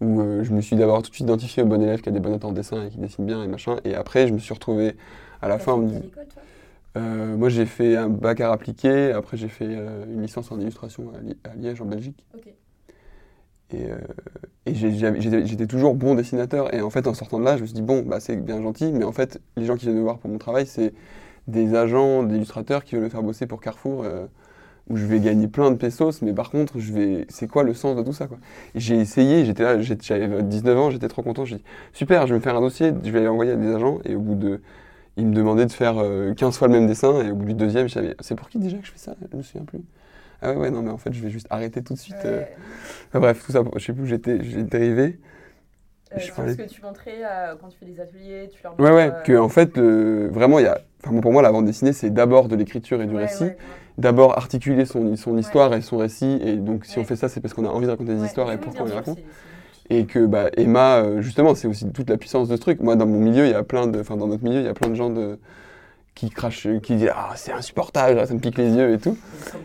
[0.00, 2.12] où euh, je me suis d'abord tout de suite identifié au bon élève qui a
[2.12, 3.76] des bonnes notes en dessin et qui dessine bien et machin.
[3.84, 4.96] Et après, je me suis retrouvé
[5.42, 5.76] à la fin.
[6.96, 9.12] moi, j'ai fait un bac à appliqué.
[9.12, 12.24] Après, j'ai fait une licence en illustration à, Li- à Liège, en Belgique.
[13.72, 13.88] Et,
[14.66, 16.72] j'étais toujours bon dessinateur.
[16.72, 18.62] Et en fait, en sortant de là, je me suis dit, bon, bah, c'est bien
[18.62, 20.94] gentil, mais en fait, les gens qui viennent me voir pour mon travail, c'est
[21.46, 24.06] des agents, des illustrateurs qui veulent me faire bosser pour Carrefour.
[24.90, 27.62] Euh, où je vais gagner plein de pesos, mais par contre, je vais, c'est quoi
[27.62, 28.38] le sens de tout ça quoi?
[28.74, 31.44] J'ai essayé, j'étais là, j'avais 19 ans, j'étais trop content.
[31.44, 33.98] J'ai dit super, je vais me faire un dossier, je vais l'envoyer à des agents,
[34.04, 34.60] et au bout de,
[35.16, 37.54] ils me demandaient de faire euh, 15 fois le même dessin, et au bout du
[37.54, 39.14] deuxième, je savais, c'est pour qui déjà que je fais ça?
[39.32, 39.80] Je me souviens plus.
[40.42, 42.24] Ah ouais, ouais, non, mais en fait, je vais juste arrêter tout de suite.
[42.26, 42.42] euh.
[43.08, 45.18] Enfin, bref, tout ça, je sais plus où j'étais, j'ai dérivé.
[46.14, 48.78] Euh, Je parlais- ce que tu montrais euh, quand tu fais des ateliers, tu leur
[48.78, 50.80] Ouais, ouais, montres, euh, que en fait, vraiment, il y a.
[51.06, 53.44] Enfin, pour moi, la bande dessinée, c'est d'abord de l'écriture et du ouais, récit.
[53.44, 53.56] ouais.
[53.96, 56.38] D'abord articuler son, son histoire et son récit.
[56.42, 58.26] Et donc, si on fait ça, c'est parce qu'on a envie de raconter des Ouais,
[58.26, 59.18] histoires et pourquoi on les raconte.
[59.18, 59.24] c'est-
[59.88, 62.80] c'est- Et que bah, Emma, euh, justement, c'est aussi toute la puissance de ce truc.
[62.80, 64.00] Moi, dans mon milieu, il y a plein de.
[64.00, 65.38] Enfin, dans notre milieu, il y a plein de gens de
[66.14, 69.16] qui crachent, qui disent Ah, c'est insupportable, ça me pique les yeux et tout.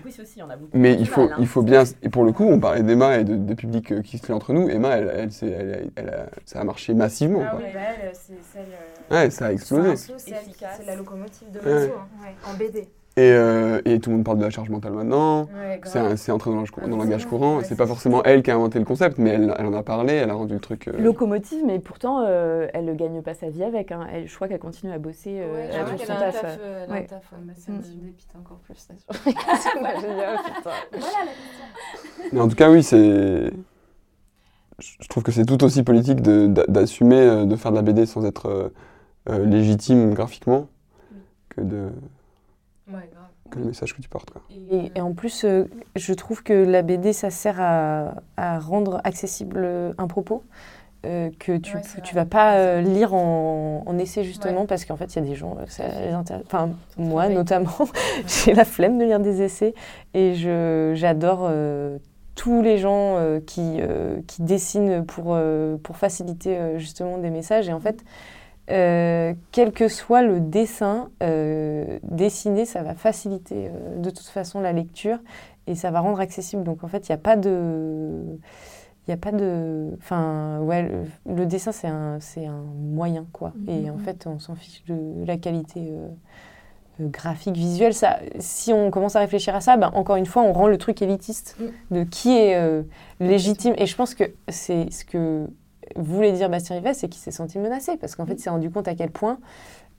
[0.03, 0.69] Mais aussi, il a beaucoup.
[0.73, 1.35] Mais faut, mal, hein.
[1.39, 1.83] il faut bien.
[2.03, 4.33] Et pour le coup, on parlait d'Emma et de, des publics euh, qui se fait
[4.33, 4.67] entre nous.
[4.69, 7.41] Emma, elle, elle, c'est- elle- elle a- ça a marché massivement.
[7.45, 7.59] Ah quoi.
[7.63, 8.65] oui, bah elle, c'est celle.
[9.11, 9.95] euh, Ouais, ça a explosé.
[9.95, 11.83] c'est c'est la locomotive de Ouais.
[11.85, 12.87] Inso, hein, en BD.
[13.19, 15.41] Et, euh, et tout le monde parle de la charge mentale maintenant.
[15.41, 15.81] Ouais,
[16.15, 17.55] C'est entré dans le, Ah, dans le langage courant.
[17.55, 19.65] vrai, c'est ouais, pas c'est- forcément elle qui a inventé le concept, mais elle, elle
[19.65, 20.87] en a parlé, elle a rendu le truc.
[20.87, 23.91] euh, Locomotive, mais pourtant, euh, elle ne gagne pas sa vie avec.
[23.91, 24.07] hein.
[24.13, 26.07] Elle- je crois qu'elle continue à bosser Ouais, ouais, elle a un taf.
[26.07, 27.05] taf, elle a un ouais.
[27.07, 27.37] taf, ouais.
[27.43, 28.93] Bah, ça me dépite encore plus, ça.
[29.81, 31.09] Moi, j'ai dit, oh, putain.
[32.31, 33.51] Mais en tout cas, oui, c'est.
[34.79, 38.71] Je trouve que c'est tout aussi politique d'assumer de faire de la BD sans être
[39.27, 40.67] légitime graphiquement
[41.49, 41.89] que, de,
[42.89, 43.29] Ouais, grave.
[43.51, 44.31] que le message que tu portes.
[44.31, 44.41] Quoi.
[44.49, 49.01] Et, et en plus, euh, je trouve que la BD, ça sert à, à rendre
[49.03, 50.43] accessible un propos.
[51.05, 52.11] euh, que tu Ouais, vrai.
[52.13, 55.35] vas pas euh, lire en, en essai justement parce qu'en fait il y a des
[55.35, 57.71] gens euh, ça les intéresse enfin moi notamment
[58.27, 59.73] j'ai la flemme de lire des essais
[60.13, 61.99] et je j'adore euh,
[62.35, 67.29] tous les gens euh, qui, euh, qui dessinent pour, euh, pour faciliter euh, justement des
[67.29, 68.03] messages et en fait
[68.71, 74.61] euh, quel que soit le dessin, euh, dessiner, ça va faciliter euh, de toute façon
[74.61, 75.19] la lecture
[75.67, 76.63] et ça va rendre accessible.
[76.63, 78.23] Donc en fait, il n'y a pas de...
[79.07, 79.89] Il a pas de...
[79.97, 83.53] Enfin, ouais, le, le dessin, c'est un, c'est un moyen, quoi.
[83.67, 87.95] Et en fait, on s'en fiche de la qualité euh, graphique, visuelle.
[87.95, 90.77] Ça, si on commence à réfléchir à ça, ben, encore une fois, on rend le
[90.77, 91.57] truc élitiste
[91.89, 92.83] de qui est euh,
[93.19, 93.73] légitime.
[93.79, 95.47] Et je pense que c'est ce que
[95.95, 98.69] voulait dire Bastien Rivet, c'est qu'il s'est senti menacé parce qu'en fait, il s'est rendu
[98.71, 99.39] compte à quel point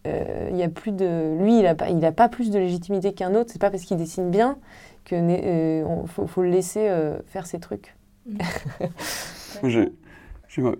[0.06, 2.58] euh, il y a plus de lui, il a pas, il a pas plus de
[2.58, 3.50] légitimité qu'un autre.
[3.52, 4.58] C'est pas parce qu'il dessine bien
[5.04, 7.96] que euh, on- faut, faut le laisser euh, faire ses trucs.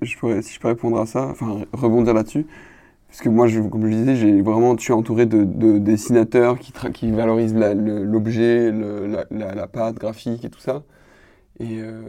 [0.03, 2.47] Je pourrais, si je peux répondre à ça, enfin rebondir là-dessus,
[3.09, 6.59] parce que moi, je, comme je disais, j'ai vraiment, je suis entouré de, de dessinateurs
[6.59, 10.61] qui, tra- qui valorisent la- le- l'objet, le- la, la, la pâte graphique et tout
[10.61, 10.83] ça.
[11.61, 12.03] Et, euh,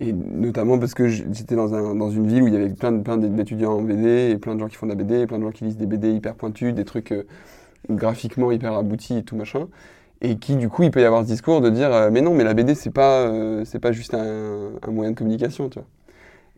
[0.00, 2.92] et notamment parce que j'étais dans, un, dans une ville où il y avait plein
[2.92, 5.26] de- plein d'étudiants en BD et plein de gens qui font de la BD, et
[5.26, 7.24] plein de gens qui lisent des BD hyper pointus, des trucs euh,
[7.90, 9.68] graphiquement hyper aboutis et tout machin.
[10.22, 12.34] Et qui, du coup, il peut y avoir ce discours de dire euh, Mais non,
[12.34, 15.78] mais la BD, c'est pas, euh, c'est pas juste un, un moyen de communication, tu
[15.80, 15.88] vois.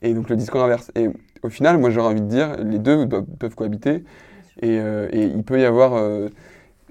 [0.02, 0.90] Et donc le discours inverse.
[0.96, 1.08] Et
[1.42, 4.04] au final, moi, j'aurais envie de dire les deux peuvent cohabiter.
[4.62, 5.94] Et, et il peut y avoir.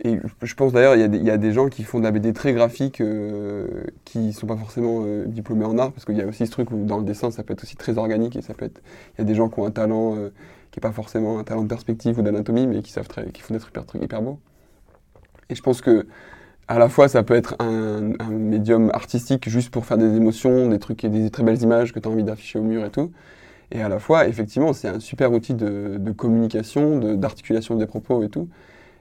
[0.03, 2.33] Et je pense d'ailleurs, il y, y a des gens qui font de la BD
[2.33, 3.67] très graphique euh,
[4.03, 6.71] qui sont pas forcément euh, diplômés en art, parce qu'il y a aussi ce truc
[6.71, 8.81] où dans le dessin, ça peut être aussi très organique et ça peut être.
[9.13, 10.29] Il y a des gens qui ont un talent euh,
[10.71, 13.53] qui n'est pas forcément un talent de perspective ou d'anatomie, mais qui savent qui font
[13.53, 14.39] des trucs hyper, beaux.
[15.49, 16.07] Et je pense que
[16.67, 17.99] à la fois, ça peut être un,
[18.31, 22.07] médium artistique juste pour faire des émotions, des trucs des très belles images que tu
[22.07, 23.11] as envie d'afficher au mur et tout.
[23.71, 28.23] Et à la fois, effectivement, c'est un super outil de, de communication, d'articulation des propos
[28.23, 28.47] et tout.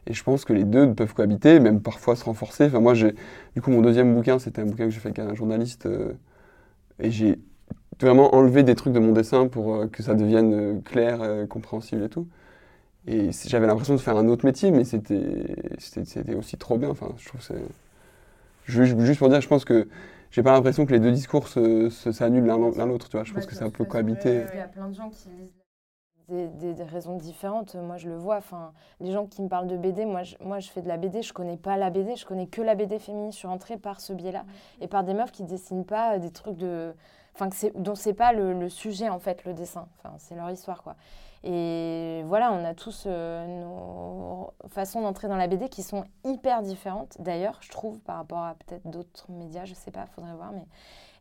[0.06, 2.66] Et je pense que les deux peuvent cohabiter, même parfois se renforcer.
[2.66, 3.14] Enfin, moi, j'ai,
[3.54, 5.86] du coup, mon deuxième bouquin, c'était un bouquin que j'ai fait avec un journaliste.
[5.86, 6.12] euh,
[7.00, 7.38] et j'ai
[8.00, 11.46] vraiment enlevé des trucs de mon dessin pour euh, que ça devienne euh, clair, euh,
[11.46, 12.28] compréhensible et tout.
[13.08, 16.90] Et j'avais l'impression de faire un autre métier, mais c'était c'était aussi trop bien.
[16.90, 17.56] Enfin, je trouve c'est
[18.66, 19.88] juste, pour dire, je pense que
[20.30, 23.08] j'ai pas l'impression que les deux discours se, se- s'annulent l'un l'autre.
[23.08, 24.46] Tu vois, je pense que ça peut cohabiter.
[24.52, 25.59] Il y a plein de gens qui lisent
[26.30, 27.74] des, raisons différentes.
[27.74, 28.36] Moi, je le vois.
[28.36, 30.96] Enfin, les gens qui me parlent de BD, moi je, moi, je fais de la
[30.96, 31.22] BD.
[31.22, 32.16] Je connais pas la BD.
[32.16, 33.32] Je connais que la BD féminine.
[33.32, 34.44] Je suis entrée par ce biais-là
[34.80, 36.94] et par des meufs qui dessinent pas des trucs de,
[37.34, 39.88] enfin, dont c'est pas le, le sujet en fait, le dessin.
[39.98, 40.96] Enfin, c'est leur histoire, quoi.
[41.42, 46.62] Et voilà, on a tous euh, nos façons d'entrer dans la BD qui sont hyper
[46.62, 47.16] différentes.
[47.18, 50.66] D'ailleurs, je trouve par rapport à peut-être d'autres médias, je sais pas, faudrait voir, mais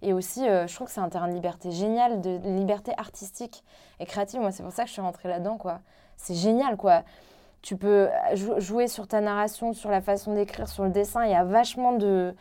[0.01, 3.63] et aussi, euh, je trouve que c'est un terrain de liberté génial, de, liberté artistique
[3.99, 4.39] et créative.
[4.39, 5.79] Moi, c'est pour ça que je suis rentrée là-dedans, quoi.
[6.15, 7.03] C'est génial, quoi.
[7.61, 11.25] Tu peux jou- jouer sur ta narration, sur la façon d'écrire, sur le dessin.
[11.25, 12.33] Il y a vachement de,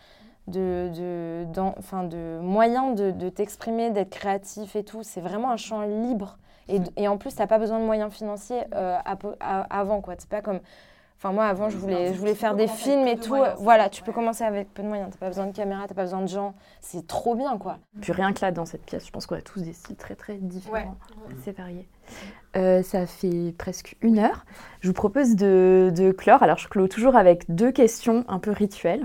[0.47, 1.45] de, de,
[1.79, 5.03] enfin, de moyens de, t'exprimer, d'être créatif et tout.
[5.03, 6.39] C'est vraiment un champ libre.
[6.97, 8.99] Et, en plus, tu n'as pas besoin de moyens financiers euh,
[9.41, 10.15] avant, quoi.
[10.19, 10.61] C'est pas comme
[11.19, 13.37] Enfin, moi, avant, je voulais, je voulais faire des films et tout.
[13.59, 15.11] Voilà, tu peux commencer avec peu de moyens.
[15.11, 16.55] T'as pas besoin de caméra, t'as pas besoin de gens.
[16.81, 17.79] C'est trop bien, quoi.
[18.01, 20.15] Puis rien que là, dans cette pièce, je pense qu'on a tous des styles très,
[20.15, 20.97] très différents.
[21.43, 21.89] C'est varié.
[22.57, 24.47] Euh, ça fait presque une heure.
[24.81, 26.45] Je vous propose de, de, clore.
[26.45, 29.05] Alors, je clôt toujours avec deux questions un peu rituelles.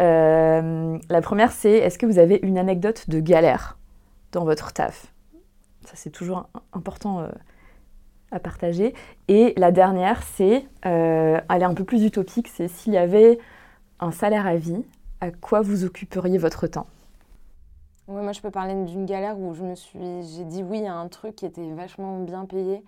[0.00, 3.78] Euh, la première, c'est est-ce que vous avez une anecdote de galère
[4.32, 5.12] dans votre taf?
[5.84, 7.28] Ça, c'est toujours important euh,
[8.30, 8.94] à partager.
[9.28, 13.38] Et la dernière, c'est, euh, elle est un peu plus utopique, c'est s'il y avait
[14.00, 14.84] un salaire à vie,
[15.20, 16.86] à quoi vous occuperiez votre temps?
[18.06, 20.94] Oui, moi je peux parler d'une galère où je me suis, j'ai dit oui à
[20.94, 22.82] un truc qui était vachement bien payé,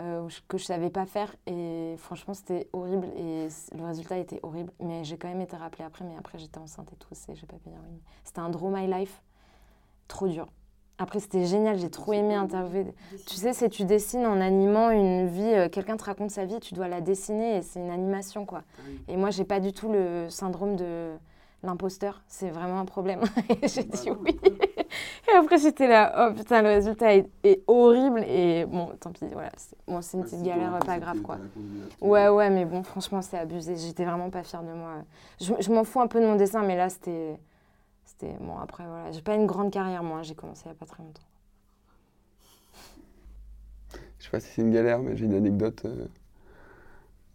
[0.00, 4.72] euh, que je savais pas faire et franchement c'était horrible et le résultat était horrible.
[4.80, 7.58] Mais j'ai quand même été rappelée après, mais après j'étais enceinte et tout, j'ai pas
[7.62, 7.76] payé.
[8.24, 9.22] C'était un Draw My Life,
[10.08, 10.46] trop dur.
[11.00, 12.92] Après, c'était génial, j'ai trop aimé interviewer.
[13.26, 16.60] Tu sais, c'est tu dessines en animant une vie, euh, quelqu'un te raconte sa vie,
[16.60, 18.64] tu dois la dessiner et c'est une animation, quoi.
[18.78, 21.12] Ah et moi, j'ai pas du tout le syndrome de
[21.62, 23.20] l'imposteur, c'est vraiment un problème.
[23.62, 24.38] et j'ai dit oui.
[24.44, 28.22] et après, j'étais là, oh putain, le résultat est, horrible.
[28.28, 29.52] Et bon, tant pis, voilà.
[29.56, 31.38] C'est bon, une petite galère, pas grave, quoi.
[32.02, 33.74] Ouais, ouais, mais bon, franchement, c'est abusé.
[33.74, 34.96] J'étais vraiment pas fière de moi.
[35.40, 37.38] Je, je m'en fous un peu de mon dessin, mais là, c'était
[38.40, 40.86] bon après voilà j'ai pas une grande carrière moi j'ai commencé il y a pas
[40.86, 41.22] très longtemps.
[44.18, 46.06] Je sais pas si c'est une galère mais j'ai une anecdote euh,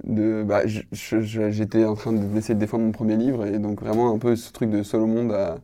[0.04, 4.18] de bah, j'étais en train d'essayer de défendre mon premier livre et donc vraiment un
[4.20, 5.58] peu ce truc de seul au monde à,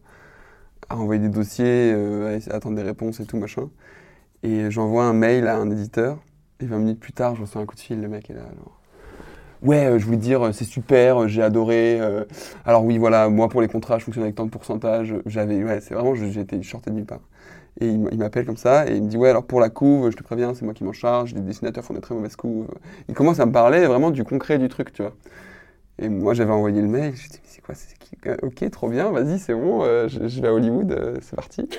[0.89, 3.69] envoyer des dossiers euh, à, attendre des réponses et tout machin.
[4.43, 6.19] Et j'envoie un mail à un éditeur
[6.60, 8.45] et 20 minutes plus tard je reçois un coup de fil le mec est là
[9.62, 12.00] Ouais, euh, je voulais dire, euh, c'est super, euh, j'ai adoré.
[12.66, 15.14] alors oui, voilà, moi pour les contrats, je fonctionne avec tant de pourcentage.
[15.28, 17.22] J'avais, ouais, c'est vraiment, j'étais shorté de nulle part.
[17.80, 20.18] Et il m'appelle comme ça et il me dit ouais alors pour la couve, je
[20.18, 21.34] te préviens, c'est moi qui m'en charge.
[21.34, 22.68] Les dessinateurs font des très mauvaises couves.
[23.08, 25.14] Il commence à me parler vraiment du concret du truc, tu vois.
[26.00, 28.90] Et moi j'avais envoyé le mail, je dit mais c'est quoi, c'est qui Ok, trop
[28.90, 31.70] bien, vas-y, c'est bon, je, vais à Hollywood, c'est parti.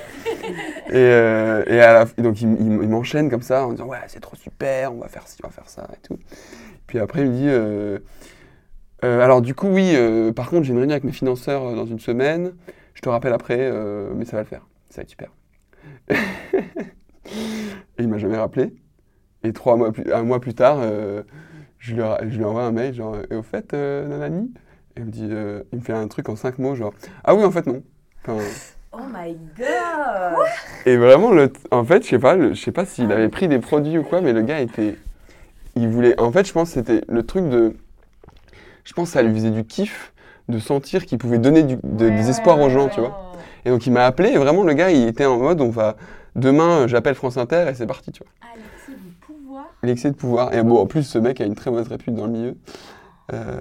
[0.91, 4.37] et, et à la, donc il, il m'enchaîne comme ça en disant ouais c'est trop
[4.37, 6.19] super, on va faire ci, on va faire ça et tout.
[6.87, 7.99] Puis après, il me dit euh,
[9.05, 11.87] euh, Alors, du coup, oui, euh, par contre, j'ai une réunion avec mes financeurs dans
[11.87, 12.53] une semaine.
[12.95, 13.73] Je te rappelle après,
[14.15, 14.67] mais ça va le faire.
[14.91, 15.31] Ça va être super.
[16.11, 16.15] et
[17.99, 18.75] il m'a jamais rappelé.
[19.45, 20.83] Et trois mois plus, un mois plus tard,
[21.79, 24.53] je, lui, je, lui, envoie un mail genre Et au fait, Nanani
[24.97, 25.29] Et il me dit
[25.73, 26.93] Il me fait un truc en cinq mots, genre
[27.25, 27.83] Ah oui, en fait, non.
[28.95, 30.37] Oh my god
[30.85, 33.59] Et vraiment, le en fait, je sais pas, je sais pas s'il avait pris des
[33.59, 34.97] produits ou quoi, mais le gars était
[35.77, 36.19] il voulait.
[36.20, 37.74] En fait, je pense que c'était le truc de.
[38.85, 40.12] Je pense que ça lui faisait du kiff
[40.49, 43.32] de sentir qu'il pouvait donner du, des espoirs aux gens, tu vois.
[43.65, 45.97] Et donc il m'a appelé et vraiment le gars, il était en mode on va.
[46.35, 48.32] Demain, j'appelle France Inter et c'est parti, tu vois.
[48.40, 49.65] Ah, l'excès de pouvoir.
[49.82, 50.55] L'excès de pouvoir.
[50.55, 52.57] Et bon, en plus, ce mec a une très mauvaise répute dans le milieu.
[53.32, 53.61] Euh...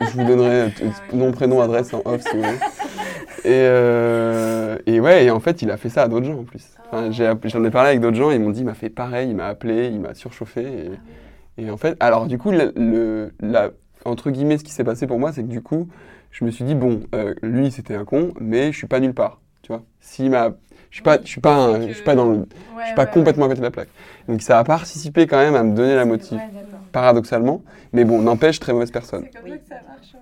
[0.00, 2.58] Je, vous donnerai euh, ah nom, prénom, adresse en off si vous voulez.
[3.44, 6.44] Et, euh, et ouais, et en fait, il a fait ça à d'autres gens en
[6.44, 6.64] plus.
[6.90, 9.36] Enfin, J'en ai, parlé avec d'autres gens, ils m'ont dit, il m'a fait pareil, il
[9.36, 10.62] m'a appelé, il m'a surchauffé.
[10.62, 13.70] Et, ah et, en fait, alors du coup, le, la,
[14.04, 15.88] entre guillemets, ce qui s'est passé pour moi, c'est que du coup,
[16.30, 19.14] je me suis dit, bon, euh, lui, c'était un con, mais je suis pas nulle
[19.14, 19.40] part.
[19.62, 20.50] Tu vois, s'il m'a
[20.94, 22.46] je suis pas, je suis pas, je suis pas dans le,
[22.78, 23.88] je suis pas complètement à côté de la plaque.
[24.28, 26.38] Donc ça a participé quand même à me donner la motive,
[26.92, 27.64] paradoxalement.
[27.92, 29.24] Mais bon, n'empêche, très mauvaise personne.
[29.32, 30.13] C'est comme ça que ça marche.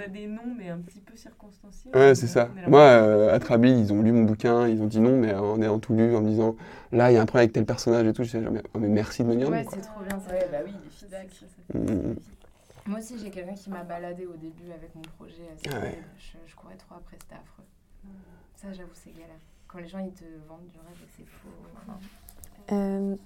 [0.00, 1.90] On a des noms, mais un petit peu circonstanciés.
[1.94, 2.48] Ouais, c'est ça.
[2.66, 5.60] Moi, euh, à Trabil, ils ont lu mon bouquin, ils ont dit non, mais en
[5.60, 6.56] ayant tout lu, en me disant
[6.92, 8.22] là, il y a un problème avec tel personnage et tout.
[8.22, 9.50] Je disais jamais, oh, mais merci de me dire.
[9.50, 10.16] Ouais, c'est trop bien.
[10.16, 11.32] Ouais, bah oui, les feedbacks.
[11.32, 12.16] Ça, mm, mm, mm.
[12.86, 15.42] Moi aussi, j'ai quelqu'un qui m'a baladé au début avec mon projet.
[15.70, 15.98] Ah ouais.
[16.18, 17.64] je, je courais trop après, c'était affreux.
[18.56, 19.36] Ça, j'avoue, c'est galère
[19.72, 22.72] quand les gens ils te vendent du rêve et c'est faux.
[22.72, 23.16] Euh,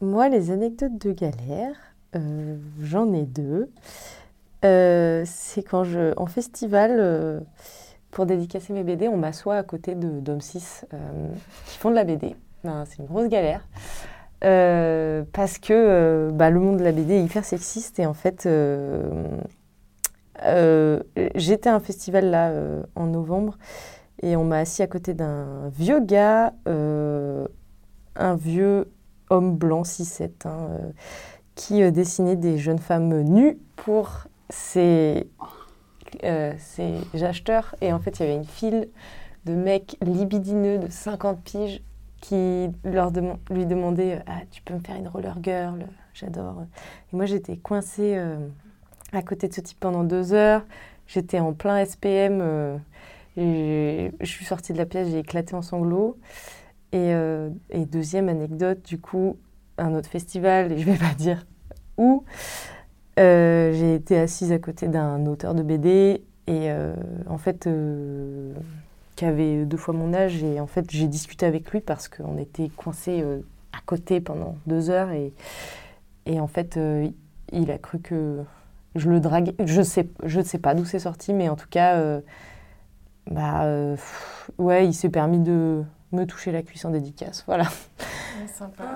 [0.00, 1.76] moi, les anecdotes de galère,
[2.16, 3.70] euh, j'en ai deux.
[4.64, 7.44] Euh, c'est quand je, en festival,
[8.10, 10.86] pour dédicacer mes BD, on m'assoit à côté de d'hommes 6
[11.66, 12.36] qui font de la BD.
[12.64, 13.66] Ben, c'est une grosse galère.
[14.40, 18.48] parce que bah, le monde de la BD est hyper sexiste et en fait,
[21.34, 22.52] j'étais à un festival là
[22.94, 23.58] en novembre
[24.22, 27.46] et on m'a assis à côté d'un vieux gars, euh,
[28.14, 28.90] un vieux
[29.30, 30.90] homme blanc 6-7, hein, euh,
[31.56, 35.28] qui euh, dessinait des jeunes femmes nues pour ses,
[36.58, 37.74] ses, acheteurs.
[37.80, 38.88] Et en fait, il y avait une file
[39.44, 41.82] de mecs libidineux de 50 piges
[42.20, 43.10] qui leur
[43.50, 46.64] lui demandaient ah, Tu peux me faire une roller girl J'adore.
[47.12, 48.20] Et moi, j'étais coincée
[49.12, 50.64] à côté de ce type pendant deux heures.
[51.06, 52.80] J'étais en plein SPM
[53.36, 56.18] et je suis sortie de la pièce, j'ai éclaté en sanglots.
[56.92, 59.38] Et, euh, et, deuxième anecdote, du coup,
[59.78, 61.46] un autre festival, et je vais pas dire
[61.96, 62.24] où
[63.18, 66.94] euh, j'ai été assise à côté d'un auteur de BD et euh,
[67.28, 68.54] en fait euh,
[69.16, 72.38] qui avait deux fois mon âge et en fait j'ai discuté avec lui parce qu'on
[72.38, 73.22] était coincés
[73.72, 75.32] à côté pendant deux heures et,
[76.24, 76.78] et en fait
[77.52, 78.38] il a cru que
[78.94, 79.54] je le draguais.
[79.64, 82.20] Je sais, je ne sais pas d'où c'est sorti, mais en tout cas,
[83.30, 83.94] bah,
[84.58, 85.82] ouais, il s'est permis de
[86.12, 87.44] me toucher la cuisse en dédicace.
[87.46, 87.64] Voilà.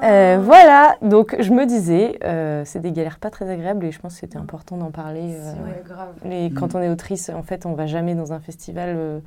[0.02, 3.98] Euh, voilà, donc je me disais, euh, c'est des galères pas très agréables et je
[4.00, 5.34] pense que c'était important d'en parler.
[5.36, 6.08] euh, Ouais, grave.
[6.24, 9.20] les- quand on est autrice, en fait, on va jamais dans un festival euh,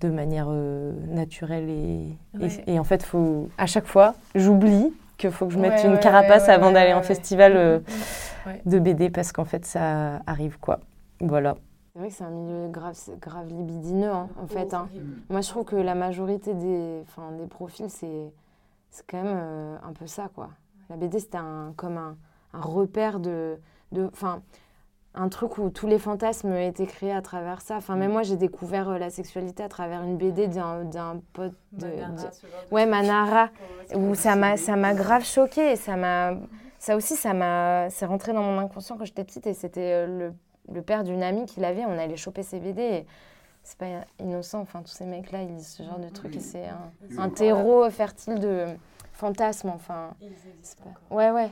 [0.00, 2.08] de manière euh, naturelle et,
[2.38, 2.64] et- Ouais.
[2.66, 5.92] et en fait, faut, à chaque fois, j'oublie qu'il faut que je mette Ouais, une
[5.94, 7.02] ouais, carapace ouais, avant ouais, d'aller ouais, en ouais.
[7.02, 7.78] festival euh,
[8.46, 8.60] Ouais.
[8.66, 10.78] de BD parce qu'en fait, ça arrive quoi.
[11.20, 11.56] Voilà.
[11.96, 14.74] C'est vrai que c'est un milieu grave, grave libidineux, hein, en fait.
[14.74, 14.88] hein.
[15.30, 18.30] Moi, je trouve que la majorité des, enfin, des profils, c'est
[19.08, 20.50] quand même euh, un peu ça, quoi.
[20.90, 22.16] La BD, c'était un, comme un,
[22.52, 23.56] un repère de...
[23.92, 24.42] de- Enfin,
[25.14, 27.76] un truc où tous les fantasmes étaient créés à travers ça.
[27.76, 30.84] Enfin, même moi, j'ai découvert euh, la sexualité à travers une BD d'un
[31.32, 31.86] pote de...
[31.86, 32.28] de-
[32.72, 33.48] Ouais, Manara,
[33.96, 36.34] où ça m'a grave choquée et ça m'a
[36.78, 40.06] ça aussi ça m'a c'est rentré dans mon inconscient quand j'étais petite et c'était euh,
[40.06, 40.32] le,
[40.72, 43.06] le père d'une amie qui l'avait, on allait choper ses BD et
[43.62, 43.86] c'est pas
[44.20, 46.92] innocent enfin tous ces mecs là ils lisent ce genre de trucs et c'est un,
[47.18, 48.66] un terreau fertile de
[49.12, 50.10] fantasmes enfin.
[51.10, 51.50] Pas- ouais ouais.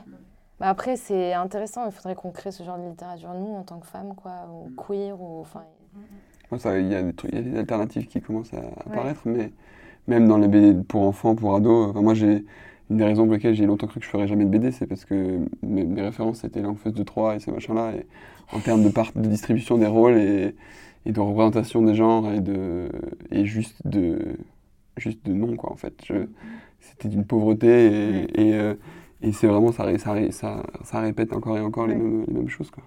[0.59, 3.79] Bah après c'est intéressant il faudrait qu'on crée ce genre de littérature nous en tant
[3.79, 5.63] que femmes quoi ou queer ou enfin
[6.51, 8.61] Moi, ça, il y a des trucs, il y a des alternatives qui commencent à
[8.85, 9.51] apparaître, mais
[10.07, 12.45] même dans les BD pour enfants, pour ados, enfin, moi, j'ai
[12.89, 14.85] une des raisons pour lesquelles j'ai longtemps cru que je ferais jamais de BD, c'est
[14.87, 18.05] parce que mes, mes références c'était l'Enfeuse de Troyes et ces machins-là, et
[18.55, 20.55] en termes de, part, de distribution des rôles et,
[21.05, 22.89] et de représentation des genres et de
[23.31, 24.37] et juste de
[24.97, 25.95] juste de nom quoi en fait.
[26.79, 28.75] C'était d'une pauvreté et, et, euh,
[29.21, 32.47] et c'est vraiment ça, ça, ça, ça répète encore et encore les, mêmes, les mêmes
[32.49, 32.83] choses quoi.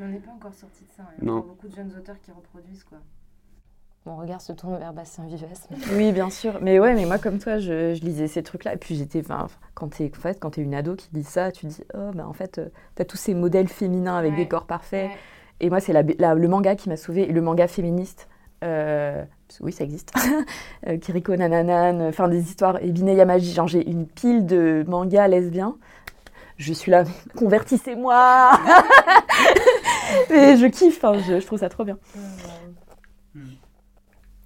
[0.00, 1.40] on n'est pas encore sorti de ça il y a Non.
[1.40, 2.98] beaucoup de jeunes auteurs qui reproduisent quoi
[4.08, 6.58] mon regard se tourne vers Bastien Vives mais- Oui, bien sûr.
[6.62, 8.72] Mais ouais, mais moi, comme toi, je, je lisais ces trucs-là.
[8.74, 9.20] Et puis, j'étais.
[9.20, 12.10] enfin, Quand t'es en fait, quand t'es une ado qui lit ça, tu dis Oh,
[12.14, 14.38] bah en fait, euh, t'as tous ces modèles féminins avec Ouais.
[14.38, 15.10] des corps parfaits.
[15.10, 15.16] Ouais.
[15.60, 17.26] Et moi, c'est la, la- le manga qui m'a sauvée.
[17.26, 18.28] Le manga féministe.
[18.64, 19.22] euh,
[19.60, 20.12] oui, ça existe.
[20.86, 22.82] Euh, Kiriko Nananan, enfin des histoires.
[22.82, 23.52] Et Binet Yamaji.
[23.52, 25.76] Genre, j'ai une pile de mangas lesbiens.
[26.56, 27.04] Je suis là,
[27.36, 28.50] convertissez-moi
[30.30, 31.98] Mais je kiffe, hein, je, je trouve ça trop bien.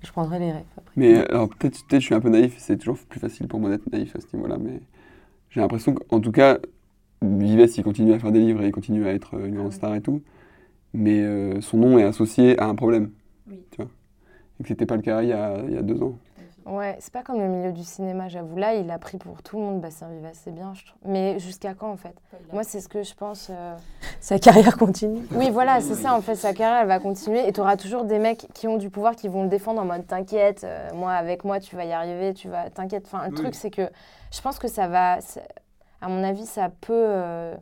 [0.04, 0.92] Je prendrai les rêves après.
[0.96, 3.70] Mais alors peut-être peut je suis un peu naïf, c'est toujours plus facile pour moi
[3.70, 4.80] d'être naïf à ce niveau-là, mais
[5.50, 6.58] j'ai l'impression qu'en tout cas,
[7.22, 9.72] Vives, il continue à faire des livres et il continue à être euh, une grande
[9.72, 10.22] star et tout,
[10.94, 13.10] mais euh, son nom est associé à un problème,
[13.48, 13.60] Oui.
[13.70, 13.90] tu vois?
[14.60, 16.18] Et que c'était pas le cas il y a, il y a deux ans.
[16.66, 18.56] Ouais, c'est pas comme le milieu du cinéma, j'avoue.
[18.56, 20.98] Là, il a pris pour tout le monde Bastien Vives, c'est bien, je trouve.
[21.04, 22.14] Mais jusqu'à quand, en fait?
[22.52, 23.48] Moi, c'est ce que je pense.
[23.50, 23.76] euh,
[24.20, 25.22] Sa carrière continue.
[25.34, 27.46] Oui, voilà, c'est ça, en fait, sa carrière, elle va continuer.
[27.48, 29.84] Et tu auras toujours des mecs qui ont du pouvoir, qui vont le défendre en
[29.84, 32.70] mode T'inquiète, euh, moi, avec moi, tu vas y arriver, tu vas.
[32.70, 33.04] T'inquiète.
[33.06, 33.34] Enfin, le Oui.
[33.34, 33.90] truc, c'est que
[34.32, 35.20] je pense que ça va.
[35.20, 35.46] c'est-
[36.00, 36.92] À mon avis, ça peut.
[36.94, 37.54] euh,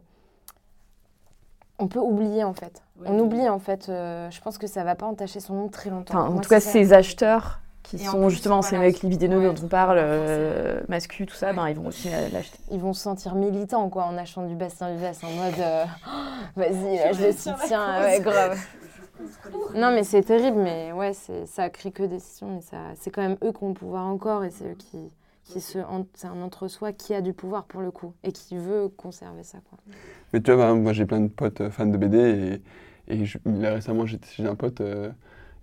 [1.78, 2.82] On peut oublier, en fait.
[3.06, 3.88] On oublie, en fait.
[3.88, 6.12] euh, Je pense que ça va pas entacher son nom très longtemps.
[6.18, 6.70] Enfin, en Moi, tout cas, ça.
[6.72, 9.54] ces acheteurs qui Et sont plus, justement ces voilà, mecs libidineux ouais.
[9.54, 10.80] dont on parle, euh,
[11.26, 11.54] tout ça, Ouais.
[11.54, 12.58] ben, ils vont aussi euh, l'acheter.
[12.70, 15.84] ils vont se sentir militants quoi en achetant du Bastien Vives en mode euh,
[16.56, 18.58] vas-y là, je le soutiens ouais grave.
[19.74, 23.22] Non mais c'est terrible mais ouais c'est ça crie que décision mais ça c'est quand
[23.22, 25.10] même eux qui ont le pouvoir encore et c'est eux qui
[25.44, 25.78] qui se
[26.14, 29.58] c'est un entre-soi qui a du pouvoir pour le coup et qui veut conserver ça
[29.68, 29.78] quoi.
[30.32, 32.60] Mais tu vois, moi j'ai plein de potes euh, fans de BD
[33.08, 35.10] et, et je- là, récemment chez un pote euh,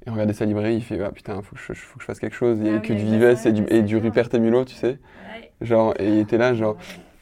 [0.08, 2.06] et on regardait sa librairie, il fait ah putain, faut que je, faut que je
[2.08, 2.58] fasse quelque chose.
[2.60, 3.98] Il y Ah avait oui, que du avec Vives Bastien et du, et du.
[3.98, 5.00] Rupert Temulo, tu sais.
[5.62, 6.78] Genre, et il était là, genre.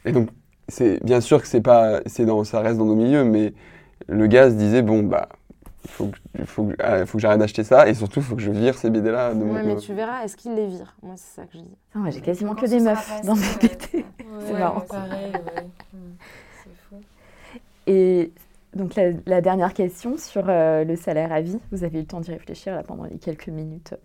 [0.05, 0.29] Et donc,
[0.67, 3.53] c'est bien sûr que c'est pas, c'est dans, ça reste dans nos milieux, mais
[4.07, 5.29] le gars se disait bon bah,
[5.85, 8.35] il faut que, faut que, ah, faut que j'arrête d'acheter ça et surtout il faut
[8.35, 9.53] que je vire ces BD là de mon.
[9.53, 12.09] ouais mais tu verras est-ce qu'ils les virent moi c'est ça que je dis moi,
[12.09, 13.57] j'ai quasiment que des meufs passé, dans mes ouais.
[13.61, 14.05] BD.
[14.47, 14.81] C'est Ouais, marrant.
[14.81, 15.67] pareil ouais.
[16.63, 17.01] c'est fou
[17.87, 18.31] Et
[18.75, 21.59] donc, la, dernière question sur euh, le salaire à vie.
[21.71, 23.95] Vous avez eu le temps d'y réfléchir là, pendant les quelques minutes.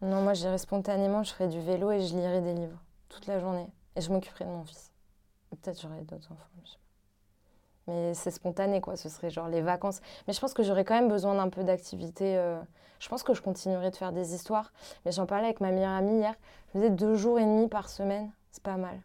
[0.00, 3.40] Non, moi j'irais spontanément, je ferais du vélo et je lirais des livres toute la
[3.40, 3.66] journée.
[3.96, 4.92] Et je m'occuperais de mon fils.
[5.50, 6.46] Peut-être j'aurais d'autres enfants.
[6.64, 7.92] je sais pas.
[7.92, 8.96] Mais c'est spontané, quoi.
[8.96, 10.00] Ce serait genre les vacances.
[10.28, 12.36] Mais je pense que j'aurais quand même besoin d'un peu d'activité.
[12.36, 12.60] euh,
[13.00, 14.72] Je pense que je continuerai de faire des histoires.
[15.04, 16.34] Mais j'en parlais avec ma meilleure amie hier.
[16.72, 19.00] Je me disais deux jours et demi par semaine, c'est pas mal.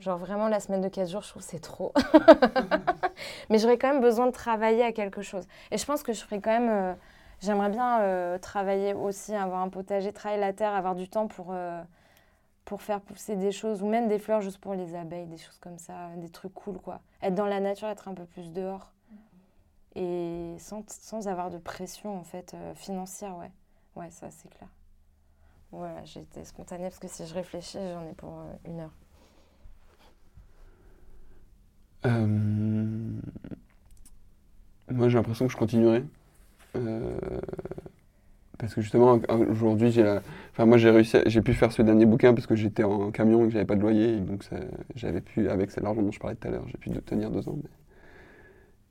[0.00, 1.92] Genre vraiment la semaine de 4 jours, je trouve c'est trop.
[3.50, 5.46] Mais j'aurais quand même besoin de travailler à quelque chose.
[5.70, 6.68] Et je pense que je ferais quand même.
[6.70, 6.94] euh,
[7.40, 11.48] J'aimerais bien euh, travailler aussi, avoir un potager, travailler la terre, avoir du temps pour,
[11.50, 11.82] euh,
[12.64, 15.58] pour faire pousser des choses, ou même des fleurs juste pour les abeilles, des choses
[15.58, 17.00] comme ça, des trucs cool, quoi.
[17.22, 18.92] Être dans la nature, être un peu plus dehors.
[19.94, 23.50] Et sans, sans avoir de pression, en fait, financière, ouais.
[23.94, 24.68] Ouais, ça, c'est clair.
[25.70, 28.32] Voilà, j'ai été spontanée parce que si je réfléchis, j'en ai pour
[28.64, 28.92] une heure.
[32.06, 32.26] Euh,
[34.90, 36.04] Moi, j'ai l'impression que je continuerai.
[36.76, 37.18] Euh,
[38.58, 39.18] Parce que justement,
[39.50, 40.22] aujourd'hui, j'ai la...
[40.52, 43.10] enfin, moi, j'ai réussi, à- j'ai pu faire ce dernier bouquin parce que j'étais en
[43.10, 44.16] camion et que j'avais pas de loyer.
[44.16, 44.44] Et donc,
[44.94, 47.48] j'avais pu, avec cet argent dont je parlais tout à l'heure, j'ai pu tenir deux
[47.48, 47.58] ans.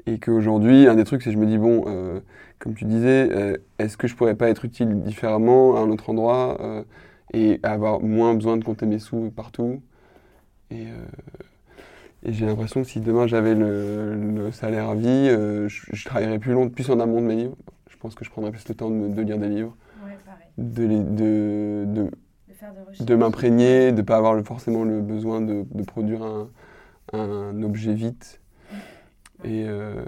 [0.05, 2.19] Et qu'aujourd'hui, un des trucs, c'est que je me dis, bon, euh,
[2.59, 6.57] comme tu disais, est-ce que je pourrais pas être utile différemment à un autre endroit
[7.33, 9.81] et avoir moins besoin de compter mes sous partout
[10.71, 10.87] Et,
[12.23, 16.05] et j'ai l'impression que si demain j'avais le, le salaire à vie, euh, je, je
[16.05, 17.55] travaillerais plus, long, plus en amont de mes livres.
[17.89, 19.75] Je pense que je prendrais plus le temps de, me- de lire des livres,
[20.05, 20.17] Ouais,
[20.57, 21.85] de, les- de,
[23.15, 26.49] m'imprégner, de ne pas avoir le- forcément le besoin de, produire un,
[27.13, 28.41] un objet vite.
[29.43, 30.05] Et, euh,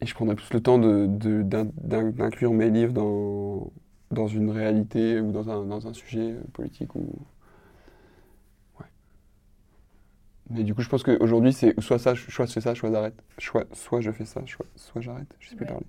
[0.00, 3.72] et je prendrais plus le temps d'inclure mes livres dans,
[4.10, 6.94] dans une réalité ou dans un, dans un sujet politique.
[6.94, 7.08] Ou...
[8.78, 8.86] Ouais.
[10.50, 13.14] Mais du coup, je pense qu'aujourd'hui, c'est soit ça, soit je fais ça, soit j'arrête.
[13.38, 15.34] Soit, soit je fais ça, soit, soit j'arrête.
[15.40, 15.72] Je sais plus Ouais.
[15.72, 15.86] parler.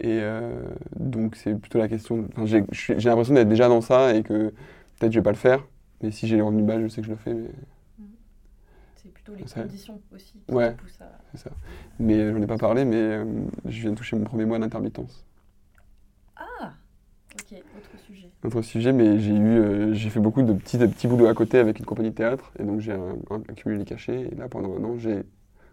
[0.00, 0.64] Et euh,
[0.96, 2.26] donc, c'est plutôt la question.
[2.36, 4.50] Enfin, j'ai l'impression d'être déjà dans ça et que
[4.98, 5.64] peut-être je vais pas le faire.
[6.02, 7.32] Mais si j'ai les revenus bas, je sais que je le fais.
[7.34, 8.06] Mais,
[8.96, 10.74] C'est plutôt les conditions aussi qui Ouais.
[10.74, 11.10] te poussent à...
[11.32, 11.50] c'est ça.
[11.98, 13.24] mais euh, j'en ai pas parlé, mais euh,
[13.66, 15.24] je viens de toucher mon premier mois d'intermittence.
[16.36, 16.72] Ah
[17.34, 17.90] Ok, autre.
[18.44, 21.34] Autre sujet, mais j'ai eu, euh, j'ai fait beaucoup de petits, de petits boulots à
[21.34, 22.52] côté avec une compagnie de théâtre.
[22.58, 24.28] Et donc, j'ai un- un- accumulé les cachets.
[24.30, 25.22] Et là, pendant un an, j'ai,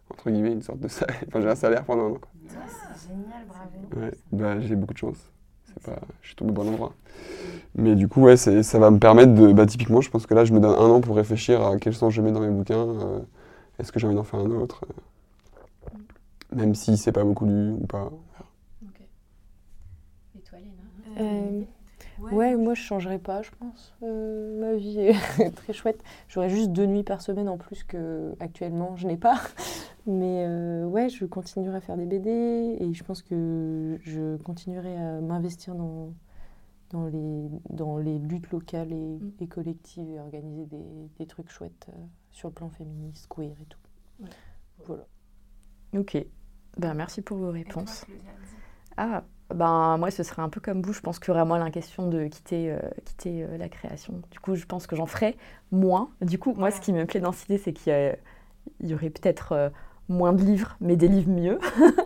[0.10, 1.18] entre guillemets, une sorte de salaire.
[1.27, 2.15] Enfin, j'ai un salaire pendant un an.
[2.15, 2.30] quoi.
[2.48, 4.06] c'est génial, bravo.
[4.06, 5.18] Ouais, bah, j'ai beaucoup de chance.
[5.65, 6.93] C'est pas, je suis tombé au bon endroit.
[7.76, 9.53] Mais du coup, ouais, ça va me permettre de.
[9.53, 11.93] Bah, typiquement, je pense que là, je me donne un an pour réfléchir à quel
[11.93, 12.88] sens je mets dans mes bouquins.
[12.88, 13.19] euh,
[13.80, 14.85] Est-ce que j'ai envie d'en faire un autre
[16.53, 18.11] euh, Même si c'est pas beaucoup lu ou pas.
[18.84, 19.02] Ok.
[20.38, 21.65] Et toi, Léna?
[22.31, 23.93] Ouais, moi je changerais pas, je pense.
[24.03, 26.03] Euh, ma vie est très chouette.
[26.27, 29.39] J'aurais juste deux nuits par semaine en plus que actuellement je n'ai pas.
[30.07, 32.30] Mais euh, ouais, je continuerai à faire des BD
[32.80, 36.14] et je pense que je continuerai à m'investir dans,
[36.89, 39.31] dans, les, dans les luttes locales et, Mm.
[39.39, 43.65] et collectives et organiser des, des trucs chouettes euh, sur le plan féministe, queer et
[43.65, 43.80] tout.
[44.22, 44.30] Ouais.
[44.85, 45.06] Voilà.
[45.95, 46.18] Ok.
[46.77, 48.06] Ben, merci pour vos réponses.
[48.98, 49.23] Ah,
[49.53, 50.94] ben moi ce serait un peu comme vous.
[50.94, 54.22] Je pense que vraiment la question de quitter, euh, quitter euh, la création.
[54.32, 55.38] Du coup, je pense que j'en ferai
[55.72, 56.10] moins.
[56.22, 58.15] Du coup, moi, ce qui me plaît dans cette idée, c'est qu'il y, a-
[58.82, 59.69] il y aurait peut-être euh,
[60.10, 61.60] moins de livres, mais des livres mieux.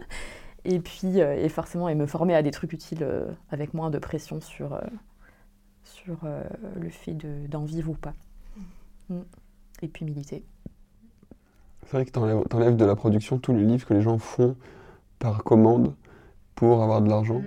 [0.66, 3.90] et puis, euh, et forcément, et me former à des trucs utiles euh, avec moins
[3.90, 4.82] de pression sur, euh,
[5.84, 6.44] sur euh,
[6.80, 8.14] le fait de- d'en vivre ou pas.
[9.10, 9.20] Mm.
[9.82, 10.44] Et puis militer.
[11.84, 14.56] C'est vrai que t'enlèves, t'enlèves de la production tous les livres que les gens font
[15.20, 15.94] par commande
[16.56, 17.42] pour avoir de l'argent.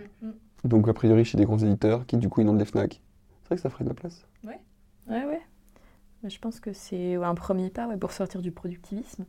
[0.64, 3.00] Donc, a priori, chez des gros éditeurs qui, du coup, inondent les Fnac.
[3.42, 4.26] C'est vrai que ça ferait de la place.
[4.44, 4.60] Ouais,
[5.08, 5.40] ouais.
[6.22, 9.24] Mais Je pense que c'est un premier pas ouais, pour sortir du productivisme.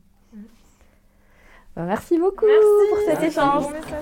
[1.76, 3.66] Ben, merci beaucoup pour cet échange.
[3.82, 3.98] Fin.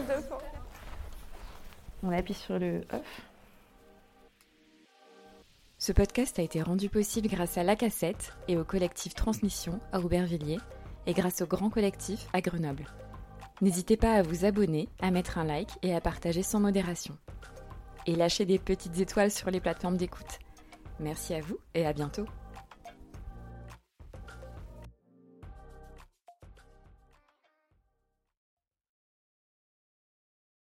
[2.04, 3.22] On appuie sur le off.
[5.78, 10.00] Ce podcast a été rendu possible grâce à La Cassette et au collectif Transmission à
[10.00, 10.60] Aubervilliers
[11.06, 12.86] et grâce au Grand Collectif à Grenoble.
[13.60, 17.18] N'hésitez pas à vous abonner, à mettre un like et à partager sans modération.
[18.06, 20.40] Et lâchez des petites étoiles sur les plateformes d'écoute.
[21.00, 22.26] Merci à vous et à bientôt.